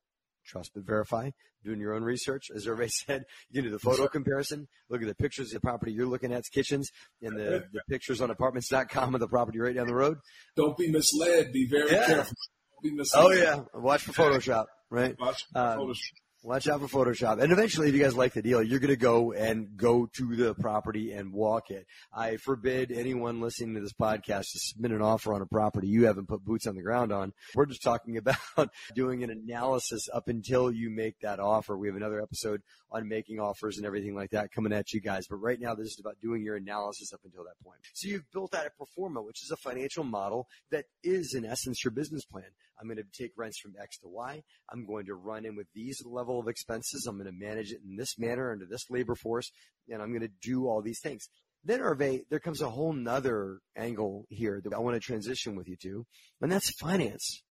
Trust 0.46 0.70
but 0.74 0.85
verify. 0.85 1.30
Doing 1.62 1.78
your 1.78 1.94
own 1.94 2.02
research. 2.02 2.50
As 2.54 2.66
Hervé 2.66 2.90
said, 3.06 3.24
you 3.50 3.61
can 3.61 3.70
do 3.70 3.76
the 3.76 3.78
photo 3.78 4.09
comparison. 4.09 4.66
Look 4.88 5.02
at 5.02 5.09
the 5.09 5.14
pictures 5.14 5.48
of 5.48 5.54
the 5.54 5.61
property 5.61 5.92
you're 5.92 6.06
looking 6.06 6.33
at, 6.33 6.44
kitchens, 6.50 6.90
and 7.20 7.37
the, 7.37 7.64
the 7.72 7.80
pictures 7.90 8.22
on 8.22 8.30
apartments.com 8.30 9.14
of 9.14 9.20
the 9.20 9.28
property 9.28 9.59
right 9.59 9.74
down 9.74 9.87
the 9.87 9.94
road. 9.94 10.16
Don't 10.56 10.76
be 10.78 10.90
misled. 10.90 11.52
Be 11.52 11.66
very 11.66 11.90
yeah. 11.90 12.06
careful. 12.06 12.35
Be 12.83 12.92
misled. 12.92 13.24
Oh, 13.24 13.30
yeah. 13.30 13.61
Watch 13.74 14.04
for 14.04 14.12
Photoshop 14.12 14.64
right? 14.90 15.16
Um, 15.55 15.94
Watch 16.42 16.68
out 16.68 16.81
for 16.81 17.05
Photoshop. 17.05 17.42
And 17.42 17.53
eventually, 17.53 17.88
if 17.88 17.94
you 17.94 18.03
guys 18.03 18.16
like 18.16 18.33
the 18.33 18.40
deal, 18.40 18.62
you're 18.62 18.81
going 18.81 18.88
to 18.88 18.96
go 18.96 19.33
and 19.33 19.76
go 19.76 20.09
to 20.14 20.37
the 20.37 20.55
property 20.55 21.12
and 21.12 21.35
walk 21.35 21.70
it. 21.70 21.87
I 22.14 22.38
forbid 22.38 22.90
anyone 22.90 23.42
listening 23.42 23.74
to 23.74 23.83
this 23.83 23.92
podcast 23.92 24.53
to 24.53 24.59
submit 24.59 24.92
an 24.92 25.03
offer 25.03 25.35
on 25.35 25.42
a 25.42 25.46
property 25.46 25.88
you 25.88 26.07
haven't 26.07 26.29
put 26.29 26.42
boots 26.42 26.66
on 26.66 26.76
the 26.76 26.83
ground 26.83 27.12
on. 27.12 27.35
We're 27.55 27.66
just 27.66 27.83
talking 27.83 28.16
about 28.57 28.70
doing 28.94 29.22
an 29.22 29.29
analysis 29.29 30.09
up 30.14 30.29
until 30.29 30.72
you 30.72 30.88
make 30.88 31.20
that 31.20 31.40
offer. 31.40 31.76
We 31.76 31.88
have 31.88 31.96
another 31.96 32.22
episode 32.22 32.62
on 32.90 33.07
making 33.07 33.38
offers 33.38 33.76
and 33.76 33.85
everything 33.85 34.14
like 34.14 34.31
that 34.31 34.50
coming 34.50 34.72
at 34.72 34.94
you 34.94 35.00
guys. 35.03 35.26
But 35.29 35.37
right 35.37 35.61
now, 35.61 35.74
this 35.74 35.88
is 35.88 36.00
about 36.00 36.20
doing 36.22 36.42
your 36.42 36.57
analysis 36.57 37.12
up 37.12 37.20
until 37.22 37.44
that 37.44 37.62
point. 37.62 37.81
So 37.92 38.09
you've 38.09 38.31
built 38.33 38.55
out 38.55 38.66
a 38.66 38.70
pro 38.70 38.87
forma, 38.96 39.20
which 39.20 39.42
is 39.42 39.50
a 39.50 39.57
financial 39.57 40.05
model 40.05 40.48
that 40.70 40.87
is, 41.05 41.35
in 41.35 41.44
essence, 41.44 41.85
your 41.85 41.92
business 41.92 42.24
plan. 42.24 42.46
I'm 42.81 42.87
going 42.87 42.96
to 42.96 43.05
take 43.12 43.33
rents 43.37 43.59
from 43.59 43.74
X 43.81 43.98
to 43.98 44.09
Y. 44.09 44.42
I'm 44.72 44.87
going 44.87 45.05
to 45.07 45.14
run 45.14 45.44
in 45.44 45.55
with 45.55 45.66
these 45.74 46.03
level 46.07 46.29
of 46.38 46.48
expenses. 46.48 47.06
I'm 47.06 47.16
going 47.16 47.26
to 47.26 47.46
manage 47.46 47.72
it 47.72 47.80
in 47.84 47.96
this 47.96 48.18
manner 48.18 48.52
under 48.52 48.66
this 48.66 48.90
labor 48.90 49.14
force, 49.14 49.50
and 49.88 50.00
I'm 50.00 50.10
going 50.10 50.20
to 50.20 50.30
do 50.42 50.68
all 50.68 50.82
these 50.82 51.00
things. 51.00 51.28
Then, 51.64 51.80
Hervé, 51.80 52.22
there 52.30 52.40
comes 52.40 52.62
a 52.62 52.70
whole 52.70 52.92
nother 52.92 53.60
angle 53.76 54.26
here 54.28 54.60
that 54.64 54.72
I 54.72 54.78
want 54.78 54.94
to 54.94 55.00
transition 55.00 55.56
with 55.56 55.68
you 55.68 55.76
to, 55.82 56.06
and 56.40 56.50
that's 56.50 56.70
finance. 56.78 57.42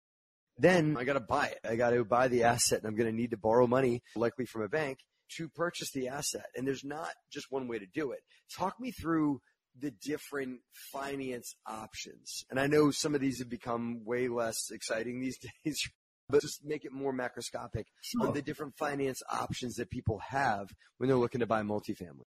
Then 0.58 0.98
I 0.98 1.04
got 1.04 1.14
to 1.14 1.20
buy 1.20 1.48
it. 1.48 1.60
I 1.64 1.76
got 1.76 1.92
to 1.92 2.04
buy 2.04 2.28
the 2.28 2.44
asset, 2.44 2.80
and 2.80 2.88
I'm 2.88 2.96
going 2.96 3.10
to 3.10 3.16
need 3.16 3.32
to 3.32 3.38
borrow 3.38 3.68
money, 3.68 4.02
likely 4.16 4.46
from 4.46 4.64
a 4.64 4.70
bank, 4.70 5.00
to 5.38 5.48
purchase 5.50 5.92
the 5.92 6.08
asset. 6.08 6.46
And 6.56 6.68
there's 6.68 6.84
not 6.84 7.12
just 7.32 7.48
one 7.50 7.68
way 7.68 7.80
to 7.80 7.86
do 7.94 8.12
it. 8.12 8.20
Talk 8.58 8.80
me 8.80 8.92
through 8.92 9.42
the 9.80 9.92
different 9.92 10.60
finance 10.92 11.56
options. 11.66 12.46
And 12.50 12.60
I 12.60 12.68
know 12.68 12.92
some 12.92 13.16
of 13.16 13.22
these 13.22 13.40
have 13.40 13.50
become 13.50 14.04
way 14.04 14.28
less 14.28 14.72
exciting 14.72 15.22
these 15.22 15.38
days, 15.66 15.82
but 16.30 16.42
just 16.42 16.64
make 16.64 16.86
it 16.86 16.92
more 16.92 17.14
macroscopic 17.14 17.86
sure. 18.02 18.28
on 18.28 18.34
the 18.34 18.42
different 18.42 18.76
finance 18.78 19.22
options 19.32 19.76
that 19.76 19.90
people 19.90 20.20
have 20.20 20.70
when 20.98 21.10
they're 21.10 21.18
looking 21.18 21.40
to 21.40 21.48
buy 21.48 21.62
multifamily. 21.62 22.26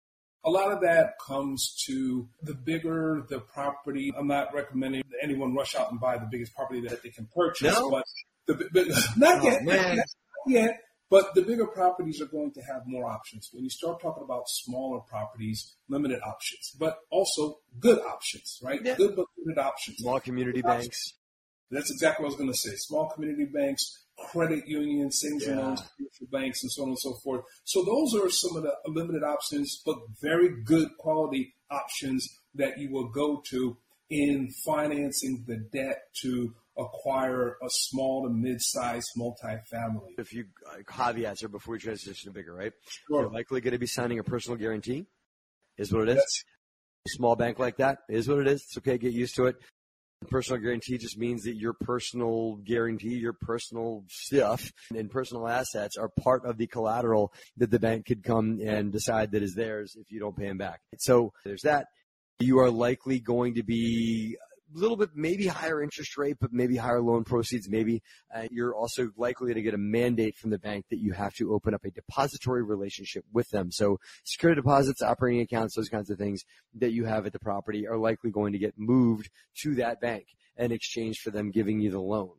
A 0.46 0.50
lot 0.50 0.72
of 0.72 0.82
that 0.82 1.16
comes 1.26 1.76
to 1.88 2.30
the 2.42 2.54
bigger 2.54 3.26
the 3.28 3.40
property. 3.40 4.14
I'm 4.16 4.28
not 4.28 4.54
recommending 4.54 5.02
anyone 5.22 5.56
rush 5.56 5.76
out 5.76 5.92
and 5.92 6.00
buy 6.00 6.18
the 6.18 6.28
biggest 6.32 6.56
property 6.56 6.82
that 6.88 7.04
they 7.04 7.10
can 7.10 7.28
purchase, 7.36 7.74
no? 7.74 7.90
but 7.90 8.04
the, 8.46 9.10
not, 9.18 9.40
oh, 9.40 9.44
yet, 9.44 9.64
not 9.64 9.98
yet. 10.48 10.80
But 11.10 11.34
the 11.36 11.42
bigger 11.42 11.68
properties 11.68 12.22
are 12.22 12.26
going 12.26 12.52
to 12.54 12.62
have 12.62 12.82
more 12.86 13.10
options. 13.10 13.50
When 13.54 13.64
you 13.64 13.70
start 13.70 14.02
talking 14.02 14.24
about 14.24 14.50
smaller 14.50 15.00
properties, 15.00 15.76
limited 15.88 16.20
options, 16.22 16.76
but 16.78 16.98
also 17.10 17.60
good 17.80 18.00
options, 18.00 18.60
right? 18.62 18.82
Yeah. 18.84 18.96
Good 18.96 19.16
but 19.16 19.26
limited 19.38 19.62
options. 19.62 19.98
Small 20.00 20.20
community 20.20 20.62
good 20.62 20.68
banks. 20.68 20.86
Options. 20.86 21.14
That's 21.72 21.92
exactly 21.92 22.24
what 22.24 22.30
I 22.30 22.32
was 22.32 22.38
going 22.38 22.52
to 22.52 22.58
say. 22.58 22.76
Small 22.76 23.10
community 23.10 23.46
banks, 23.46 24.06
credit 24.32 24.68
unions, 24.68 25.20
savings 25.20 25.44
yeah. 25.46 25.52
and 25.52 25.62
loans, 25.62 25.82
commercial 25.98 26.28
banks, 26.32 26.64
and 26.64 26.72
so 26.72 26.84
on 26.84 26.90
and 26.90 27.00
so 27.00 27.14
forth. 27.24 27.42
So 27.66 27.84
those 27.84 28.16
are 28.16 28.30
some 28.30 28.56
of 28.56 28.64
the 28.64 28.74
limited 28.88 29.24
options, 29.24 29.82
but 29.86 29.98
very 30.22 30.62
good 30.64 30.90
quality 30.98 31.54
options 31.70 32.28
that 32.56 32.78
you 32.78 32.92
will 32.92 33.10
go 33.10 33.42
to 33.50 33.78
in 34.10 34.50
financing 34.66 35.44
the 35.48 35.58
debt 35.58 36.04
to 36.22 36.54
acquire 36.78 37.58
a 37.64 37.70
small 37.70 38.24
to 38.24 38.30
mid-sized 38.30 39.10
multifamily. 39.18 40.14
If 40.18 40.32
you 40.34 40.46
uh, 40.72 40.78
caveats 40.88 41.42
here 41.42 41.50
before 41.50 41.74
we 41.74 41.80
transition 41.80 42.32
to 42.32 42.34
bigger, 42.34 42.54
right? 42.54 42.72
Sure. 43.08 43.24
You're 43.24 43.32
likely 43.32 43.62
going 43.62 43.74
to 43.74 43.80
be 43.80 43.88
signing 43.88 44.20
a 44.20 44.24
personal 44.24 44.58
guarantee. 44.58 45.08
Is 45.78 45.94
what 45.94 46.04
it 46.04 46.10
is. 46.10 46.16
Yes. 46.18 46.44
A 47.06 47.10
small 47.10 47.36
bank 47.36 47.60
like 47.60 47.78
that 47.78 48.00
is 48.10 48.28
what 48.28 48.40
it 48.40 48.48
is. 48.48 48.64
It's 48.64 48.78
okay. 48.80 48.98
Get 48.98 49.14
used 49.14 49.36
to 49.36 49.46
it. 49.46 49.58
Personal 50.30 50.62
guarantee 50.62 50.98
just 50.98 51.18
means 51.18 51.44
that 51.44 51.56
your 51.56 51.74
personal 51.74 52.56
guarantee, 52.66 53.16
your 53.16 53.34
personal 53.34 54.04
stuff 54.10 54.72
and 54.96 55.12
personal 55.12 55.48
assets 55.48 55.96
are 55.96 56.10
part 56.10 56.44
of 56.46 56.58
the 56.58 56.68
collateral 56.68 57.32
that 57.58 57.70
the 57.70 57.80
bank 57.80 58.08
could 58.08 58.24
come 58.24 58.60
and 58.66 58.92
decide 58.92 59.32
that 59.32 59.44
is 59.44 59.54
theirs 59.54 59.96
if 60.00 60.12
you 60.12 60.20
don't 60.20 60.36
pay 60.36 60.48
them 60.48 60.58
back. 60.58 60.82
So 60.98 61.34
there's 61.46 61.62
that. 61.62 61.86
You 62.40 62.60
are 62.60 62.72
likely 62.72 63.20
going 63.20 63.56
to 63.56 63.64
be 63.64 64.38
little 64.74 64.98
bit 64.98 65.10
maybe 65.16 65.48
higher 65.48 65.82
interest 65.82 66.18
rate, 66.18 66.38
but 66.40 66.52
maybe 66.52 66.76
higher 66.76 67.02
loan 67.02 67.24
proceeds. 67.24 67.70
Maybe 67.70 68.02
uh, 68.34 68.48
you're 68.52 68.76
also 68.76 69.10
likely 69.18 69.54
to 69.54 69.62
get 69.62 69.74
a 69.74 69.78
mandate 69.78 70.36
from 70.36 70.50
the 70.50 70.60
bank 70.60 70.86
that 70.90 71.00
you 71.00 71.14
have 71.14 71.34
to 71.36 71.54
open 71.54 71.74
up 71.74 71.86
a 71.86 71.92
depository 71.92 72.64
relationship 72.64 73.24
with 73.32 73.50
them. 73.50 73.72
So 73.72 74.00
security 74.24 74.62
deposits, 74.62 75.02
operating 75.02 75.42
accounts, 75.42 75.76
those 75.76 75.90
kinds 75.90 76.10
of 76.10 76.18
things 76.18 76.44
that 76.76 76.92
you 76.92 77.06
have 77.06 77.26
at 77.26 77.34
the 77.34 77.40
property 77.40 77.88
are 77.88 77.98
likely 77.98 78.32
going 78.32 78.54
to 78.54 78.60
get 78.60 78.74
moved 78.78 79.30
to 79.64 79.76
that 79.76 80.02
bank 80.02 80.26
in 80.58 80.72
exchange 80.72 81.20
for 81.20 81.32
them 81.32 81.52
giving 81.52 81.80
you 81.80 81.92
the 81.92 82.02
loan. 82.02 82.32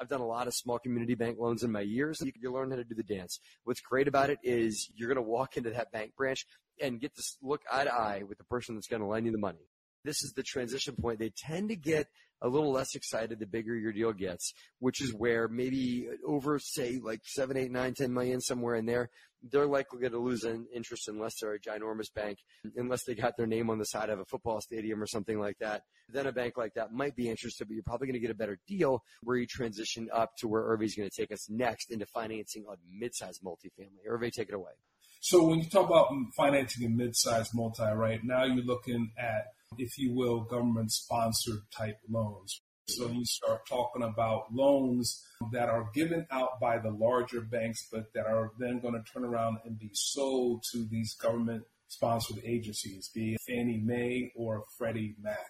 I've 0.00 0.08
done 0.08 0.20
a 0.20 0.26
lot 0.26 0.46
of 0.46 0.54
small 0.54 0.78
community 0.78 1.16
bank 1.16 1.38
loans 1.40 1.64
in 1.64 1.72
my 1.72 1.80
years. 1.80 2.20
You, 2.22 2.30
you 2.40 2.52
learn 2.52 2.70
how 2.70 2.76
to 2.76 2.84
do 2.84 2.94
the 2.94 3.02
dance. 3.02 3.40
What's 3.64 3.80
great 3.80 4.06
about 4.06 4.30
it 4.30 4.38
is 4.44 4.88
you're 4.94 5.12
going 5.12 5.24
to 5.24 5.28
walk 5.28 5.56
into 5.56 5.70
that 5.70 5.90
bank 5.90 6.14
branch 6.16 6.46
and 6.80 7.00
get 7.00 7.16
to 7.16 7.22
look 7.42 7.62
eye 7.70 7.84
to 7.84 7.92
eye 7.92 8.22
with 8.26 8.38
the 8.38 8.44
person 8.44 8.76
that's 8.76 8.86
going 8.86 9.02
to 9.02 9.08
lend 9.08 9.26
you 9.26 9.32
the 9.32 9.38
money 9.38 9.66
this 10.08 10.22
is 10.22 10.32
the 10.32 10.42
transition 10.42 10.94
point. 10.98 11.18
They 11.18 11.32
tend 11.36 11.68
to 11.68 11.76
get 11.76 12.06
a 12.40 12.48
little 12.48 12.72
less 12.72 12.94
excited 12.94 13.38
the 13.38 13.46
bigger 13.46 13.76
your 13.76 13.92
deal 13.92 14.12
gets, 14.12 14.54
which 14.78 15.02
is 15.02 15.12
where 15.12 15.48
maybe 15.48 16.08
over, 16.26 16.58
say, 16.58 16.98
like 17.02 17.20
seven, 17.24 17.58
eight, 17.58 17.70
nine, 17.70 17.92
ten 17.92 18.14
million, 18.14 18.40
somewhere 18.40 18.76
in 18.76 18.86
there, 18.86 19.10
they're 19.42 19.66
likely 19.66 20.00
going 20.00 20.12
to 20.12 20.18
lose 20.18 20.44
an 20.44 20.66
interest 20.74 21.08
unless 21.08 21.38
they're 21.40 21.52
a 21.52 21.60
ginormous 21.60 22.12
bank, 22.14 22.38
unless 22.76 23.04
they 23.04 23.14
got 23.14 23.36
their 23.36 23.46
name 23.46 23.68
on 23.68 23.78
the 23.78 23.84
side 23.84 24.08
of 24.08 24.18
a 24.18 24.24
football 24.24 24.60
stadium 24.62 25.02
or 25.02 25.06
something 25.06 25.38
like 25.38 25.58
that. 25.58 25.82
Then 26.08 26.26
a 26.26 26.32
bank 26.32 26.56
like 26.56 26.74
that 26.74 26.92
might 26.92 27.14
be 27.14 27.28
interested, 27.28 27.68
but 27.68 27.74
you're 27.74 27.82
probably 27.82 28.06
going 28.06 28.20
to 28.20 28.26
get 28.26 28.30
a 28.30 28.34
better 28.34 28.58
deal 28.66 29.02
where 29.22 29.36
you 29.36 29.46
transition 29.46 30.08
up 30.12 30.36
to 30.38 30.48
where 30.48 30.62
Hervé's 30.62 30.94
going 30.94 31.08
to 31.08 31.14
take 31.14 31.32
us 31.32 31.50
next 31.50 31.90
into 31.90 32.06
financing 32.06 32.64
a 32.66 32.76
mid-sized 32.90 33.42
multifamily. 33.42 34.06
Hervé, 34.08 34.32
take 34.32 34.48
it 34.48 34.54
away. 34.54 34.72
So 35.20 35.44
when 35.44 35.58
you 35.58 35.68
talk 35.68 35.86
about 35.86 36.08
financing 36.36 36.86
a 36.86 36.88
mid-sized 36.88 37.50
multi, 37.52 37.82
right 37.82 38.20
now 38.22 38.44
you're 38.44 38.64
looking 38.64 39.10
at 39.18 39.48
if 39.76 39.98
you 39.98 40.14
will, 40.14 40.40
government 40.40 40.90
sponsored 40.90 41.60
type 41.76 41.98
loans. 42.08 42.60
So 42.88 43.08
you 43.08 43.24
start 43.26 43.66
talking 43.68 44.02
about 44.02 44.52
loans 44.52 45.22
that 45.52 45.68
are 45.68 45.90
given 45.94 46.26
out 46.30 46.58
by 46.58 46.78
the 46.78 46.90
larger 46.90 47.42
banks, 47.42 47.86
but 47.92 48.12
that 48.14 48.26
are 48.26 48.52
then 48.58 48.80
going 48.80 48.94
to 48.94 49.12
turn 49.12 49.24
around 49.24 49.58
and 49.66 49.78
be 49.78 49.90
sold 49.92 50.62
to 50.72 50.86
these 50.90 51.14
government 51.14 51.64
sponsored 51.88 52.42
agencies, 52.44 53.10
be 53.14 53.34
it 53.34 53.40
Fannie 53.46 53.82
Mae 53.84 54.32
or 54.34 54.64
Freddie 54.78 55.16
Mac. 55.22 55.46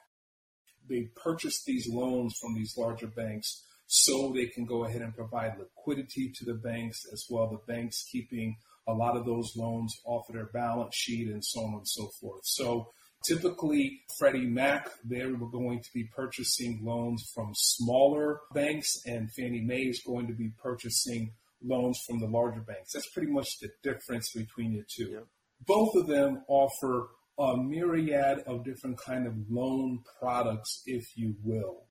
They 0.88 1.10
purchase 1.22 1.62
these 1.64 1.88
loans 1.88 2.36
from 2.40 2.54
these 2.54 2.74
larger 2.76 3.08
banks 3.08 3.64
so 3.86 4.32
they 4.32 4.46
can 4.46 4.64
go 4.64 4.84
ahead 4.84 5.02
and 5.02 5.14
provide 5.14 5.58
liquidity 5.58 6.32
to 6.38 6.44
the 6.44 6.54
banks 6.54 7.06
as 7.12 7.24
well. 7.30 7.48
The 7.50 7.72
banks 7.72 8.04
keeping 8.10 8.56
a 8.86 8.92
lot 8.92 9.16
of 9.16 9.26
those 9.26 9.52
loans 9.56 9.94
off 10.04 10.28
of 10.28 10.34
their 10.34 10.46
balance 10.46 10.94
sheet 10.96 11.28
and 11.28 11.44
so 11.44 11.60
on 11.60 11.74
and 11.74 11.88
so 11.88 12.08
forth. 12.20 12.40
So 12.44 12.90
typically 13.24 14.02
Freddie 14.18 14.46
Mac, 14.46 14.88
they 15.04 15.24
were 15.26 15.48
going 15.50 15.80
to 15.80 15.88
be 15.94 16.04
purchasing 16.14 16.80
loans 16.82 17.30
from 17.34 17.52
smaller 17.54 18.40
banks 18.54 19.02
and 19.06 19.30
Fannie 19.32 19.62
Mae 19.62 19.82
is 19.82 20.02
going 20.06 20.26
to 20.28 20.34
be 20.34 20.52
purchasing 20.62 21.32
loans 21.62 22.00
from 22.06 22.20
the 22.20 22.26
larger 22.26 22.60
banks. 22.60 22.92
That's 22.92 23.10
pretty 23.10 23.30
much 23.30 23.58
the 23.60 23.70
difference 23.82 24.32
between 24.32 24.74
the 24.74 24.84
two. 24.88 25.10
Yeah. 25.10 25.20
Both 25.66 25.94
of 25.96 26.06
them 26.06 26.44
offer 26.48 27.08
a 27.38 27.56
myriad 27.56 28.40
of 28.46 28.64
different 28.64 28.98
kind 28.98 29.26
of 29.26 29.34
loan 29.48 30.02
products, 30.20 30.82
if 30.86 31.16
you 31.16 31.36
will. 31.42 31.84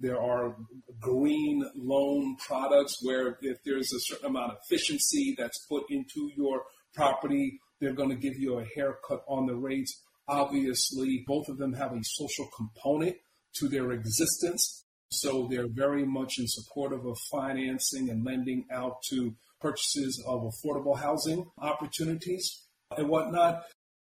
There 0.00 0.20
are 0.20 0.56
green 1.00 1.64
loan 1.76 2.36
products 2.36 2.98
where 3.02 3.38
if 3.40 3.58
there's 3.64 3.92
a 3.92 4.00
certain 4.00 4.26
amount 4.26 4.52
of 4.52 4.58
efficiency 4.64 5.34
that's 5.38 5.66
put 5.66 5.84
into 5.88 6.30
your 6.36 6.62
property, 6.94 7.60
they're 7.80 7.92
going 7.92 8.10
to 8.10 8.16
give 8.16 8.36
you 8.36 8.58
a 8.58 8.64
haircut 8.76 9.24
on 9.28 9.46
the 9.46 9.54
rates. 9.54 10.02
Obviously, 10.28 11.24
both 11.26 11.48
of 11.48 11.58
them 11.58 11.74
have 11.74 11.92
a 11.92 12.00
social 12.02 12.48
component 12.56 13.16
to 13.56 13.68
their 13.68 13.92
existence. 13.92 14.84
So 15.10 15.46
they're 15.48 15.68
very 15.68 16.04
much 16.04 16.38
in 16.38 16.48
support 16.48 16.92
of 16.92 17.06
financing 17.30 18.10
and 18.10 18.24
lending 18.24 18.66
out 18.72 19.02
to 19.10 19.34
purchases 19.60 20.22
of 20.26 20.42
affordable 20.42 20.98
housing 20.98 21.46
opportunities 21.58 22.64
and 22.96 23.08
whatnot. 23.08 23.62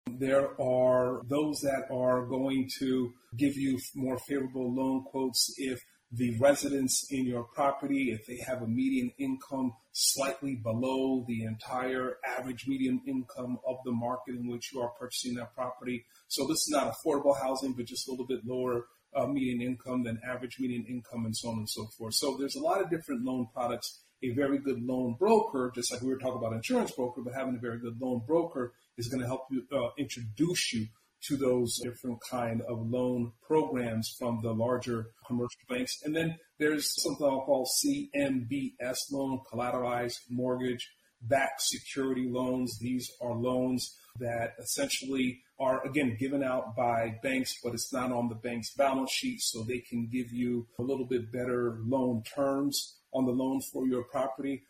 There 0.07 0.59
are 0.61 1.21
those 1.27 1.59
that 1.61 1.85
are 1.91 2.25
going 2.25 2.69
to 2.79 3.11
give 3.37 3.55
you 3.57 3.79
more 3.95 4.17
favorable 4.27 4.73
loan 4.73 5.03
quotes 5.03 5.53
if 5.57 5.79
the 6.11 6.37
residents 6.39 7.07
in 7.11 7.25
your 7.25 7.43
property, 7.43 8.11
if 8.11 8.25
they 8.25 8.37
have 8.45 8.61
a 8.61 8.67
median 8.67 9.11
income 9.17 9.73
slightly 9.91 10.55
below 10.55 11.25
the 11.27 11.43
entire 11.43 12.17
average 12.25 12.65
median 12.67 13.01
income 13.07 13.57
of 13.67 13.77
the 13.85 13.91
market 13.91 14.35
in 14.35 14.47
which 14.47 14.71
you 14.73 14.81
are 14.81 14.91
purchasing 14.99 15.35
that 15.35 15.53
property. 15.55 16.05
So 16.27 16.45
this 16.47 16.59
is 16.59 16.69
not 16.69 16.93
affordable 16.93 17.39
housing, 17.39 17.73
but 17.73 17.85
just 17.85 18.07
a 18.07 18.11
little 18.11 18.27
bit 18.27 18.45
lower 18.45 18.85
uh, 19.15 19.27
median 19.27 19.61
income 19.61 20.03
than 20.03 20.19
average 20.27 20.57
median 20.59 20.85
income 20.87 21.25
and 21.25 21.35
so 21.35 21.49
on 21.49 21.57
and 21.57 21.69
so 21.69 21.85
forth. 21.97 22.13
So 22.15 22.35
there's 22.37 22.55
a 22.55 22.61
lot 22.61 22.81
of 22.81 22.89
different 22.89 23.23
loan 23.23 23.47
products. 23.53 24.01
A 24.23 24.33
very 24.33 24.59
good 24.59 24.81
loan 24.81 25.15
broker, 25.19 25.71
just 25.75 25.91
like 25.91 26.01
we 26.01 26.07
were 26.07 26.17
talking 26.17 26.37
about 26.37 26.53
insurance 26.53 26.91
broker, 26.91 27.21
but 27.21 27.33
having 27.33 27.55
a 27.55 27.59
very 27.59 27.79
good 27.79 27.99
loan 28.01 28.21
broker 28.25 28.73
is 28.97 29.07
going 29.07 29.21
to 29.21 29.27
help 29.27 29.41
you 29.51 29.63
uh, 29.75 29.89
introduce 29.97 30.73
you 30.73 30.87
to 31.27 31.37
those 31.37 31.79
different 31.83 32.19
kind 32.29 32.61
of 32.63 32.79
loan 32.89 33.31
programs 33.41 34.15
from 34.17 34.39
the 34.41 34.53
larger 34.53 35.07
commercial 35.27 35.61
banks. 35.69 36.01
And 36.03 36.15
then 36.15 36.37
there's 36.59 37.01
something 37.01 37.25
I'll 37.25 37.41
call 37.41 37.67
CMBS 37.83 38.97
loan, 39.11 39.41
collateralized 39.51 40.19
mortgage 40.29 40.89
backed 41.21 41.61
security 41.61 42.27
loans. 42.29 42.77
These 42.79 43.11
are 43.21 43.33
loans 43.33 43.95
that 44.19 44.53
essentially 44.59 45.41
are 45.59 45.85
again 45.85 46.17
given 46.19 46.43
out 46.43 46.75
by 46.75 47.15
banks, 47.23 47.55
but 47.63 47.73
it's 47.73 47.91
not 47.93 48.11
on 48.11 48.29
the 48.29 48.35
bank's 48.35 48.73
balance 48.75 49.11
sheet, 49.11 49.41
so 49.41 49.63
they 49.63 49.79
can 49.79 50.07
give 50.11 50.31
you 50.31 50.67
a 50.79 50.83
little 50.83 51.05
bit 51.05 51.31
better 51.31 51.79
loan 51.85 52.23
terms 52.23 52.97
on 53.13 53.25
the 53.25 53.31
loan 53.31 53.61
for 53.61 53.87
your 53.87 54.03
property. 54.03 54.63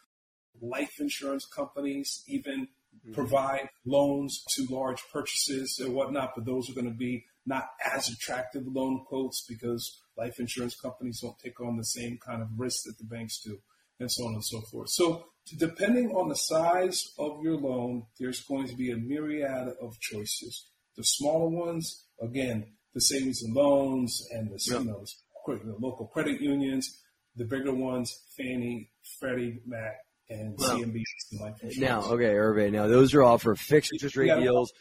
Life 0.62 1.00
insurance 1.00 1.46
companies, 1.46 2.24
even. 2.28 2.68
Mm-hmm. 3.06 3.14
provide 3.14 3.70
loans 3.86 4.44
to 4.56 4.66
large 4.66 5.04
purchases 5.14 5.80
and 5.80 5.94
whatnot, 5.94 6.32
but 6.36 6.46
those 6.46 6.72
are 6.72 6.74
going 6.74 6.90
to 6.90 6.98
be 6.98 7.26
not 7.46 7.68
as 7.94 8.10
attractive 8.10 8.64
loan 8.66 9.06
quotes 9.06 9.46
because 9.48 10.02
life 10.18 10.40
insurance 10.40 10.76
companies 10.76 11.20
don't 11.22 11.38
take 11.38 11.62
on 11.62 11.78
the 11.78 11.86
same 11.86 12.18
kind 12.18 12.42
of 12.42 12.48
risk 12.58 12.86
that 12.86 12.98
the 12.98 13.04
banks 13.04 13.40
do, 13.42 13.60
and 14.00 14.12
so 14.12 14.26
on 14.26 14.34
and 14.34 14.44
so 14.44 14.60
forth. 14.62 14.90
So, 14.90 15.26
depending 15.56 16.16
on 16.16 16.30
the 16.30 16.36
size 16.36 17.14
of 17.20 17.44
your 17.44 17.58
loan, 17.58 18.08
there's 18.20 18.42
going 18.42 18.68
to 18.70 18.76
be 18.76 18.90
a 18.90 18.98
myriad 18.98 19.76
of 19.80 20.00
choices. 20.00 20.66
The 20.98 21.04
smaller 21.04 21.50
ones, 21.50 22.06
again, 22.20 22.66
the 22.96 23.02
savings 23.02 23.44
and 23.44 23.54
loans 23.54 24.28
and 24.32 24.50
the, 24.50 24.60
yep. 24.68 24.80
you 24.80 24.86
know, 24.86 25.06
the 25.46 25.76
local 25.80 26.08
credit 26.08 26.42
unions. 26.42 27.02
The 27.36 27.44
bigger 27.44 27.74
ones, 27.74 28.18
Fannie, 28.38 28.92
Freddie 29.20 29.60
Mac, 29.68 29.98
and 30.30 30.56
well, 30.58 30.80
CMBS. 30.80 31.78
Now, 31.78 32.02
okay, 32.02 32.34
Hervé. 32.34 32.72
Now 32.72 32.88
those 32.88 33.14
are 33.14 33.24
all 33.24 33.38
for 33.38 33.56
fixed 33.56 33.92
interest 33.94 34.16
rate 34.16 34.36
deals. 34.40 34.72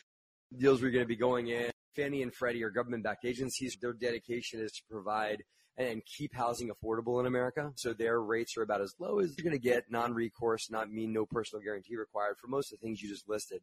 Deals 0.57 0.83
we're 0.83 0.91
going 0.91 1.05
to 1.05 1.09
be 1.09 1.17
going 1.17 1.49
in. 1.49 1.71
Fannie 1.97 2.23
and 2.23 2.35
Freddie 2.35 2.65
are 2.65 2.71
government-backed 2.71 3.25
agencies. 3.25 3.77
Their 3.81 3.93
dedication 3.93 4.61
is 4.61 4.73
to 4.73 4.83
provide 4.91 5.43
and 5.77 6.03
keep 6.05 6.35
housing 6.35 6.71
affordable 6.71 7.21
in 7.21 7.27
America. 7.27 7.73
So 7.77 7.93
their 7.93 8.21
rates 8.21 8.57
are 8.57 8.63
about 8.63 8.81
as 8.81 8.95
low 8.99 9.19
as 9.21 9.35
you're 9.37 9.45
going 9.45 9.61
to 9.61 9.63
get, 9.63 9.85
non-recourse, 9.91 10.71
not 10.71 10.91
mean 10.91 11.13
no 11.13 11.27
personal 11.27 11.63
guarantee 11.63 11.97
required 11.97 12.37
for 12.41 12.49
most 12.49 12.73
of 12.73 12.79
the 12.79 12.87
things 12.87 13.01
you 13.03 13.09
just 13.09 13.29
listed. 13.29 13.61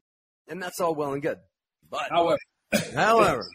And 0.47 0.61
that's 0.61 0.79
all 0.79 0.95
well 0.95 1.13
and 1.13 1.21
good. 1.21 1.39
But 1.89 2.09
however, 2.09 2.37
however, 2.95 3.45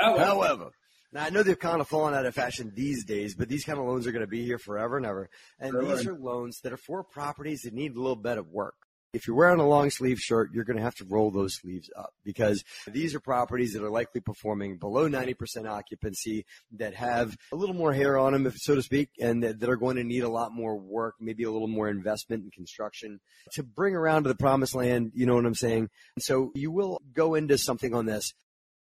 however, 0.00 0.24
however 0.24 0.70
now 1.14 1.24
I 1.24 1.30
know 1.30 1.44
they've 1.44 1.58
kind 1.58 1.80
of 1.80 1.88
fallen 1.88 2.12
out 2.12 2.26
of 2.26 2.34
fashion 2.34 2.72
these 2.74 3.04
days, 3.04 3.36
but 3.36 3.48
these 3.48 3.64
kind 3.64 3.78
of 3.78 3.86
loans 3.86 4.06
are 4.06 4.12
going 4.12 4.24
to 4.24 4.26
be 4.26 4.44
here 4.44 4.58
forever 4.58 4.96
and 4.96 5.06
ever. 5.06 5.30
And 5.60 5.70
forever. 5.70 5.96
these 5.96 6.06
are 6.06 6.14
loans 6.14 6.60
that 6.62 6.72
are 6.72 6.76
for 6.76 7.04
properties 7.04 7.62
that 7.62 7.72
need 7.72 7.94
a 7.94 8.00
little 8.00 8.16
bit 8.16 8.36
of 8.36 8.48
work. 8.48 8.74
If 9.12 9.28
you're 9.28 9.36
wearing 9.36 9.60
a 9.60 9.68
long 9.68 9.90
sleeve 9.90 10.18
shirt, 10.18 10.50
you're 10.52 10.64
going 10.64 10.76
to 10.76 10.82
have 10.82 10.96
to 10.96 11.04
roll 11.04 11.30
those 11.30 11.54
sleeves 11.54 11.88
up 11.96 12.12
because 12.24 12.64
these 12.88 13.14
are 13.14 13.20
properties 13.20 13.72
that 13.74 13.84
are 13.84 13.90
likely 13.90 14.20
performing 14.20 14.76
below 14.76 15.08
90% 15.08 15.70
occupancy 15.70 16.44
that 16.72 16.94
have 16.94 17.36
a 17.52 17.56
little 17.56 17.76
more 17.76 17.92
hair 17.92 18.18
on 18.18 18.32
them, 18.32 18.52
so 18.56 18.74
to 18.74 18.82
speak, 18.82 19.10
and 19.20 19.44
that, 19.44 19.60
that 19.60 19.70
are 19.70 19.76
going 19.76 19.98
to 19.98 20.02
need 20.02 20.24
a 20.24 20.28
lot 20.28 20.50
more 20.52 20.76
work, 20.76 21.14
maybe 21.20 21.44
a 21.44 21.50
little 21.52 21.68
more 21.68 21.88
investment 21.88 22.42
in 22.42 22.50
construction 22.50 23.20
to 23.52 23.62
bring 23.62 23.94
around 23.94 24.24
to 24.24 24.30
the 24.30 24.34
promised 24.34 24.74
land. 24.74 25.12
You 25.14 25.26
know 25.26 25.36
what 25.36 25.46
I'm 25.46 25.54
saying? 25.54 25.90
So 26.18 26.50
you 26.56 26.72
will 26.72 27.00
go 27.12 27.36
into 27.36 27.56
something 27.56 27.94
on 27.94 28.06
this 28.06 28.34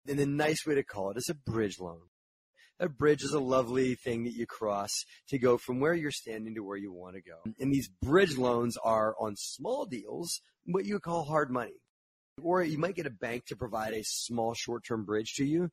and 0.06 0.18
the 0.18 0.26
nice 0.26 0.66
way 0.66 0.74
to 0.74 0.82
call 0.82 1.10
it 1.10 1.16
is 1.16 1.28
a 1.28 1.34
bridge 1.34 1.78
loan 1.80 2.00
a 2.80 2.88
bridge 2.88 3.22
is 3.22 3.32
a 3.32 3.40
lovely 3.40 3.94
thing 3.94 4.24
that 4.24 4.34
you 4.34 4.46
cross 4.46 5.04
to 5.28 5.38
go 5.38 5.58
from 5.58 5.80
where 5.80 5.94
you're 5.94 6.10
standing 6.10 6.54
to 6.54 6.62
where 6.62 6.76
you 6.76 6.92
want 6.92 7.16
to 7.16 7.22
go. 7.22 7.38
And 7.58 7.72
these 7.72 7.88
bridge 8.02 8.36
loans 8.36 8.76
are 8.76 9.14
on 9.18 9.34
small 9.36 9.84
deals, 9.84 10.40
what 10.64 10.84
you 10.84 10.98
call 11.00 11.24
hard 11.24 11.50
money. 11.50 11.80
Or 12.40 12.62
you 12.62 12.78
might 12.78 12.94
get 12.94 13.06
a 13.06 13.10
bank 13.10 13.46
to 13.46 13.56
provide 13.56 13.94
a 13.94 14.04
small 14.04 14.54
short-term 14.54 15.04
bridge 15.04 15.34
to 15.34 15.44
you, 15.44 15.70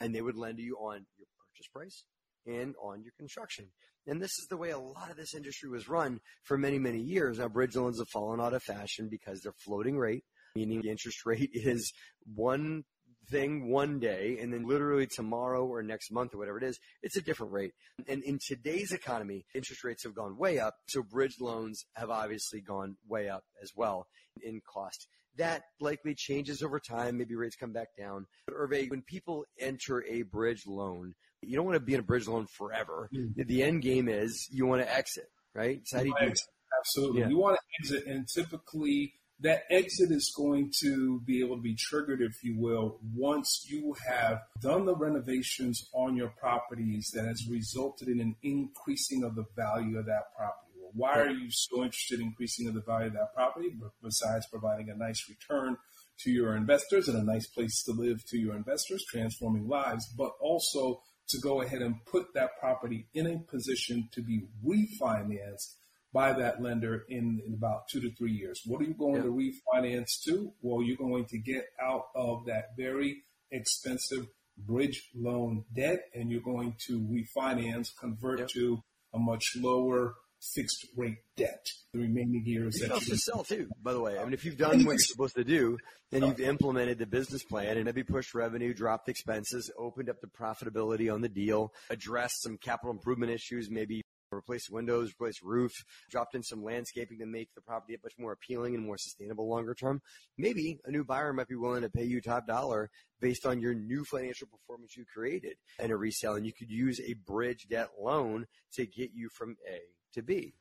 and 0.00 0.14
they 0.14 0.22
would 0.22 0.36
lend 0.36 0.58
to 0.58 0.62
you 0.62 0.76
on 0.76 1.06
your 1.18 1.26
purchase 1.38 1.66
price 1.72 2.04
and 2.46 2.74
on 2.80 3.02
your 3.02 3.12
construction. 3.18 3.66
And 4.06 4.22
this 4.22 4.38
is 4.38 4.46
the 4.48 4.56
way 4.56 4.70
a 4.70 4.78
lot 4.78 5.10
of 5.10 5.16
this 5.16 5.34
industry 5.34 5.68
was 5.70 5.88
run 5.88 6.20
for 6.42 6.58
many, 6.58 6.78
many 6.78 7.00
years. 7.00 7.38
Now, 7.38 7.48
bridge 7.48 7.74
loans 7.74 7.98
have 7.98 8.08
fallen 8.08 8.40
out 8.40 8.54
of 8.54 8.62
fashion 8.62 9.08
because 9.08 9.40
they're 9.40 9.54
floating 9.58 9.96
rate, 9.96 10.24
meaning 10.54 10.82
the 10.82 10.90
interest 10.90 11.24
rate 11.24 11.50
is 11.54 11.92
one 12.34 12.84
thing 13.30 13.68
one 13.68 13.98
day 13.98 14.38
and 14.40 14.52
then 14.52 14.66
literally 14.66 15.06
tomorrow 15.06 15.64
or 15.64 15.82
next 15.82 16.12
month 16.12 16.34
or 16.34 16.38
whatever 16.38 16.58
it 16.58 16.64
is, 16.64 16.78
it's 17.02 17.16
a 17.16 17.22
different 17.22 17.52
rate. 17.52 17.72
And 18.08 18.22
in 18.22 18.38
today's 18.46 18.92
economy, 18.92 19.44
interest 19.54 19.84
rates 19.84 20.04
have 20.04 20.14
gone 20.14 20.36
way 20.36 20.58
up. 20.58 20.74
So 20.88 21.02
bridge 21.02 21.36
loans 21.40 21.84
have 21.94 22.10
obviously 22.10 22.60
gone 22.60 22.96
way 23.08 23.28
up 23.28 23.44
as 23.62 23.72
well 23.74 24.06
in 24.42 24.60
cost. 24.60 25.06
That 25.36 25.62
likely 25.80 26.14
changes 26.14 26.62
over 26.62 26.78
time. 26.78 27.18
Maybe 27.18 27.34
rates 27.34 27.56
come 27.56 27.72
back 27.72 27.88
down. 27.98 28.26
But 28.46 28.56
Hervé, 28.56 28.88
when 28.88 29.02
people 29.02 29.44
enter 29.58 30.04
a 30.04 30.22
bridge 30.22 30.62
loan, 30.66 31.14
you 31.42 31.56
don't 31.56 31.66
want 31.66 31.76
to 31.76 31.84
be 31.84 31.94
in 31.94 32.00
a 32.00 32.04
bridge 32.04 32.28
loan 32.28 32.46
forever. 32.46 33.08
Mm. 33.14 33.46
The 33.46 33.62
end 33.62 33.82
game 33.82 34.08
is 34.08 34.48
you 34.50 34.66
want 34.66 34.82
to 34.82 34.94
exit, 34.94 35.28
right? 35.54 35.80
So 35.84 35.98
how 35.98 36.02
do 36.04 36.08
you 36.08 36.14
do 36.28 36.34
Absolutely. 36.80 37.20
Yeah. 37.20 37.28
You 37.28 37.38
want 37.38 37.56
to 37.56 37.62
exit 37.82 38.06
and 38.06 38.26
typically 38.28 39.14
that 39.44 39.64
exit 39.70 40.10
is 40.10 40.32
going 40.34 40.72
to 40.80 41.20
be 41.26 41.40
able 41.40 41.56
to 41.56 41.62
be 41.62 41.76
triggered, 41.78 42.22
if 42.22 42.42
you 42.42 42.58
will, 42.58 42.98
once 43.14 43.66
you 43.68 43.94
have 44.08 44.38
done 44.62 44.86
the 44.86 44.96
renovations 44.96 45.86
on 45.92 46.16
your 46.16 46.30
properties 46.40 47.10
that 47.14 47.26
has 47.26 47.46
resulted 47.48 48.08
in 48.08 48.20
an 48.20 48.34
increasing 48.42 49.22
of 49.22 49.36
the 49.36 49.44
value 49.54 49.98
of 49.98 50.06
that 50.06 50.34
property. 50.34 50.72
Well, 50.80 50.92
why 50.94 51.20
are 51.20 51.30
you 51.30 51.50
so 51.50 51.82
interested 51.82 52.20
in 52.20 52.28
increasing 52.28 52.68
of 52.68 52.74
the 52.74 52.80
value 52.80 53.08
of 53.08 53.12
that 53.12 53.34
property 53.34 53.68
besides 54.02 54.46
providing 54.50 54.88
a 54.88 54.96
nice 54.96 55.22
return 55.28 55.76
to 56.20 56.30
your 56.30 56.56
investors 56.56 57.08
and 57.08 57.18
a 57.18 57.22
nice 57.22 57.46
place 57.46 57.82
to 57.82 57.92
live 57.92 58.24
to 58.28 58.38
your 58.38 58.56
investors, 58.56 59.04
transforming 59.10 59.68
lives, 59.68 60.06
but 60.16 60.32
also 60.40 61.02
to 61.28 61.38
go 61.40 61.60
ahead 61.60 61.82
and 61.82 61.96
put 62.06 62.32
that 62.32 62.50
property 62.58 63.08
in 63.12 63.26
a 63.26 63.38
position 63.50 64.08
to 64.12 64.22
be 64.22 64.46
refinanced 64.64 65.74
by 66.14 66.32
that 66.32 66.62
lender 66.62 67.04
in, 67.08 67.42
in 67.44 67.52
about 67.52 67.88
two 67.90 68.00
to 68.00 68.14
three 68.14 68.32
years. 68.32 68.62
What 68.64 68.80
are 68.80 68.84
you 68.84 68.94
going 68.94 69.16
yeah. 69.16 69.22
to 69.22 69.52
refinance 69.74 70.22
to? 70.26 70.52
Well, 70.62 70.82
you're 70.82 70.96
going 70.96 71.26
to 71.26 71.38
get 71.38 71.66
out 71.82 72.04
of 72.14 72.46
that 72.46 72.76
very 72.78 73.24
expensive 73.50 74.28
bridge 74.56 75.10
loan 75.14 75.64
debt 75.74 76.04
and 76.14 76.30
you're 76.30 76.40
going 76.40 76.76
to 76.86 77.00
refinance, 77.00 77.88
convert 77.98 78.38
yep. 78.38 78.48
to 78.50 78.78
a 79.12 79.18
much 79.18 79.56
lower 79.56 80.14
fixed 80.54 80.86
rate 80.96 81.18
debt 81.36 81.66
the 81.92 82.00
remaining 82.00 82.42
years. 82.44 82.76
You 82.78 82.84
can 82.84 82.92
also 82.92 83.14
sell 83.16 83.44
too, 83.44 83.68
by 83.82 83.92
the 83.92 84.00
way. 84.00 84.18
I 84.18 84.24
mean, 84.24 84.34
if 84.34 84.44
you've 84.44 84.56
done 84.56 84.84
what 84.84 84.92
you're 84.92 84.98
supposed 84.98 85.36
to 85.36 85.44
do, 85.44 85.78
then 86.10 86.22
you've 86.22 86.40
implemented 86.40 86.98
the 86.98 87.06
business 87.06 87.42
plan 87.44 87.76
and 87.76 87.86
maybe 87.86 88.04
pushed 88.04 88.34
revenue, 88.34 88.74
dropped 88.74 89.08
expenses, 89.08 89.70
opened 89.78 90.10
up 90.10 90.20
the 90.20 90.28
profitability 90.28 91.12
on 91.12 91.22
the 91.22 91.28
deal, 91.28 91.72
addressed 91.90 92.42
some 92.42 92.58
capital 92.58 92.92
improvement 92.92 93.32
issues, 93.32 93.70
maybe 93.70 94.03
replace 94.34 94.68
windows, 94.70 95.12
replace 95.12 95.42
roof, 95.42 95.84
dropped 96.10 96.34
in 96.34 96.42
some 96.42 96.62
landscaping 96.62 97.18
to 97.18 97.26
make 97.26 97.54
the 97.54 97.60
property 97.60 97.96
much 98.02 98.14
more 98.18 98.32
appealing 98.32 98.74
and 98.74 98.84
more 98.84 98.98
sustainable 98.98 99.48
longer 99.48 99.74
term. 99.74 100.02
Maybe 100.36 100.80
a 100.84 100.90
new 100.90 101.04
buyer 101.04 101.32
might 101.32 101.48
be 101.48 101.54
willing 101.54 101.82
to 101.82 101.90
pay 101.90 102.04
you 102.04 102.20
top 102.20 102.46
dollar 102.46 102.90
based 103.20 103.46
on 103.46 103.60
your 103.60 103.74
new 103.74 104.04
financial 104.04 104.46
performance 104.46 104.96
you 104.96 105.04
created 105.12 105.56
in 105.78 105.90
a 105.90 105.96
resale. 105.96 106.34
And 106.34 106.46
you 106.46 106.52
could 106.52 106.70
use 106.70 107.00
a 107.00 107.14
bridge 107.14 107.66
debt 107.68 107.90
loan 108.00 108.46
to 108.74 108.86
get 108.86 109.10
you 109.14 109.28
from 109.28 109.56
A 109.68 109.80
to 110.14 110.22
B. 110.22 110.54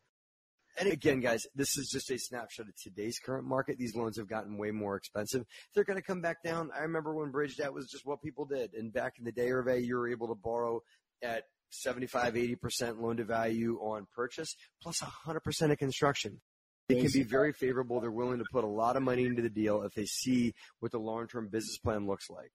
And 0.80 0.92
again, 0.92 1.20
guys, 1.20 1.46
this 1.54 1.78
is 1.78 1.90
just 1.90 2.10
a 2.10 2.18
snapshot 2.18 2.68
of 2.68 2.76
today's 2.76 3.20
current 3.20 3.46
market. 3.46 3.78
These 3.78 3.96
loans 3.96 4.18
have 4.18 4.28
gotten 4.28 4.58
way 4.58 4.72
more 4.72 4.96
expensive. 4.96 5.46
They're 5.74 5.84
going 5.84 6.00
to 6.00 6.04
come 6.04 6.22
back 6.22 6.42
down. 6.44 6.72
I 6.76 6.82
remember 6.82 7.14
when 7.14 7.30
bridge 7.30 7.58
debt 7.58 7.74
was 7.74 7.88
just 7.88 8.06
what 8.06 8.24
people 8.24 8.46
did. 8.46 8.74
And 8.74 8.92
back 8.92 9.20
in 9.20 9.26
the 9.26 9.32
day, 9.32 9.50
Hervé, 9.50 9.86
you 9.86 9.96
were 9.96 10.10
able 10.10 10.30
to 10.30 10.36
borrow 10.36 10.82
at 11.22 11.44
75, 11.74 12.34
80% 12.34 13.02
loan 13.02 13.18
to 13.18 13.24
value 13.24 13.78
on 13.82 14.08
purchase, 14.16 14.56
plus 14.82 15.02
100% 15.02 15.72
of 15.72 15.78
construction. 15.78 16.42
It 16.90 17.02
can 17.02 17.12
be 17.14 17.24
very 17.24 17.54
favorable. 17.54 18.02
They're 18.02 18.12
willing 18.12 18.40
to 18.40 18.46
put 18.52 18.64
a 18.64 18.68
lot 18.68 18.98
of 18.98 19.04
money 19.04 19.26
into 19.26 19.42
the 19.42 19.50
deal 19.50 19.84
if 19.84 19.94
they 19.94 20.06
see 20.06 20.54
what 20.80 20.92
the 20.92 21.00
long 21.00 21.28
term 21.28 21.48
business 21.48 21.78
plan 21.78 22.06
looks 22.06 22.30
like. 22.30 22.52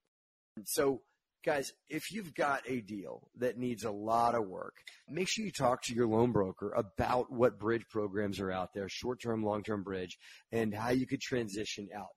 So, 0.65 1.01
guys, 1.45 1.73
if 1.89 2.13
you've 2.13 2.35
got 2.35 2.63
a 2.69 2.81
deal 2.81 3.31
that 3.39 3.57
needs 3.57 3.85
a 3.85 3.91
lot 3.91 4.35
of 4.35 4.47
work, 4.47 4.75
make 5.09 5.29
sure 5.29 5.45
you 5.45 5.51
talk 5.51 5.83
to 5.85 5.95
your 5.95 6.07
loan 6.07 6.33
broker 6.33 6.73
about 6.77 7.33
what 7.33 7.59
bridge 7.59 7.85
programs 7.89 8.39
are 8.39 8.53
out 8.53 8.75
there, 8.75 8.89
short 8.89 9.21
term, 9.23 9.43
long 9.43 9.63
term 9.63 9.83
bridge, 9.83 10.19
and 10.53 10.75
how 10.75 10.91
you 10.91 11.07
could 11.07 11.21
transition 11.21 11.89
out 11.97 12.09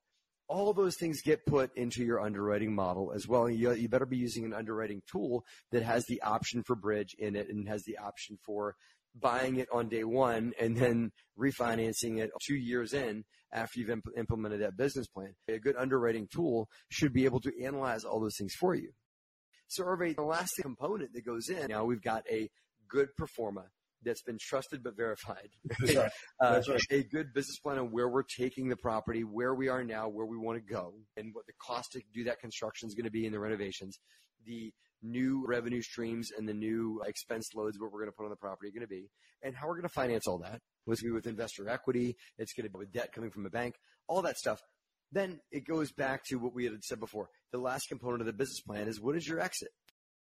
all 0.48 0.74
those 0.74 0.96
things 0.98 1.22
get 1.22 1.46
put 1.46 1.76
into 1.76 2.04
your 2.04 2.22
underwriting 2.22 2.76
model 2.76 3.14
as 3.14 3.28
well. 3.28 3.50
You, 3.50 3.72
you, 3.74 3.88
better 3.88 4.06
be 4.06 4.18
using 4.18 4.44
an 4.46 4.54
underwriting 4.54 5.02
tool 5.10 5.46
that 5.72 5.84
has 5.84 6.06
the 6.06 6.22
option 6.22 6.64
for 6.64 6.76
bridge 6.76 7.16
in 7.18 7.36
it 7.36 7.48
and 7.50 7.68
has 7.68 7.84
the 7.84 7.98
option 7.98 8.38
for 8.46 8.76
buying 9.16 9.58
it 9.58 9.68
on 9.72 9.89
day 9.89 10.04
one 10.04 10.54
and 10.60 10.76
then 10.76 11.12
refinancing 11.39 12.20
it 12.20 12.32
two 12.46 12.56
years 12.56 12.94
in 12.94 13.24
after 13.54 13.80
you've 13.80 13.89
imp- 13.89 14.06
implemented 14.18 14.62
that 14.62 14.78
business 14.78 15.08
plan. 15.08 15.34
A 15.48 15.60
good 15.60 15.76
underwriting 15.78 16.28
tool 16.34 16.68
should 16.89 17.14
be 17.14 17.26
able 17.26 17.42
to 17.42 17.64
analyze 17.64 18.04
all 18.04 18.20
those 18.20 18.38
things 18.38 18.54
for 18.54 18.76
you. 18.76 18.92
So, 19.68 19.84
Hervé, 19.84 20.16
the 20.16 20.24
last 20.24 20.54
component 20.62 21.14
that 21.14 21.26
goes 21.26 21.50
in 21.50 21.68
now 21.68 21.86
we've 21.86 22.02
got 22.02 22.24
a 22.30 22.50
good 22.89 23.10
pro 23.18 23.28
forma 23.28 23.66
that's 24.04 24.22
been 24.22 24.38
trusted 24.39 24.84
but 24.84 24.95
verified. 24.95 25.49
That's 25.80 25.95
right. 25.95 26.12
Uh, 26.39 26.54
That's 26.54 26.70
right. 26.70 26.82
A 26.89 27.04
good 27.04 27.34
business 27.34 27.60
plan 27.60 27.78
on 27.78 27.91
where 27.91 28.10
we're 28.10 28.24
taking 28.24 28.70
the 28.70 28.76
property, 28.76 29.24
where 29.24 29.54
we 29.54 29.68
are 29.70 29.84
now, 29.84 30.10
where 30.10 30.26
we 30.26 30.38
want 30.38 30.58
to 30.58 30.74
go, 30.74 30.93
and 31.18 31.34
what 31.34 31.45
the 31.45 31.54
cost 31.62 31.91
to 31.93 32.02
do 32.14 32.24
that 32.26 32.39
construction 32.39 32.88
is 32.88 32.95
going 32.95 33.06
to 33.06 33.12
be 33.12 33.26
in 33.26 33.32
the 33.32 33.39
renovations, 33.39 33.99
the 34.45 34.74
new 35.04 35.43
revenue 35.47 35.82
streams 35.82 36.30
and 36.38 36.47
the 36.47 36.54
new 36.54 37.02
expense 37.06 37.49
loads, 37.56 37.80
what 37.80 37.91
we're 37.91 37.99
going 37.99 38.12
to 38.12 38.16
put 38.16 38.24
on 38.24 38.30
the 38.30 38.36
property 38.36 38.70
are 38.70 38.72
going 38.72 38.82
to 38.82 38.88
be, 38.88 39.10
and 39.43 39.56
how 39.56 39.68
we're 39.68 39.76
going 39.76 39.84
to 39.84 39.89
finance 39.89 40.28
all 40.28 40.39
that. 40.39 40.62
It's 40.88 41.02
going 41.02 41.12
to 41.12 41.14
be 41.14 41.16
with 41.16 41.28
investor 41.28 41.70
equity. 41.70 42.16
It's 42.38 42.54
going 42.54 42.66
to 42.66 42.72
be 42.72 42.80
with 42.80 42.91
debt 42.91 43.12
coming 43.14 43.32
from 43.32 43.45
a 43.45 43.49
bank, 43.49 43.76
all 44.08 44.22
that 44.24 44.38
stuff. 44.38 44.60
Then 45.12 45.39
it 45.52 45.68
goes 45.68 45.91
back 45.91 46.24
to 46.30 46.38
what 46.38 46.54
we 46.54 46.66
had 46.66 46.84
said 46.84 46.99
before. 46.99 47.28
The 47.52 47.60
last 47.60 47.88
component 47.89 48.22
of 48.22 48.28
the 48.28 48.34
business 48.34 48.62
plan 48.62 48.88
is 48.88 48.99
what 48.99 49.16
is 49.16 49.28
your 49.28 49.39
exit? 49.39 49.70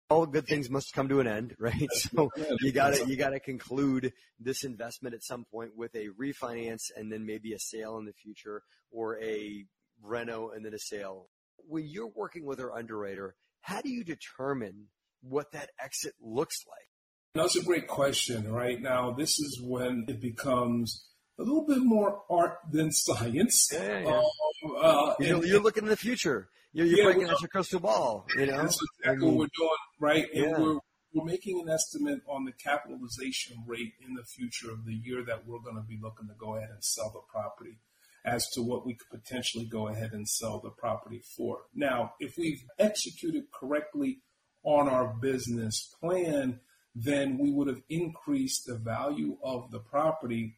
All 0.09 0.25
good 0.25 0.45
things 0.47 0.69
must 0.69 0.93
come 0.93 1.09
to 1.09 1.19
an 1.19 1.27
end, 1.27 1.55
right? 1.59 1.91
So 1.91 2.29
you 2.61 2.71
got 2.71 2.93
to 2.95 3.05
you 3.07 3.15
got 3.17 3.29
to 3.31 3.39
conclude 3.39 4.13
this 4.39 4.63
investment 4.63 5.15
at 5.15 5.23
some 5.23 5.45
point 5.51 5.71
with 5.75 5.95
a 5.95 6.09
refinance 6.19 6.91
and 6.95 7.11
then 7.11 7.25
maybe 7.25 7.53
a 7.53 7.59
sale 7.59 7.97
in 7.97 8.05
the 8.05 8.13
future 8.13 8.63
or 8.91 9.19
a 9.21 9.65
reno 10.01 10.49
and 10.49 10.65
then 10.65 10.73
a 10.73 10.79
sale. 10.79 11.29
When 11.57 11.85
you're 11.87 12.11
working 12.13 12.45
with 12.45 12.59
our 12.59 12.73
underwriter, 12.73 13.35
how 13.61 13.81
do 13.81 13.89
you 13.89 14.03
determine 14.03 14.87
what 15.21 15.51
that 15.53 15.69
exit 15.81 16.13
looks 16.21 16.63
like? 16.67 16.89
That's 17.35 17.55
a 17.55 17.63
great 17.63 17.87
question. 17.87 18.51
Right 18.51 18.79
now, 18.81 19.11
this 19.11 19.39
is 19.39 19.59
when 19.61 20.05
it 20.07 20.21
becomes 20.21 21.07
a 21.39 21.43
little 21.43 21.65
bit 21.65 21.79
more 21.79 22.21
art 22.29 22.57
than 22.71 22.91
science. 22.91 23.69
Yeah, 23.73 23.99
yeah. 24.01 24.17
Um, 24.17 24.75
uh, 24.77 25.13
You're, 25.19 25.37
and- 25.37 25.45
you're 25.45 25.61
looking 25.61 25.83
in 25.83 25.89
the 25.89 25.97
future. 25.97 26.49
You're, 26.73 26.87
you're 26.87 26.97
Yeah, 26.99 27.03
breaking 27.13 27.29
out 27.29 27.41
your 27.41 27.49
crystal 27.49 27.79
ball. 27.79 28.25
You 28.37 28.47
know, 28.47 28.57
That's 28.63 28.77
I 29.05 29.11
mean, 29.11 29.21
what 29.21 29.35
we're 29.35 29.57
doing, 29.57 29.69
right? 29.99 30.25
And 30.33 30.43
Yeah. 30.43 30.59
we're 30.59 30.79
we're 31.13 31.25
making 31.25 31.59
an 31.61 31.69
estimate 31.69 32.21
on 32.27 32.43
the 32.43 32.51
capitalization 32.53 33.63
rate 33.67 33.93
in 34.01 34.15
the 34.15 34.23
future 34.23 34.71
of 34.71 34.83
the 34.83 34.95
year 34.95 35.23
that 35.25 35.45
we're 35.45 35.59
going 35.59 35.75
to 35.75 35.83
be 35.83 35.99
looking 36.01 36.27
to 36.27 36.33
go 36.33 36.55
ahead 36.55 36.71
and 36.71 36.83
sell 36.83 37.11
the 37.13 37.21
property 37.31 37.77
as 38.25 38.47
to 38.55 38.63
what 38.63 38.83
we 38.83 38.95
could 38.95 39.21
potentially 39.21 39.65
go 39.65 39.87
ahead 39.89 40.13
and 40.13 40.27
sell 40.27 40.59
the 40.59 40.71
property 40.71 41.21
for. 41.37 41.65
Now, 41.75 42.13
if 42.19 42.35
we've 42.35 42.63
executed 42.79 43.43
correctly 43.53 44.21
on 44.63 44.89
our 44.89 45.13
business 45.21 45.93
plan, 46.01 46.61
then 46.95 47.37
we 47.37 47.51
would 47.51 47.67
have 47.67 47.81
increased 47.89 48.65
the 48.65 48.77
value 48.77 49.37
of 49.43 49.69
the 49.69 49.79
property. 49.79 50.57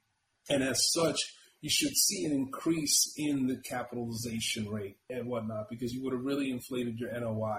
And 0.49 0.63
as 0.63 0.89
such, 0.93 1.19
you 1.65 1.71
should 1.71 1.97
see 1.97 2.25
an 2.25 2.31
increase 2.31 3.11
in 3.17 3.47
the 3.47 3.57
capitalization 3.57 4.69
rate 4.69 4.97
and 5.09 5.27
whatnot 5.27 5.67
because 5.67 5.91
you 5.91 6.03
would 6.03 6.13
have 6.13 6.23
really 6.23 6.51
inflated 6.51 6.99
your 6.99 7.11
NOI. 7.19 7.57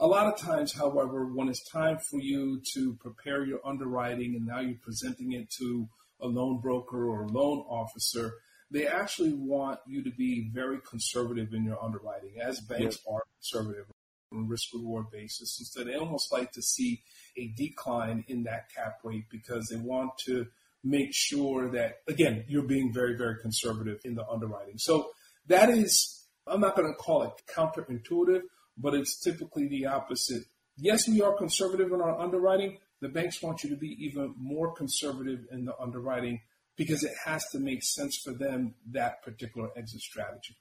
A 0.00 0.06
lot 0.06 0.26
of 0.26 0.38
times, 0.38 0.72
however, 0.72 1.26
when 1.26 1.50
it's 1.50 1.62
time 1.68 1.98
for 1.98 2.18
you 2.18 2.62
to 2.72 2.94
prepare 2.94 3.44
your 3.44 3.60
underwriting 3.62 4.36
and 4.36 4.46
now 4.46 4.60
you're 4.60 4.78
presenting 4.80 5.32
it 5.32 5.50
to 5.58 5.86
a 6.22 6.26
loan 6.26 6.62
broker 6.62 7.04
or 7.04 7.24
a 7.24 7.28
loan 7.28 7.58
officer, 7.68 8.32
they 8.70 8.86
actually 8.86 9.34
want 9.34 9.80
you 9.86 10.02
to 10.02 10.10
be 10.10 10.48
very 10.50 10.78
conservative 10.88 11.52
in 11.52 11.62
your 11.62 11.84
underwriting, 11.84 12.40
as 12.40 12.58
banks 12.58 13.00
are 13.06 13.22
conservative 13.36 13.84
on 14.32 14.44
a 14.44 14.46
risk 14.46 14.72
reward 14.72 15.10
basis. 15.12 15.58
Instead, 15.60 15.88
they 15.88 15.96
almost 15.96 16.32
like 16.32 16.52
to 16.52 16.62
see 16.62 17.02
a 17.36 17.48
decline 17.48 18.24
in 18.28 18.44
that 18.44 18.74
cap 18.74 19.00
rate 19.04 19.26
because 19.30 19.66
they 19.66 19.76
want 19.76 20.16
to 20.24 20.46
make 20.84 21.10
sure 21.12 21.70
that, 21.70 21.98
again, 22.08 22.44
you're 22.48 22.66
being 22.66 22.92
very, 22.92 23.16
very 23.16 23.36
conservative 23.40 24.00
in 24.04 24.14
the 24.14 24.26
underwriting. 24.26 24.78
So 24.78 25.10
that 25.46 25.70
is, 25.70 26.26
I'm 26.46 26.60
not 26.60 26.76
going 26.76 26.88
to 26.88 26.94
call 26.94 27.22
it 27.22 27.30
counterintuitive, 27.54 28.42
but 28.76 28.94
it's 28.94 29.18
typically 29.20 29.68
the 29.68 29.86
opposite. 29.86 30.44
Yes, 30.76 31.08
we 31.08 31.20
are 31.20 31.34
conservative 31.34 31.92
in 31.92 32.00
our 32.00 32.18
underwriting. 32.18 32.78
The 33.00 33.08
banks 33.08 33.42
want 33.42 33.62
you 33.62 33.70
to 33.70 33.76
be 33.76 33.96
even 34.00 34.34
more 34.36 34.72
conservative 34.74 35.40
in 35.50 35.64
the 35.64 35.78
underwriting 35.78 36.40
because 36.76 37.04
it 37.04 37.12
has 37.24 37.44
to 37.50 37.58
make 37.58 37.82
sense 37.82 38.16
for 38.16 38.32
them, 38.32 38.74
that 38.90 39.22
particular 39.22 39.68
exit 39.76 40.00
strategy. 40.00 40.56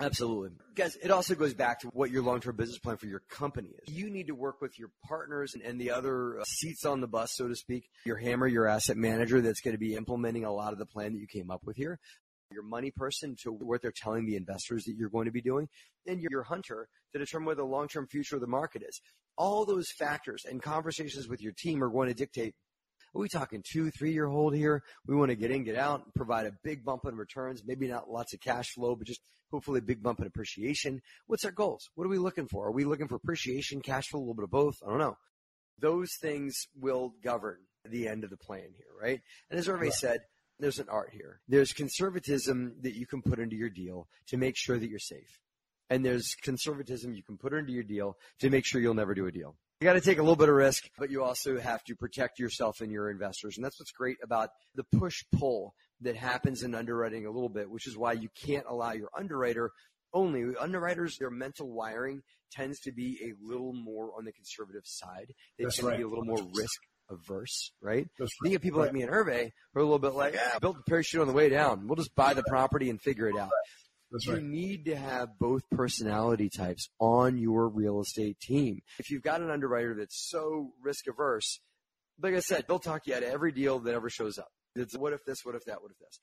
Absolutely. 0.00 0.50
Guys, 0.76 0.96
it 1.02 1.10
also 1.10 1.34
goes 1.34 1.54
back 1.54 1.80
to 1.80 1.88
what 1.88 2.10
your 2.10 2.22
long-term 2.22 2.54
business 2.54 2.78
plan 2.78 2.96
for 2.96 3.06
your 3.06 3.22
company 3.28 3.70
is. 3.82 3.92
You 3.92 4.10
need 4.10 4.28
to 4.28 4.34
work 4.34 4.60
with 4.60 4.78
your 4.78 4.90
partners 5.04 5.54
and, 5.54 5.62
and 5.62 5.80
the 5.80 5.90
other 5.90 6.38
uh, 6.38 6.44
seats 6.44 6.84
on 6.84 7.00
the 7.00 7.08
bus, 7.08 7.32
so 7.34 7.48
to 7.48 7.56
speak, 7.56 7.88
your 8.04 8.16
hammer, 8.16 8.46
your 8.46 8.68
asset 8.68 8.96
manager 8.96 9.40
that's 9.40 9.60
going 9.60 9.74
to 9.74 9.78
be 9.78 9.96
implementing 9.96 10.44
a 10.44 10.52
lot 10.52 10.72
of 10.72 10.78
the 10.78 10.86
plan 10.86 11.14
that 11.14 11.18
you 11.18 11.26
came 11.26 11.50
up 11.50 11.62
with 11.64 11.76
here, 11.76 11.98
your 12.52 12.62
money 12.62 12.92
person 12.92 13.34
to 13.42 13.50
what 13.50 13.82
they're 13.82 13.92
telling 13.92 14.24
the 14.24 14.36
investors 14.36 14.84
that 14.84 14.94
you're 14.96 15.10
going 15.10 15.26
to 15.26 15.32
be 15.32 15.42
doing, 15.42 15.68
and 16.06 16.20
your, 16.20 16.44
hunter 16.44 16.88
to 17.12 17.18
determine 17.18 17.46
what 17.46 17.56
the 17.56 17.64
long-term 17.64 18.06
future 18.06 18.36
of 18.36 18.40
the 18.40 18.46
market 18.46 18.82
is. 18.88 19.00
All 19.36 19.64
those 19.64 19.90
factors 19.90 20.44
and 20.48 20.62
conversations 20.62 21.28
with 21.28 21.42
your 21.42 21.52
team 21.52 21.82
are 21.82 21.90
going 21.90 22.08
to 22.08 22.14
dictate 22.14 22.54
are 23.14 23.20
we 23.20 23.28
talking 23.28 23.62
two, 23.64 23.90
three 23.90 24.12
year 24.12 24.28
hold 24.28 24.54
here? 24.54 24.82
We 25.06 25.16
want 25.16 25.30
to 25.30 25.36
get 25.36 25.50
in, 25.50 25.64
get 25.64 25.76
out, 25.76 26.14
provide 26.14 26.46
a 26.46 26.52
big 26.62 26.84
bump 26.84 27.04
in 27.06 27.16
returns, 27.16 27.62
maybe 27.64 27.88
not 27.88 28.10
lots 28.10 28.32
of 28.34 28.40
cash 28.40 28.70
flow, 28.72 28.94
but 28.96 29.06
just 29.06 29.20
hopefully 29.50 29.78
a 29.78 29.82
big 29.82 30.02
bump 30.02 30.20
in 30.20 30.26
appreciation. 30.26 31.00
What's 31.26 31.44
our 31.44 31.50
goals? 31.50 31.88
What 31.94 32.04
are 32.04 32.10
we 32.10 32.18
looking 32.18 32.48
for? 32.48 32.66
Are 32.68 32.72
we 32.72 32.84
looking 32.84 33.08
for 33.08 33.16
appreciation, 33.16 33.80
cash 33.80 34.08
flow, 34.08 34.20
a 34.20 34.22
little 34.22 34.34
bit 34.34 34.44
of 34.44 34.50
both? 34.50 34.76
I 34.86 34.90
don't 34.90 34.98
know. 34.98 35.16
Those 35.78 36.10
things 36.20 36.66
will 36.74 37.14
govern 37.22 37.58
the 37.84 38.08
end 38.08 38.24
of 38.24 38.30
the 38.30 38.36
plan 38.36 38.72
here, 38.76 38.86
right? 39.00 39.20
And 39.50 39.58
as 39.58 39.66
Hervé 39.68 39.80
Right. 39.82 39.92
said, 39.92 40.20
there's 40.58 40.80
an 40.80 40.88
art 40.88 41.10
here. 41.12 41.40
There's 41.46 41.72
conservatism 41.72 42.74
that 42.82 42.96
you 42.96 43.06
can 43.06 43.22
put 43.22 43.38
into 43.38 43.54
your 43.56 43.70
deal 43.70 44.08
to 44.26 44.36
make 44.36 44.56
sure 44.56 44.78
that 44.78 44.88
you're 44.88 44.98
safe. 44.98 45.40
And 45.88 46.04
there's 46.04 46.34
conservatism 46.42 47.14
you 47.14 47.22
can 47.22 47.38
put 47.38 47.52
into 47.54 47.72
your 47.72 47.84
deal 47.84 48.18
to 48.40 48.50
make 48.50 48.66
sure 48.66 48.80
you'll 48.80 48.94
never 48.94 49.14
do 49.14 49.26
a 49.26 49.32
deal. 49.32 49.56
You 49.80 49.84
got 49.84 49.92
to 49.92 50.00
take 50.00 50.18
a 50.18 50.22
little 50.22 50.36
bit 50.36 50.48
of 50.48 50.56
risk, 50.56 50.90
but 50.98 51.10
you 51.10 51.22
also 51.22 51.58
have 51.58 51.84
to 51.84 51.94
protect 51.94 52.40
yourself 52.40 52.80
and 52.80 52.90
your 52.90 53.10
investors. 53.10 53.56
And 53.56 53.64
that's 53.64 53.78
what's 53.78 53.92
great 53.92 54.16
about 54.24 54.50
the 54.74 54.84
push 54.98 55.22
pull 55.32 55.74
that 56.00 56.16
happens 56.16 56.64
in 56.64 56.74
underwriting 56.74 57.26
a 57.26 57.30
little 57.30 57.48
bit, 57.48 57.70
which 57.70 57.86
is 57.86 57.96
why 57.96 58.14
you 58.14 58.28
can't 58.44 58.64
allow 58.68 58.92
your 58.92 59.08
underwriter 59.16 59.70
only 60.12 60.54
underwriters, 60.58 61.18
their 61.18 61.30
mental 61.30 61.70
wiring 61.70 62.22
tends 62.50 62.80
to 62.80 62.92
be 62.92 63.18
a 63.22 63.46
little 63.46 63.72
more 63.72 64.10
on 64.16 64.24
the 64.24 64.32
conservative 64.32 64.82
side. 64.84 65.32
They 65.58 65.64
That's 65.64 65.76
tend 65.76 65.92
to 65.92 65.96
be 65.96 66.02
a 66.02 66.08
little 66.08 66.24
more 66.24 66.42
risk 66.54 66.80
averse, 67.10 67.72
right? 67.80 68.06
That's 68.18 68.30
you 68.42 68.50
get 68.50 68.62
people 68.62 68.80
like 68.80 68.92
me 68.92 69.02
and 69.02 69.10
Hervé 69.10 69.50
who 69.72 69.80
are 69.80 69.82
a 69.82 69.84
little 69.84 69.98
bit 69.98 70.14
like, 70.14 70.36
ah, 70.38 70.58
build 70.60 70.76
the 70.78 70.82
parachute 70.82 71.20
on 71.20 71.26
the 71.26 71.32
way 71.32 71.48
down. 71.48 71.86
We'll 71.86 71.96
just 71.96 72.14
buy 72.14 72.34
the 72.34 72.44
property 72.48 72.90
and 72.90 73.00
figure 73.00 73.28
it 73.28 73.36
out. 73.36 73.50
That's 74.10 74.26
You 74.26 74.34
right. 74.34 74.42
need 74.42 74.84
to 74.86 74.96
have 74.96 75.38
both 75.38 75.62
personality 75.70 76.48
types 76.48 76.88
on 76.98 77.36
your 77.38 77.68
real 77.68 78.00
estate 78.00 78.38
team. 78.40 78.80
If 78.98 79.10
you've 79.10 79.22
got 79.22 79.40
an 79.42 79.50
underwriter 79.50 79.94
that's 79.94 80.28
so 80.30 80.72
risk 80.82 81.06
averse, 81.08 81.60
like 82.20 82.34
I 82.34 82.40
said, 82.40 82.64
they'll 82.66 82.78
talk 82.78 83.06
you 83.06 83.14
out 83.14 83.22
of 83.22 83.28
every 83.28 83.52
deal 83.52 83.78
that 83.80 83.94
ever 83.94 84.08
shows 84.10 84.38
up. 84.38 84.48
It's 84.74 84.96
what 84.96 85.12
if 85.12 85.24
this, 85.24 85.44
what 85.44 85.54
if 85.54 85.64
that, 85.66 85.82
what 85.82 85.90
if 85.90 85.98
this. 85.98 86.20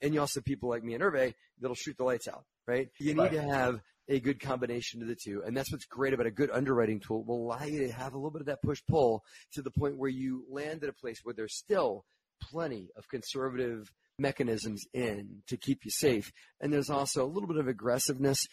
And 0.00 0.14
you 0.14 0.20
also 0.20 0.40
have 0.40 0.44
people 0.44 0.68
like 0.68 0.84
me 0.84 0.94
and 0.94 1.02
Hervé 1.02 1.34
that'll 1.60 1.74
shoot 1.74 1.96
the 1.96 2.04
lights 2.04 2.28
out, 2.28 2.44
right? 2.66 2.88
You 2.98 3.14
need 3.14 3.20
Right. 3.20 3.32
to 3.32 3.42
have 3.42 3.80
a 4.08 4.20
good 4.20 4.40
combination 4.40 5.00
of 5.02 5.08
the 5.08 5.16
two. 5.16 5.42
And 5.44 5.56
that's 5.56 5.70
what's 5.70 5.84
great 5.86 6.12
about 6.12 6.26
a 6.26 6.30
good 6.30 6.50
underwriting 6.50 7.00
tool. 7.00 7.20
It 7.20 7.26
will 7.26 7.44
allow 7.46 7.64
you 7.64 7.86
to 7.86 7.92
have 7.92 8.14
a 8.14 8.16
little 8.16 8.30
bit 8.30 8.40
of 8.42 8.46
that 8.46 8.62
push 8.62 8.80
pull 8.88 9.22
to 9.52 9.62
the 9.62 9.70
point 9.70 9.96
where 9.96 10.10
you 10.10 10.44
land 10.50 10.82
at 10.82 10.88
a 10.90 10.92
place 10.92 11.20
where 11.22 11.34
there's 11.34 11.54
still 11.56 12.04
plenty 12.50 12.88
of 12.96 13.08
conservative 13.08 13.90
mechanisms 14.18 14.84
in 14.92 15.42
to 15.48 15.56
keep 15.56 15.84
you 15.84 15.90
safe. 15.90 16.32
And 16.60 16.72
there's 16.72 16.90
also 16.90 17.24
a 17.24 17.28
little 17.28 17.48
bit 17.48 17.56
of 17.56 17.68
aggressiveness 17.68 18.46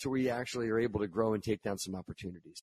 to 0.00 0.10
where 0.10 0.18
you 0.18 0.30
actually 0.30 0.68
are 0.68 0.78
able 0.78 1.00
to 1.00 1.08
grow 1.08 1.34
and 1.34 1.42
take 1.42 1.62
down 1.62 1.78
some 1.78 1.94
opportunities. 1.94 2.62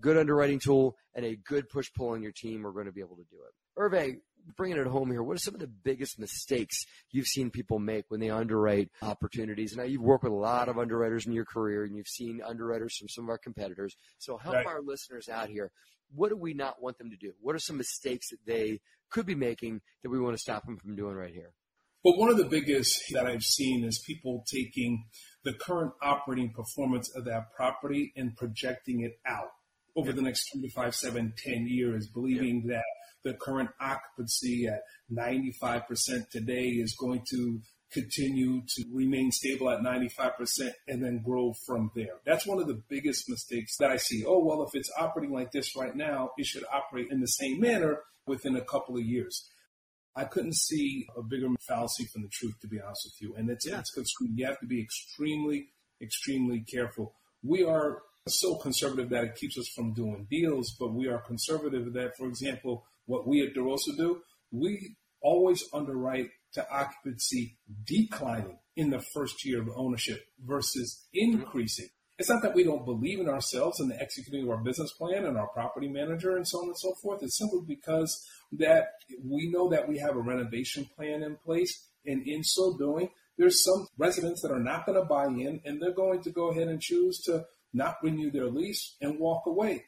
Good 0.00 0.16
underwriting 0.16 0.60
tool 0.60 0.96
and 1.14 1.24
a 1.24 1.36
good 1.36 1.68
push 1.68 1.90
pull 1.96 2.10
on 2.10 2.22
your 2.22 2.32
team 2.32 2.66
are 2.66 2.72
going 2.72 2.86
to 2.86 2.92
be 2.92 3.00
able 3.00 3.16
to 3.16 3.24
do 3.30 3.38
it. 3.46 3.54
Hervé, 3.78 4.16
bringing 4.56 4.78
it 4.78 4.86
home 4.86 5.10
here, 5.10 5.22
what 5.22 5.36
are 5.36 5.40
some 5.40 5.54
of 5.54 5.60
the 5.60 5.66
biggest 5.66 6.18
mistakes 6.18 6.84
you've 7.12 7.26
seen 7.26 7.50
people 7.50 7.78
make 7.78 8.06
when 8.08 8.20
they 8.20 8.30
underwrite 8.30 8.88
opportunities? 9.02 9.76
Now, 9.76 9.84
you've 9.84 10.02
worked 10.02 10.24
with 10.24 10.32
a 10.32 10.36
lot 10.36 10.68
of 10.68 10.78
underwriters 10.78 11.26
in 11.26 11.32
your 11.32 11.44
career 11.44 11.84
and 11.84 11.94
you've 11.96 12.08
seen 12.08 12.40
underwriters 12.44 12.96
from 12.96 13.08
some 13.08 13.24
of 13.24 13.30
our 13.30 13.38
competitors. 13.38 13.96
So 14.18 14.36
help 14.36 14.56
Right. 14.56 14.66
our 14.66 14.80
listeners 14.82 15.28
out 15.28 15.48
here. 15.48 15.70
What 16.14 16.30
do 16.30 16.36
we 16.36 16.54
not 16.54 16.80
want 16.82 16.98
them 16.98 17.10
to 17.10 17.16
do? 17.16 17.34
What 17.40 17.54
are 17.54 17.58
some 17.60 17.76
mistakes 17.76 18.30
that 18.30 18.44
they 18.46 18.80
could 19.10 19.26
be 19.26 19.34
making 19.34 19.82
that 20.02 20.10
we 20.10 20.18
want 20.18 20.34
to 20.34 20.38
stop 20.38 20.64
them 20.64 20.78
from 20.78 20.96
doing 20.96 21.14
right 21.14 21.32
here? 21.32 21.52
But 22.02 22.16
one 22.16 22.30
of 22.30 22.36
the 22.38 22.46
biggest 22.46 23.02
that 23.12 23.26
I've 23.26 23.42
seen 23.42 23.84
is 23.84 24.02
people 24.06 24.44
taking 24.50 25.04
the 25.44 25.52
current 25.52 25.92
operating 26.00 26.52
performance 26.52 27.10
of 27.14 27.24
that 27.26 27.52
property 27.54 28.12
and 28.16 28.34
projecting 28.36 29.02
it 29.02 29.18
out 29.26 29.50
over 29.96 30.12
the 30.12 30.22
next 30.22 30.48
three 30.52 30.62
to 30.62 30.70
five, 30.70 30.94
seven, 30.94 31.34
ten 31.36 31.66
years, 31.66 32.08
believing 32.08 32.68
that 32.68 32.84
the 33.24 33.34
current 33.34 33.70
occupancy 33.80 34.66
at 34.66 34.82
95% 35.12 36.30
today 36.30 36.66
is 36.68 36.94
going 36.98 37.22
to 37.30 37.60
continue 37.92 38.60
to 38.68 38.84
remain 38.92 39.32
stable 39.32 39.70
at 39.70 39.80
95% 39.80 40.72
and 40.88 41.02
then 41.02 41.22
grow 41.24 41.54
from 41.66 41.90
there. 41.94 42.16
That's 42.26 42.46
one 42.46 42.60
of 42.60 42.66
the 42.66 42.82
biggest 42.88 43.28
mistakes 43.28 43.76
that 43.78 43.90
I 43.90 43.96
see. 43.96 44.24
Oh, 44.26 44.44
well, 44.44 44.62
if 44.62 44.74
it's 44.74 44.90
operating 44.98 45.34
like 45.34 45.52
this 45.52 45.74
right 45.74 45.96
now, 45.96 46.30
it 46.36 46.44
should 46.46 46.64
operate 46.72 47.08
in 47.10 47.20
the 47.20 47.26
same 47.28 47.60
manner 47.60 48.00
within 48.26 48.56
a 48.56 48.60
couple 48.64 48.96
of 48.96 49.02
years. 49.02 49.48
I 50.14 50.24
couldn't 50.24 50.56
see 50.56 51.06
a 51.16 51.22
bigger 51.22 51.48
fallacy 51.66 52.04
from 52.12 52.22
the 52.22 52.28
truth, 52.28 52.58
to 52.60 52.68
be 52.68 52.80
honest 52.80 53.06
with 53.06 53.22
you. 53.28 53.34
And 53.36 53.48
it's, 53.48 53.66
Yeah. 53.66 53.78
it's. 53.80 54.14
You 54.20 54.46
have 54.46 54.60
to 54.60 54.66
be 54.66 54.82
extremely, 54.82 55.68
extremely 56.02 56.60
careful. 56.60 57.14
We 57.42 57.62
are 57.64 58.02
so 58.26 58.56
conservative 58.56 59.08
that 59.10 59.24
it 59.24 59.36
keeps 59.36 59.56
us 59.56 59.68
from 59.68 59.94
doing 59.94 60.26
deals, 60.30 60.76
but 60.78 60.92
we 60.92 61.06
are 61.08 61.20
conservative 61.20 61.92
that, 61.94 62.16
for 62.18 62.26
example, 62.26 62.84
what 63.08 63.26
we 63.26 63.42
at 63.42 63.54
DeRosa 63.54 63.96
do, 63.96 64.20
we 64.52 64.96
always 65.20 65.64
underwrite 65.72 66.28
to 66.52 66.70
occupancy 66.70 67.58
declining 67.84 68.58
in 68.76 68.90
the 68.90 69.00
first 69.00 69.44
year 69.44 69.60
of 69.60 69.68
ownership 69.74 70.20
versus 70.44 71.06
increasing. 71.12 71.88
It's 72.18 72.28
not 72.28 72.42
that 72.42 72.54
we 72.54 72.64
don't 72.64 72.84
believe 72.84 73.20
in 73.20 73.28
ourselves 73.28 73.80
and 73.80 73.90
the 73.90 74.00
executing 74.00 74.44
of 74.44 74.50
our 74.50 74.62
business 74.62 74.92
plan 74.92 75.24
and 75.24 75.38
our 75.38 75.48
property 75.48 75.88
manager 75.88 76.36
and 76.36 76.46
so 76.46 76.58
on 76.58 76.66
and 76.66 76.78
so 76.78 76.92
forth. 77.02 77.22
It's 77.22 77.38
simply 77.38 77.60
because 77.66 78.20
that 78.52 78.88
we 79.24 79.50
know 79.50 79.68
that 79.70 79.88
we 79.88 79.98
have 79.98 80.16
a 80.16 80.20
renovation 80.20 80.86
plan 80.96 81.22
in 81.22 81.36
place. 81.36 81.88
And 82.04 82.26
in 82.26 82.42
so 82.42 82.76
doing, 82.76 83.10
there's 83.36 83.64
some 83.64 83.86
residents 83.96 84.42
that 84.42 84.50
are 84.50 84.62
not 84.62 84.84
going 84.84 84.98
to 85.00 85.04
buy 85.04 85.26
in 85.26 85.60
and 85.64 85.80
they're 85.80 85.94
going 85.94 86.22
to 86.22 86.30
go 86.30 86.50
ahead 86.50 86.68
and 86.68 86.80
choose 86.80 87.20
to 87.26 87.44
not 87.72 87.96
renew 88.02 88.30
their 88.30 88.46
lease 88.46 88.96
and 89.00 89.18
walk 89.18 89.46
away. 89.46 89.84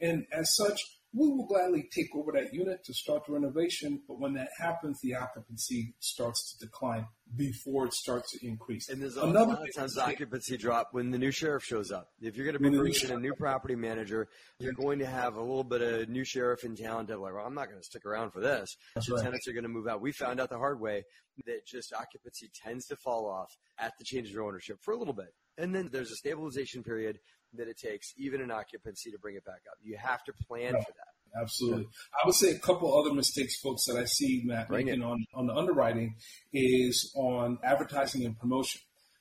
And 0.00 0.26
as 0.32 0.54
such, 0.54 0.80
we 1.14 1.26
will 1.28 1.46
gladly 1.46 1.88
take 1.94 2.08
over 2.14 2.32
that 2.32 2.52
unit 2.52 2.84
to 2.84 2.92
start 2.94 3.22
the 3.26 3.32
renovation. 3.32 4.02
But 4.06 4.20
when 4.20 4.34
that 4.34 4.48
happens, 4.58 4.98
the 5.02 5.14
occupancy 5.16 5.94
starts 6.00 6.52
to 6.52 6.66
decline 6.66 7.06
before 7.36 7.86
it 7.86 7.94
starts 7.94 8.30
to 8.38 8.46
increase. 8.46 8.88
And 8.88 9.00
there's 9.00 9.16
a 9.16 9.22
Another 9.22 9.54
lot 9.54 9.62
of 9.68 9.74
times 9.74 9.96
mistake- 9.96 10.14
occupancy 10.14 10.56
drop 10.58 10.88
when 10.92 11.10
the 11.10 11.18
new 11.18 11.30
sheriff 11.30 11.64
shows 11.64 11.90
up. 11.90 12.08
If 12.20 12.36
you're 12.36 12.44
going 12.44 12.54
to 12.54 12.58
be 12.58 12.64
When 12.64 12.72
new 12.74 12.78
bringing 12.80 13.04
in 13.10 13.10
a 13.16 13.20
new 13.20 13.34
property 13.34 13.74
manager, 13.74 14.28
you're 14.58 14.72
going 14.74 14.98
to 15.00 15.06
have 15.06 15.36
a 15.36 15.40
little 15.40 15.64
bit 15.64 15.80
of 15.82 16.08
new 16.08 16.24
sheriff 16.24 16.64
in 16.64 16.76
town 16.76 17.06
to 17.06 17.18
like, 17.18 17.34
well, 17.34 17.46
I'm 17.46 17.54
not 17.54 17.68
going 17.68 17.80
to 17.80 17.84
stick 17.84 18.04
around 18.04 18.32
for 18.32 18.40
this. 18.40 18.68
That's 18.94 19.06
The 19.08 19.14
right. 19.14 19.24
tenants 19.24 19.48
are 19.48 19.52
going 19.52 19.62
to 19.64 19.68
move 19.70 19.86
out. 19.88 20.00
We 20.02 20.12
found 20.12 20.40
out 20.40 20.50
the 20.50 20.58
hard 20.58 20.80
way 20.80 21.04
that 21.46 21.66
just 21.66 21.92
occupancy 21.94 22.50
tends 22.64 22.86
to 22.86 22.96
fall 22.96 23.26
off 23.30 23.50
at 23.78 23.92
the 23.98 24.04
change 24.04 24.30
of 24.30 24.38
ownership 24.42 24.78
for 24.82 24.92
a 24.92 24.98
little 24.98 25.14
bit. 25.14 25.28
And 25.56 25.74
then 25.74 25.88
there's 25.92 26.10
a 26.10 26.16
stabilization 26.16 26.82
period 26.84 27.18
that 27.54 27.68
it 27.68 27.78
takes, 27.78 28.12
even 28.16 28.40
in 28.40 28.50
occupancy, 28.50 29.10
to 29.10 29.18
bring 29.18 29.36
it 29.36 29.44
back 29.44 29.62
up. 29.70 29.78
You 29.82 29.96
have 29.96 30.22
to 30.24 30.32
plan 30.46 30.74
Right. 30.74 30.84
for 30.84 30.92
that. 30.92 31.40
Absolutely. 31.42 31.86
I 32.14 32.26
would 32.26 32.34
say 32.34 32.50
a 32.52 32.58
couple 32.58 32.98
other 32.98 33.12
mistakes, 33.14 33.60
folks, 33.60 33.84
that 33.86 33.96
I 33.96 34.04
see 34.06 34.42
Matt 34.46 34.68
Bring 34.68 34.86
making 34.86 35.02
it. 35.02 35.04
on, 35.04 35.24
on 35.34 35.46
the 35.46 35.54
underwriting 35.54 36.16
is 36.54 37.12
on 37.14 37.58
advertising 37.62 38.24
and 38.24 38.38
promotion. 38.38 38.80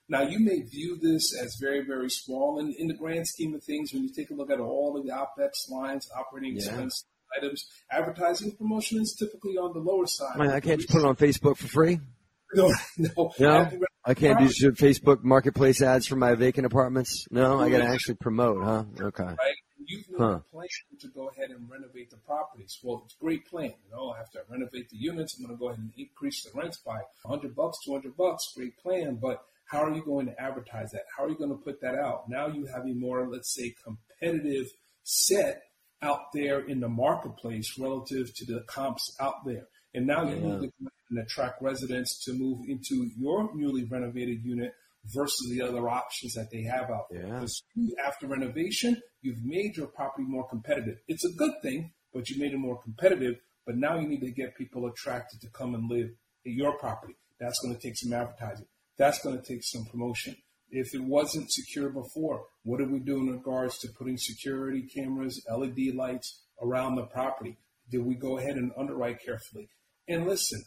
Now, 0.10 0.22
you 0.22 0.40
may 0.40 0.62
view 0.62 0.98
this 1.02 1.38
as 1.38 1.58
very, 1.60 1.84
very 1.86 2.10
small. 2.10 2.60
And 2.60 2.74
in 2.78 2.88
the 2.88 2.94
grand 2.94 3.28
scheme 3.28 3.54
of 3.54 3.62
things, 3.64 3.92
when 3.94 4.04
you 4.04 4.10
take 4.14 4.30
a 4.30 4.34
look 4.34 4.50
at 4.50 4.60
all 4.62 4.96
of 4.98 5.06
the 5.06 5.12
OPEX 5.12 5.70
lines, 5.70 6.10
operating 6.18 6.54
Yeah. 6.56 6.68
expense 6.68 7.06
items, 7.36 7.66
advertising 7.92 8.56
promotion 8.56 9.02
is 9.02 9.14
typically 9.20 9.58
on 9.58 9.74
the 9.74 9.80
lower 9.80 10.08
side. 10.08 10.40
I 10.40 10.62
can't 10.62 10.80
just 10.80 10.90
put 10.90 11.00
it 11.02 11.06
on 11.06 11.16
Facebook 11.18 11.58
for 11.58 11.68
free. 11.68 12.00
No, 12.54 12.72
no. 12.98 13.34
No? 13.40 13.70
I 14.08 14.14
can't 14.14 14.40
do 14.40 14.72
Facebook 14.72 15.24
marketplace 15.24 15.82
ads 15.82 16.08
for 16.08 16.16
my 16.16 16.34
vacant 16.34 16.66
apartments. 16.66 17.28
No, 17.30 17.60
I 17.60 17.70
got 17.70 17.80
to 17.80 17.86
actually 17.88 18.16
promote, 18.16 18.64
huh? 18.64 18.84
Okay. 19.02 19.24
right? 19.24 19.56
You've 19.86 20.10
made 20.10 20.18
Huh. 20.18 20.40
a 20.40 20.40
plan 20.52 20.68
to 21.02 21.08
go 21.10 21.28
ahead 21.30 21.50
and 21.52 21.70
renovate 21.70 22.10
the 22.10 22.18
properties. 22.18 22.78
Well, 22.84 23.04
it's 23.06 23.16
a 23.20 23.24
great 23.24 23.46
plan. 23.46 23.74
You 23.86 23.92
know, 23.92 24.16
after 24.20 24.40
I 24.40 24.44
renovate 24.52 24.90
the 24.90 24.98
units, 24.98 25.38
I'm 25.38 25.46
going 25.46 25.58
to 25.58 25.60
go 25.60 25.68
ahead 25.70 25.80
and 25.80 25.92
increase 25.98 26.44
the 26.44 26.58
rents 26.58 26.78
by 26.86 27.00
100 27.24 27.56
bucks, 27.56 27.78
200 27.86 28.16
bucks. 28.18 28.52
Great 28.56 28.78
plan. 28.78 29.20
But 29.22 29.44
how 29.66 29.84
are 29.84 29.94
you 29.94 30.04
going 30.04 30.26
to 30.28 30.42
advertise 30.42 30.92
that? 30.92 31.04
How 31.16 31.26
are 31.26 31.30
you 31.30 31.38
going 31.38 31.52
to 31.52 31.58
put 31.58 31.82
that 31.82 31.96
out? 31.96 32.30
Now 32.30 32.48
you 32.48 32.66
have 32.68 32.86
a 32.86 32.94
more, 32.94 33.28
let's 33.30 33.54
say, 33.54 33.76
competitive 33.84 34.68
set 35.04 35.64
out 36.02 36.32
there 36.34 36.60
in 36.62 36.80
the 36.80 36.90
marketplace 36.90 37.78
relative 37.78 38.34
to 38.36 38.46
the 38.46 38.62
comps 38.68 39.16
out 39.20 39.46
there. 39.46 39.68
And 39.94 40.06
now 40.08 40.24
you 40.24 40.36
Yeah. 40.36 40.60
need 40.60 40.62
to 40.62 40.72
and 41.10 41.20
attract 41.20 41.62
residents 41.62 42.24
to 42.26 42.34
move 42.34 42.60
into 42.68 43.10
your 43.18 43.50
newly 43.56 43.86
renovated 43.86 44.44
unit 44.44 44.74
versus 45.14 45.50
the 45.50 45.62
other 45.62 45.88
options 45.90 46.34
that 46.34 46.52
they 46.52 46.64
have 46.64 46.90
out 46.90 47.08
there. 47.10 47.26
Yeah. 47.26 47.34
Because 47.34 47.64
after 48.06 48.28
renovation, 48.28 49.02
you've 49.22 49.44
made 49.44 49.78
your 49.78 49.88
property 49.88 50.28
more 50.28 50.48
competitive. 50.48 50.98
It's 51.08 51.26
a 51.26 51.32
good 51.32 51.54
thing, 51.62 51.94
but 52.14 52.30
you 52.30 52.40
made 52.40 52.54
it 52.54 52.58
more 52.58 52.82
competitive. 52.82 53.36
But 53.66 53.78
now 53.78 54.00
you 54.00 54.08
need 54.08 54.22
to 54.22 54.32
get 54.32 54.58
people 54.58 54.86
attracted 54.88 55.42
to 55.42 55.50
come 55.50 55.76
and 55.76 55.90
live 55.90 56.10
at 56.46 56.52
your 56.54 56.78
property. 56.78 57.16
That's 57.40 57.60
going 57.60 57.76
to 57.76 57.82
take 57.82 57.98
some 57.98 58.14
advertising. 58.14 58.66
That's 58.98 59.22
going 59.22 59.40
to 59.40 59.46
take 59.46 59.64
some 59.64 59.86
promotion. 59.86 60.36
If 60.70 60.94
it 60.94 61.04
wasn't 61.04 61.52
secure 61.52 61.90
before, 61.90 62.46
what 62.64 62.80
did 62.80 62.92
we 62.92 63.00
do 63.00 63.20
in 63.20 63.30
regards 63.30 63.78
to 63.80 63.90
putting 63.90 64.18
security 64.18 64.84
cameras, 64.84 65.46
LED 65.50 65.96
lights 65.96 66.42
around 66.62 66.96
the 66.96 67.04
property? 67.04 67.58
Did 67.90 68.06
we 68.06 68.16
go 68.16 68.38
ahead 68.38 68.56
and 68.56 68.72
underwrite 68.78 69.24
carefully? 69.24 69.70
And 70.10 70.26
listen, 70.26 70.62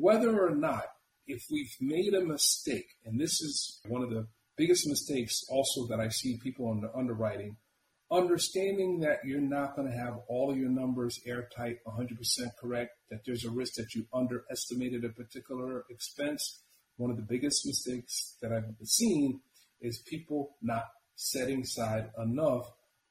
whether 0.00 0.44
or 0.44 0.54
not, 0.54 0.86
if 1.26 1.44
we've 1.50 1.74
made 1.80 2.14
a 2.14 2.24
mistake, 2.24 2.96
and 3.04 3.20
this 3.20 3.40
is 3.40 3.80
one 3.86 4.02
of 4.02 4.10
the 4.10 4.26
biggest 4.56 4.88
mistakes 4.88 5.44
also 5.48 5.86
that 5.86 6.00
I 6.00 6.08
see 6.08 6.36
people 6.42 6.72
in 6.72 6.80
the 6.80 6.92
underwriting, 6.94 7.56
understanding 8.10 9.00
that 9.00 9.18
you're 9.24 9.40
not 9.40 9.76
going 9.76 9.88
to 9.88 9.96
have 9.96 10.18
all 10.28 10.54
your 10.54 10.68
numbers 10.68 11.20
airtight, 11.26 11.76
100% 11.86 12.08
correct, 12.60 12.90
that 13.10 13.20
there's 13.24 13.44
a 13.44 13.50
risk 13.50 13.74
that 13.74 13.94
you 13.94 14.04
underestimated 14.12 15.04
a 15.04 15.10
particular 15.10 15.84
expense. 15.88 16.62
One 16.96 17.10
of 17.10 17.16
the 17.16 17.22
biggest 17.22 17.64
mistakes 17.64 18.36
that 18.42 18.52
I've 18.52 18.74
seen 18.82 19.40
is 19.80 20.02
people 20.06 20.56
not 20.60 20.86
setting 21.14 21.62
aside 21.62 22.10
enough 22.20 22.66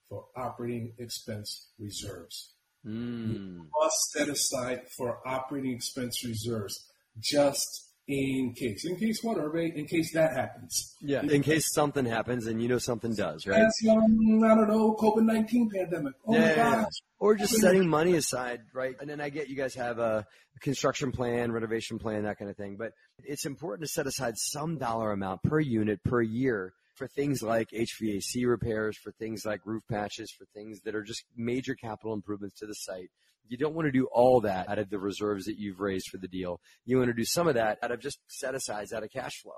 for 0.10 0.26
operating 0.36 0.94
expense 1.00 1.70
reserves 1.80 2.54
Mm. 2.86 3.68
must 3.80 4.12
set 4.12 4.28
aside 4.28 4.82
for 4.98 5.20
operating 5.26 5.74
expense 5.74 6.24
reserves 6.26 6.86
just 7.20 7.94
in 8.08 8.54
case. 8.54 8.86
In 8.86 8.98
case 8.98 9.24
what, 9.24 9.38
Hervé? 9.38 9.74
In 9.74 9.86
case 9.86 10.12
that 10.14 10.36
happens. 10.36 10.96
Yeah. 11.02 11.22
In 11.22 11.42
case 11.42 11.72
something 11.72 12.06
happens 12.06 12.48
and 12.48 12.62
you 12.62 12.68
know 12.68 12.78
something 12.78 13.16
does, 13.16 13.48
right? 13.48 13.62
As 13.62 13.80
um, 13.90 14.44
I 14.44 14.56
don't 14.56 14.68
know, 14.68 14.96
COVID 15.00 15.24
nineteen 15.24 15.70
pandemic. 15.70 16.14
Oh 16.28 16.34
Yeah, 16.34 16.40
my 16.40 16.48
yeah, 16.48 16.56
yeah. 16.56 16.86
Or 17.20 17.36
just 17.36 17.56
setting 17.56 17.88
money 17.88 18.16
aside, 18.16 18.62
right? 18.74 18.96
And 19.00 19.10
then 19.10 19.22
I 19.22 19.30
get 19.30 19.48
you 19.48 19.56
guys 19.56 19.74
have 19.76 20.00
a 20.00 20.26
construction 20.60 21.14
plan, 21.14 21.54
renovation 21.54 21.98
plan, 21.98 22.24
that 22.24 22.38
kind 22.38 22.52
of 22.52 22.58
thing. 22.58 22.76
But 22.78 22.92
it's 23.24 23.46
important 23.46 23.88
to 23.88 23.94
set 23.94 24.08
aside 24.08 24.38
some 24.38 24.78
dollar 24.78 25.14
amount 25.14 25.44
per 25.44 25.62
unit 25.62 26.04
per 26.04 26.22
year 26.22 26.74
for 26.94 27.08
things 27.08 27.42
like 27.42 27.70
HVAC 27.70 28.46
repairs, 28.48 28.98
for 28.98 29.12
things 29.12 29.46
like 29.46 29.62
roof 29.66 29.84
patches, 29.90 30.32
for 30.32 30.46
things 30.54 30.82
that 30.82 30.96
are 30.96 31.04
just 31.04 31.26
major 31.36 31.76
capital 31.76 32.14
improvements 32.14 32.60
to 32.60 32.66
the 32.66 32.76
site. 32.76 33.10
You 33.48 33.58
don't 33.58 33.76
want 33.76 33.88
to 33.88 33.92
do 33.92 34.08
all 34.12 34.42
that 34.42 34.70
out 34.70 34.80
of 34.80 34.90
the 34.90 35.00
reserves 35.00 35.46
that 35.46 35.58
you've 35.58 35.80
raised 35.80 36.08
for 36.08 36.18
the 36.18 36.28
deal. 36.28 36.62
You 36.86 36.98
want 36.98 37.10
to 37.10 37.14
do 37.14 37.26
some 37.26 37.48
of 37.48 37.56
that 37.56 37.78
out 37.84 37.92
of 37.92 38.00
just 38.00 38.20
set 38.28 38.56
asides 38.56 38.94
out 38.94 39.04
of 39.04 39.12
cash 39.12 39.42
flow. 39.42 39.54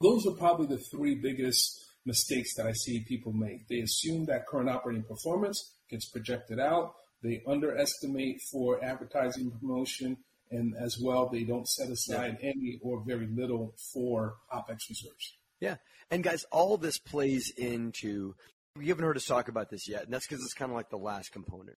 Those 0.00 0.26
are 0.26 0.32
probably 0.32 0.66
the 0.66 0.78
three 0.78 1.14
biggest 1.16 1.78
mistakes 2.06 2.54
that 2.54 2.66
I 2.66 2.72
see 2.72 3.00
people 3.00 3.32
make. 3.32 3.68
They 3.68 3.80
assume 3.80 4.24
that 4.26 4.46
current 4.46 4.70
operating 4.70 5.02
performance 5.02 5.74
gets 5.90 6.08
projected 6.08 6.58
out. 6.58 6.94
They 7.22 7.42
underestimate 7.46 8.40
for 8.50 8.82
advertising 8.82 9.50
promotion 9.50 10.16
And 10.50 10.74
as 10.76 10.98
well, 10.98 11.28
they 11.28 11.44
don't 11.44 11.68
set 11.68 11.90
aside 11.90 12.38
yeah. 12.42 12.50
any 12.50 12.80
or 12.82 13.04
very 13.06 13.28
little 13.28 13.74
for 13.92 14.36
OPEX 14.52 14.88
reserves. 14.88 15.36
Yeah. 15.60 15.76
And 16.10 16.24
guys, 16.24 16.44
all 16.50 16.76
this 16.76 16.98
plays 16.98 17.52
into, 17.56 18.34
you 18.80 18.88
haven't 18.88 19.04
heard 19.04 19.16
us 19.16 19.26
talk 19.26 19.48
about 19.48 19.70
this 19.70 19.88
yet, 19.88 20.04
and 20.04 20.12
that's 20.12 20.26
because 20.26 20.42
it's 20.42 20.54
kind 20.54 20.70
of 20.70 20.76
like 20.76 20.90
the 20.90 20.96
last 20.96 21.32
component. 21.32 21.76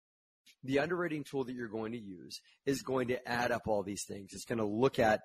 The 0.63 0.79
underwriting 0.79 1.25
tool 1.25 1.43
that 1.43 1.53
you're 1.53 1.67
going 1.67 1.91
to 1.91 1.99
use 1.99 2.39
is 2.65 2.81
going 2.81 3.09
to 3.09 3.27
add 3.27 3.51
up 3.51 3.63
all 3.67 3.83
these 3.83 4.05
things. 4.07 4.29
It's 4.31 4.45
going 4.45 4.59
to 4.59 4.65
look 4.65 4.97
at 4.97 5.19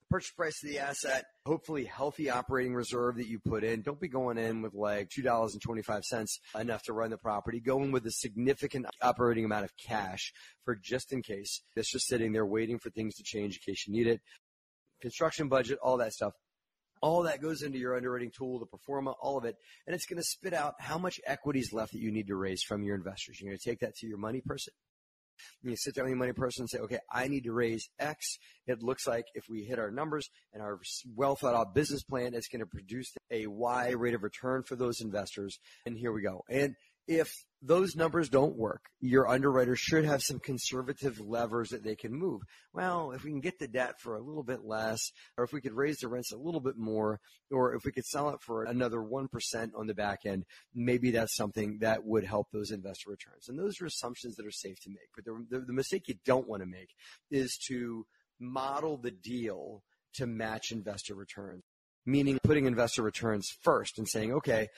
the 0.00 0.06
purchase 0.10 0.32
price 0.32 0.62
of 0.62 0.68
the 0.68 0.78
asset, 0.80 1.24
hopefully 1.46 1.86
healthy 1.86 2.28
operating 2.28 2.74
reserve 2.74 3.16
that 3.16 3.26
you 3.26 3.38
put 3.38 3.64
in. 3.64 3.80
Don't 3.80 3.98
be 3.98 4.08
going 4.08 4.36
in 4.36 4.60
with 4.60 4.74
like 4.74 5.08
$2.25 5.08 6.28
enough 6.60 6.82
to 6.82 6.92
run 6.92 7.10
the 7.10 7.16
property. 7.16 7.58
Go 7.58 7.82
in 7.82 7.90
with 7.90 8.04
a 8.04 8.12
significant 8.12 8.84
operating 9.00 9.46
amount 9.46 9.64
of 9.64 9.72
cash 9.78 10.34
for 10.66 10.76
just 10.76 11.10
in 11.12 11.22
case. 11.22 11.62
It's 11.74 11.90
just 11.90 12.06
sitting 12.06 12.32
there 12.32 12.44
waiting 12.44 12.78
for 12.78 12.90
things 12.90 13.14
to 13.14 13.22
change 13.22 13.54
in 13.54 13.72
case 13.72 13.86
you 13.86 13.94
need 13.94 14.06
it. 14.06 14.20
Construction 15.00 15.48
budget, 15.48 15.78
all 15.82 15.96
that 15.96 16.12
stuff. 16.12 16.34
All 17.02 17.24
that 17.24 17.42
goes 17.42 17.62
into 17.62 17.78
your 17.78 17.96
underwriting 17.96 18.30
tool, 18.30 18.58
the 18.58 18.66
pro 18.66 18.78
forma, 18.86 19.10
all 19.20 19.36
of 19.36 19.44
it, 19.44 19.56
and 19.86 19.94
it's 19.94 20.06
going 20.06 20.18
to 20.18 20.24
spit 20.24 20.54
out 20.54 20.74
how 20.78 20.96
much 20.96 21.20
equity 21.26 21.60
is 21.60 21.72
left 21.72 21.92
that 21.92 21.98
you 21.98 22.12
need 22.12 22.28
to 22.28 22.36
raise 22.36 22.62
from 22.62 22.82
your 22.82 22.94
investors. 22.94 23.40
You're 23.40 23.50
going 23.50 23.58
to 23.58 23.70
take 23.70 23.80
that 23.80 23.96
to 23.96 24.06
your 24.06 24.18
money 24.18 24.40
person. 24.40 24.72
You 25.62 25.76
sit 25.76 25.94
down 25.94 26.04
with 26.04 26.10
your 26.10 26.18
money 26.18 26.32
person 26.32 26.62
and 26.62 26.70
say, 26.70 26.78
okay, 26.78 26.98
I 27.10 27.28
need 27.28 27.44
to 27.44 27.52
raise 27.52 27.88
X. 27.98 28.38
It 28.66 28.82
looks 28.82 29.06
like 29.06 29.24
if 29.34 29.48
we 29.48 29.64
hit 29.64 29.78
our 29.78 29.90
numbers 29.90 30.28
and 30.52 30.62
our 30.62 30.78
well 31.16 31.34
thought 31.34 31.54
out 31.54 31.74
business 31.74 32.02
plan, 32.02 32.34
it's 32.34 32.48
going 32.48 32.60
to 32.60 32.66
produce 32.66 33.12
a 33.30 33.46
Y 33.46 33.90
rate 33.90 34.14
of 34.14 34.22
return 34.22 34.62
for 34.62 34.76
those 34.76 35.00
investors. 35.00 35.58
And 35.84 35.96
here 35.96 36.12
we 36.12 36.22
go. 36.22 36.44
And 36.48 36.74
if 37.06 37.44
those 37.60 37.94
numbers 37.94 38.28
don't 38.28 38.56
work, 38.56 38.82
your 39.00 39.28
underwriter 39.28 39.76
should 39.76 40.04
have 40.04 40.22
some 40.22 40.40
conservative 40.40 41.20
levers 41.20 41.70
that 41.70 41.84
they 41.84 41.94
can 41.94 42.12
move. 42.12 42.42
Well, 42.72 43.12
if 43.12 43.22
we 43.22 43.30
can 43.30 43.40
get 43.40 43.58
the 43.58 43.68
debt 43.68 44.00
for 44.00 44.16
a 44.16 44.20
little 44.20 44.42
bit 44.42 44.64
less, 44.64 45.12
or 45.36 45.44
if 45.44 45.52
we 45.52 45.60
could 45.60 45.72
raise 45.72 45.98
the 45.98 46.08
rents 46.08 46.32
a 46.32 46.36
little 46.36 46.60
bit 46.60 46.76
more, 46.76 47.20
or 47.50 47.74
if 47.74 47.84
we 47.84 47.92
could 47.92 48.04
sell 48.04 48.30
it 48.30 48.40
for 48.40 48.64
another 48.64 48.98
1% 48.98 49.28
on 49.76 49.86
the 49.86 49.94
back 49.94 50.20
end, 50.26 50.44
maybe 50.74 51.12
that's 51.12 51.36
something 51.36 51.78
that 51.80 52.04
would 52.04 52.24
help 52.24 52.48
those 52.52 52.72
investor 52.72 53.10
returns. 53.10 53.48
And 53.48 53.58
those 53.58 53.80
are 53.80 53.86
assumptions 53.86 54.36
that 54.36 54.46
are 54.46 54.50
safe 54.50 54.80
to 54.80 54.90
make. 54.90 55.10
But 55.14 55.24
the, 55.24 55.46
the, 55.48 55.64
the 55.66 55.72
mistake 55.72 56.08
you 56.08 56.16
don't 56.24 56.48
want 56.48 56.62
to 56.62 56.68
make 56.68 56.94
is 57.30 57.56
to 57.68 58.06
model 58.40 58.96
the 58.96 59.12
deal 59.12 59.84
to 60.14 60.26
match 60.26 60.72
investor 60.72 61.14
returns 61.14 61.62
meaning 62.04 62.38
putting 62.42 62.66
investor 62.66 63.02
returns 63.02 63.48
first 63.62 63.98
and 63.98 64.08
saying, 64.08 64.32
okay, 64.32 64.68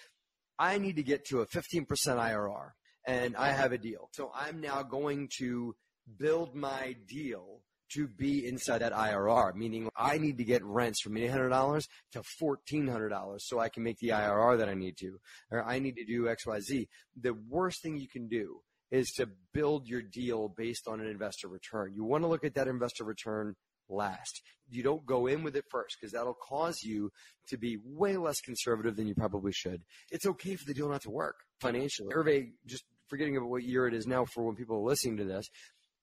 I 0.59 0.79
need 0.79 0.97
to 0.97 1.03
get 1.03 1.25
to 1.27 1.41
a 1.41 1.47
15% 1.47 1.87
IRR 1.87 2.71
and 3.07 3.37
I 3.37 3.51
have 3.51 3.73
a 3.73 3.79
deal. 3.79 4.09
So 4.13 4.31
I'm 4.35 4.61
now 4.61 4.83
going 4.83 5.29
to 5.39 5.75
build 6.19 6.55
my 6.55 6.97
deal 7.07 7.61
to 7.93 8.09
be 8.09 8.47
inside 8.47 8.79
that 8.79 8.93
IRR, 8.93 9.55
meaning 9.55 9.89
I 9.97 10.19
need 10.19 10.39
to 10.39 10.45
get 10.45 10.65
rents 10.65 11.01
from 11.03 11.15
$800 11.15 11.87
to 12.13 12.23
$1,400 12.43 13.41
so 13.41 13.61
I 13.61 13.69
can 13.69 13.83
make 13.83 13.99
the 13.99 14.09
IRR 14.09 14.59
that 14.59 14.69
I 14.69 14.75
need 14.75 14.97
to, 14.99 15.19
or 15.51 15.63
I 15.63 15.79
need 15.79 15.97
to 15.97 16.05
do 16.05 16.25
XYZ. 16.25 16.89
The 17.21 17.35
worst 17.49 17.83
thing 17.83 17.97
you 17.97 18.09
can 18.09 18.27
do 18.29 18.61
is 18.91 19.13
to 19.13 19.29
build 19.53 19.87
your 19.87 20.03
deal 20.03 20.49
based 20.49 20.89
on 20.89 21.01
an 21.01 21.07
investor 21.07 21.49
return. 21.49 21.93
You 21.95 22.05
want 22.05 22.25
to 22.25 22.29
look 22.29 22.45
at 22.45 22.55
that 22.55 22.69
investor 22.69 23.05
return 23.05 23.55
last. 23.89 24.43
You 24.71 24.83
don't 24.83 25.05
go 25.07 25.27
in 25.27 25.43
with 25.43 25.57
it 25.57 25.65
first 25.71 25.97
because 26.01 26.13
that'll 26.13 26.35
cause 26.35 26.83
you 26.83 27.11
to 27.49 27.57
be 27.57 27.79
way 27.85 28.17
less 28.17 28.41
conservative 28.41 28.97
than 28.97 29.07
you 29.07 29.15
probably 29.15 29.53
should. 29.53 29.83
It's 30.11 30.27
okay 30.27 30.57
for 30.57 30.65
the 30.65 30.75
deal 30.75 30.89
not 30.89 31.03
to 31.03 31.11
work 31.11 31.37
financially. 31.61 32.13
Hervé, 32.15 32.53
just 32.67 32.85
forgetting 33.09 33.37
about 33.37 33.51
what 33.51 33.63
year 33.63 33.87
it 33.87 33.95
is 33.95 34.07
now 34.07 34.25
for 34.25 34.45
when 34.45 34.57
people 34.57 34.77
are 34.77 34.89
listening 34.89 35.19
to 35.19 35.25
this, 35.25 35.49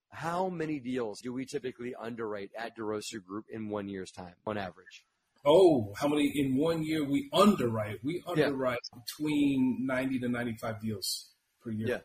how 0.09 0.49
many 0.49 0.79
deals 0.79 1.21
do 1.21 1.33
we 1.33 1.45
typically 1.45 1.95
underwrite 1.99 2.51
at 2.57 2.77
DeRosa 2.77 3.23
Group 3.25 3.45
in 3.49 3.69
one 3.69 3.87
year's 3.87 4.11
time 4.11 4.35
on 4.45 4.57
average? 4.57 5.05
Oh, 5.45 5.93
how 5.97 6.07
many 6.07 6.31
in 6.35 6.55
one 6.55 6.83
year 6.83 7.03
we 7.03 7.29
underwrite? 7.33 7.99
We 8.03 8.21
underwrite 8.27 8.77
yeah. 8.93 8.99
between 8.99 9.79
90 9.87 10.19
to 10.19 10.29
95 10.29 10.81
deals 10.81 11.29
per 11.63 11.71
year. 11.71 11.87
Yeah. 11.87 11.97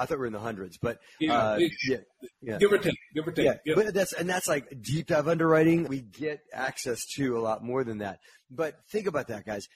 I 0.00 0.06
thought 0.06 0.16
we 0.16 0.20
were 0.20 0.26
in 0.26 0.32
the 0.32 0.40
hundreds, 0.40 0.78
but 0.78 0.98
yeah, 1.20 1.36
uh, 1.36 1.58
yeah, 1.86 1.96
yeah, 2.40 2.58
give 2.58 2.72
or 2.72 2.78
take, 2.78 2.96
give 3.14 3.28
or 3.28 3.32
take. 3.32 3.58
Yeah, 3.64 3.74
but 3.74 3.92
that's 3.92 4.12
and 4.14 4.28
that's 4.28 4.48
like 4.48 4.66
deep 4.80 5.06
dive 5.06 5.28
underwriting. 5.28 5.84
We 5.84 6.00
get 6.00 6.40
access 6.52 7.04
to 7.16 7.36
a 7.36 7.40
lot 7.40 7.62
more 7.62 7.84
than 7.84 7.98
that. 7.98 8.18
But 8.50 8.76
think 8.90 9.06
about 9.06 9.28
that, 9.28 9.44
guys. 9.44 9.66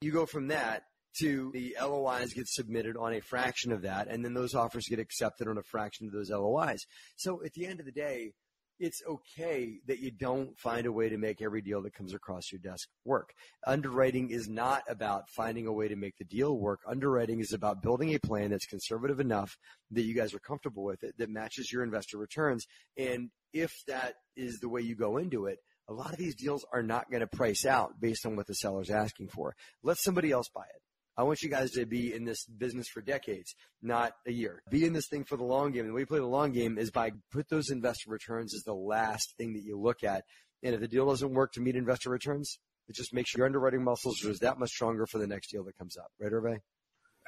You 0.00 0.12
go 0.12 0.26
from 0.26 0.48
that 0.48 0.82
to 1.20 1.50
the 1.52 1.76
LOIs 1.80 2.32
get 2.32 2.48
submitted 2.48 2.96
on 2.96 3.14
a 3.14 3.20
fraction 3.20 3.72
of 3.72 3.82
that, 3.82 4.08
and 4.08 4.24
then 4.24 4.34
those 4.34 4.54
offers 4.54 4.86
get 4.88 4.98
accepted 4.98 5.48
on 5.48 5.58
a 5.58 5.62
fraction 5.62 6.06
of 6.06 6.12
those 6.12 6.30
LOIs. 6.30 6.84
So 7.16 7.42
at 7.44 7.52
the 7.54 7.66
end 7.66 7.80
of 7.80 7.86
the 7.86 7.92
day, 7.92 8.32
it's 8.78 9.02
okay 9.08 9.78
that 9.86 9.98
you 9.98 10.10
don't 10.10 10.58
find 10.58 10.86
a 10.86 10.92
way 10.92 11.08
to 11.08 11.18
make 11.18 11.42
every 11.42 11.62
deal 11.62 11.82
that 11.82 11.94
comes 11.94 12.14
across 12.14 12.52
your 12.52 12.60
desk 12.60 12.88
work. 13.04 13.32
Underwriting 13.66 14.30
is 14.30 14.48
not 14.48 14.82
about 14.88 15.30
finding 15.30 15.66
a 15.66 15.72
way 15.72 15.88
to 15.88 15.96
make 15.96 16.16
the 16.18 16.24
deal 16.24 16.56
work. 16.56 16.80
Underwriting 16.86 17.40
is 17.40 17.52
about 17.52 17.82
building 17.82 18.14
a 18.14 18.18
plan 18.18 18.50
that's 18.50 18.66
conservative 18.66 19.20
enough 19.20 19.56
that 19.90 20.02
you 20.02 20.14
guys 20.14 20.34
are 20.34 20.40
comfortable 20.40 20.84
with 20.84 21.02
it, 21.02 21.14
that 21.18 21.30
matches 21.30 21.72
your 21.72 21.82
investor 21.82 22.18
returns. 22.18 22.66
And 22.96 23.30
if 23.52 23.72
that 23.86 24.14
is 24.36 24.60
the 24.60 24.68
way 24.68 24.80
you 24.82 24.94
go 24.94 25.16
into 25.16 25.46
it, 25.46 25.58
a 25.88 25.92
lot 25.92 26.12
of 26.12 26.18
these 26.18 26.34
deals 26.34 26.66
are 26.72 26.82
not 26.82 27.10
going 27.10 27.20
to 27.20 27.26
price 27.26 27.64
out 27.64 28.00
based 28.00 28.26
on 28.26 28.36
what 28.36 28.46
the 28.46 28.54
seller's 28.54 28.90
asking 28.90 29.28
for. 29.28 29.54
Let 29.82 29.96
somebody 29.96 30.30
else 30.30 30.48
buy 30.54 30.62
it. 30.62 30.82
I 31.18 31.24
want 31.24 31.42
you 31.42 31.50
guys 31.50 31.72
to 31.72 31.84
be 31.84 32.14
in 32.14 32.24
this 32.24 32.44
business 32.44 32.86
for 32.86 33.00
decades, 33.00 33.56
not 33.82 34.12
a 34.24 34.30
year. 34.30 34.62
Be 34.70 34.84
in 34.84 34.92
this 34.92 35.08
thing 35.08 35.24
for 35.24 35.36
the 35.36 35.42
long 35.42 35.72
game. 35.72 35.80
And 35.80 35.90
the 35.90 35.94
way 35.94 36.02
you 36.02 36.06
play 36.06 36.20
the 36.20 36.26
long 36.26 36.52
game 36.52 36.78
is 36.78 36.92
by 36.92 37.10
put 37.32 37.48
those 37.48 37.70
investor 37.70 38.12
returns 38.12 38.54
as 38.54 38.62
the 38.62 38.72
last 38.72 39.34
thing 39.36 39.54
that 39.54 39.64
you 39.64 39.76
look 39.76 40.04
at. 40.04 40.22
And 40.62 40.74
if 40.76 40.80
the 40.80 40.86
deal 40.86 41.06
doesn't 41.06 41.34
work 41.34 41.54
to 41.54 41.60
meet 41.60 41.74
investor 41.74 42.10
returns, 42.10 42.60
it 42.88 42.94
just 42.94 43.12
makes 43.12 43.34
your 43.34 43.46
underwriting 43.46 43.82
muscles 43.82 44.18
just 44.22 44.42
that 44.42 44.60
much 44.60 44.70
stronger 44.70 45.06
for 45.06 45.18
the 45.18 45.26
next 45.26 45.50
deal 45.50 45.64
that 45.64 45.76
comes 45.76 45.96
up. 45.96 46.12
Right, 46.20 46.30
Hervé? 46.30 46.60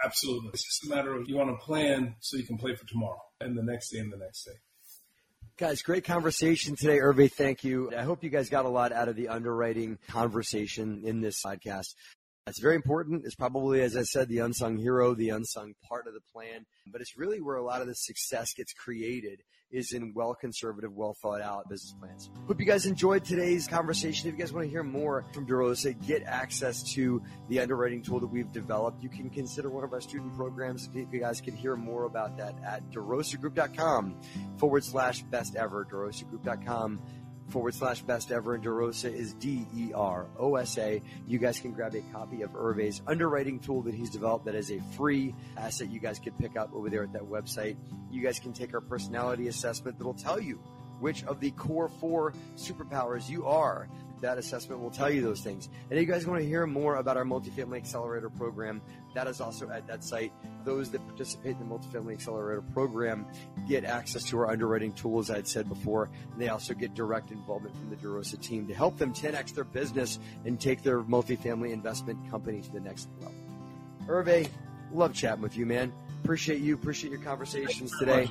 Absolutely. 0.04 0.50
It's 0.54 0.64
just 0.64 0.90
a 0.90 0.94
matter 0.94 1.14
of 1.14 1.28
you 1.28 1.36
want 1.36 1.50
to 1.50 1.56
plan 1.64 2.14
so 2.20 2.36
you 2.36 2.44
can 2.44 2.58
play 2.58 2.76
for 2.76 2.86
tomorrow 2.86 3.20
and 3.40 3.58
the 3.58 3.62
next 3.62 3.90
day 3.90 3.98
and 3.98 4.12
the 4.12 4.16
next 4.16 4.44
day. 4.44 4.52
Guys, 5.58 5.82
great 5.82 6.04
conversation 6.04 6.74
today, 6.74 6.98
Hervé. 6.98 7.30
Thank 7.30 7.64
you. 7.64 7.92
I 7.94 8.02
hope 8.02 8.24
you 8.24 8.30
guys 8.30 8.48
got 8.48 8.64
a 8.64 8.70
lot 8.70 8.92
out 8.92 9.08
of 9.08 9.16
the 9.16 9.28
underwriting 9.28 9.98
conversation 10.08 11.02
in 11.04 11.20
this 11.20 11.42
podcast. 11.44 11.94
It's 12.46 12.58
very 12.58 12.74
important. 12.74 13.24
It's 13.24 13.34
probably, 13.34 13.82
as 13.82 13.96
I 13.96 14.02
said, 14.02 14.28
the 14.28 14.38
unsung 14.38 14.76
hero, 14.76 15.14
the 15.14 15.28
unsung 15.30 15.74
part 15.88 16.06
of 16.06 16.14
the 16.14 16.20
plan. 16.32 16.66
But 16.86 17.00
it's 17.00 17.16
really 17.16 17.40
where 17.40 17.56
a 17.56 17.62
lot 17.62 17.80
of 17.80 17.86
the 17.86 17.94
success 17.94 18.54
gets 18.54 18.72
created 18.72 19.42
is 19.70 19.92
in 19.92 20.12
well 20.14 20.34
conservative, 20.34 20.92
well 20.92 21.14
thought 21.22 21.40
out 21.40 21.68
business 21.68 21.94
plans. 22.00 22.30
Hope 22.46 22.58
you 22.58 22.66
guys 22.66 22.86
enjoyed 22.86 23.24
today's 23.24 23.68
conversation. 23.68 24.28
If 24.28 24.34
you 24.34 24.40
guys 24.40 24.52
want 24.52 24.64
to 24.64 24.70
hear 24.70 24.82
more 24.82 25.24
from 25.32 25.46
DeRosa, 25.46 25.94
get 26.06 26.22
access 26.24 26.82
to 26.94 27.22
the 27.48 27.60
underwriting 27.60 28.02
tool 28.02 28.18
that 28.20 28.26
we've 28.26 28.50
developed. 28.52 29.02
You 29.02 29.08
can 29.08 29.30
consider 29.30 29.70
one 29.70 29.84
of 29.84 29.92
our 29.92 30.00
student 30.00 30.34
programs. 30.34 30.88
If 30.94 31.12
you 31.12 31.20
guys 31.20 31.40
can 31.40 31.54
hear 31.54 31.76
more 31.76 32.04
about 32.04 32.36
that 32.38 32.54
at 32.64 32.90
DeRosaGroup.com 32.90 34.16
forward 34.56 34.82
slash 34.82 35.22
best 35.24 35.54
ever, 35.54 35.84
DeRosaGroup.com 35.84 37.00
forward 37.50 37.74
slash 37.74 38.02
best 38.02 38.30
ever 38.30 38.54
and 38.54 38.64
DeRosa 38.64 39.12
is 39.12 39.34
D 39.34 39.66
E 39.76 39.92
R 39.94 40.26
O 40.38 40.56
S 40.56 40.78
A. 40.78 41.02
You 41.26 41.38
guys 41.38 41.60
can 41.60 41.72
grab 41.72 41.94
a 41.94 42.00
copy 42.12 42.42
of 42.42 42.50
Hervé's 42.52 43.02
underwriting 43.06 43.58
tool 43.58 43.82
that 43.82 43.94
he's 43.94 44.10
developed 44.10 44.44
that 44.46 44.54
is 44.54 44.70
a 44.70 44.80
free 44.96 45.34
asset 45.56 45.90
you 45.90 46.00
guys 46.00 46.18
can 46.18 46.32
pick 46.34 46.56
up 46.56 46.72
over 46.74 46.88
there 46.88 47.02
at 47.02 47.12
that 47.12 47.22
website. 47.22 47.76
You 48.10 48.22
guys 48.22 48.38
can 48.38 48.52
take 48.52 48.74
our 48.74 48.80
personality 48.80 49.48
assessment 49.48 49.98
that'll 49.98 50.14
tell 50.14 50.40
you 50.40 50.60
which 51.00 51.24
of 51.24 51.40
the 51.40 51.50
core 51.52 51.88
four 51.88 52.34
superpowers 52.56 53.28
you 53.28 53.46
are 53.46 53.88
that 54.20 54.38
assessment 54.38 54.80
will 54.80 54.90
tell 54.90 55.10
you 55.10 55.22
those 55.22 55.40
things. 55.40 55.68
And 55.90 55.98
if 55.98 56.06
you 56.06 56.12
guys 56.12 56.26
want 56.26 56.40
to 56.40 56.46
hear 56.46 56.66
more 56.66 56.96
about 56.96 57.16
our 57.16 57.24
multifamily 57.24 57.76
accelerator 57.76 58.30
program, 58.30 58.80
that 59.14 59.26
is 59.26 59.40
also 59.40 59.68
at 59.70 59.86
that 59.86 60.04
site. 60.04 60.32
Those 60.64 60.90
that 60.90 61.06
participate 61.06 61.56
in 61.56 61.58
the 61.58 61.64
multifamily 61.64 62.12
accelerator 62.12 62.62
program 62.62 63.26
get 63.68 63.84
access 63.84 64.24
to 64.24 64.38
our 64.38 64.50
underwriting 64.50 64.92
tools, 64.92 65.30
I 65.30 65.36
had 65.36 65.48
said 65.48 65.68
before. 65.68 66.10
And 66.32 66.40
they 66.40 66.48
also 66.48 66.74
get 66.74 66.94
direct 66.94 67.30
involvement 67.30 67.76
from 67.76 67.90
the 67.90 67.96
DeRosa 67.96 68.40
team 68.40 68.66
to 68.68 68.74
help 68.74 68.98
them 68.98 69.14
10x 69.14 69.54
their 69.54 69.64
business 69.64 70.18
and 70.44 70.60
take 70.60 70.82
their 70.82 71.00
multifamily 71.00 71.72
investment 71.72 72.18
company 72.30 72.60
to 72.60 72.72
the 72.72 72.80
next 72.80 73.08
level. 73.20 73.34
Hervé, 74.06 74.48
love 74.92 75.14
chatting 75.14 75.42
with 75.42 75.56
you, 75.56 75.66
man. 75.66 75.92
Appreciate 76.22 76.60
you. 76.60 76.74
Appreciate 76.74 77.10
your 77.10 77.22
conversations 77.22 77.92
today. 77.98 78.30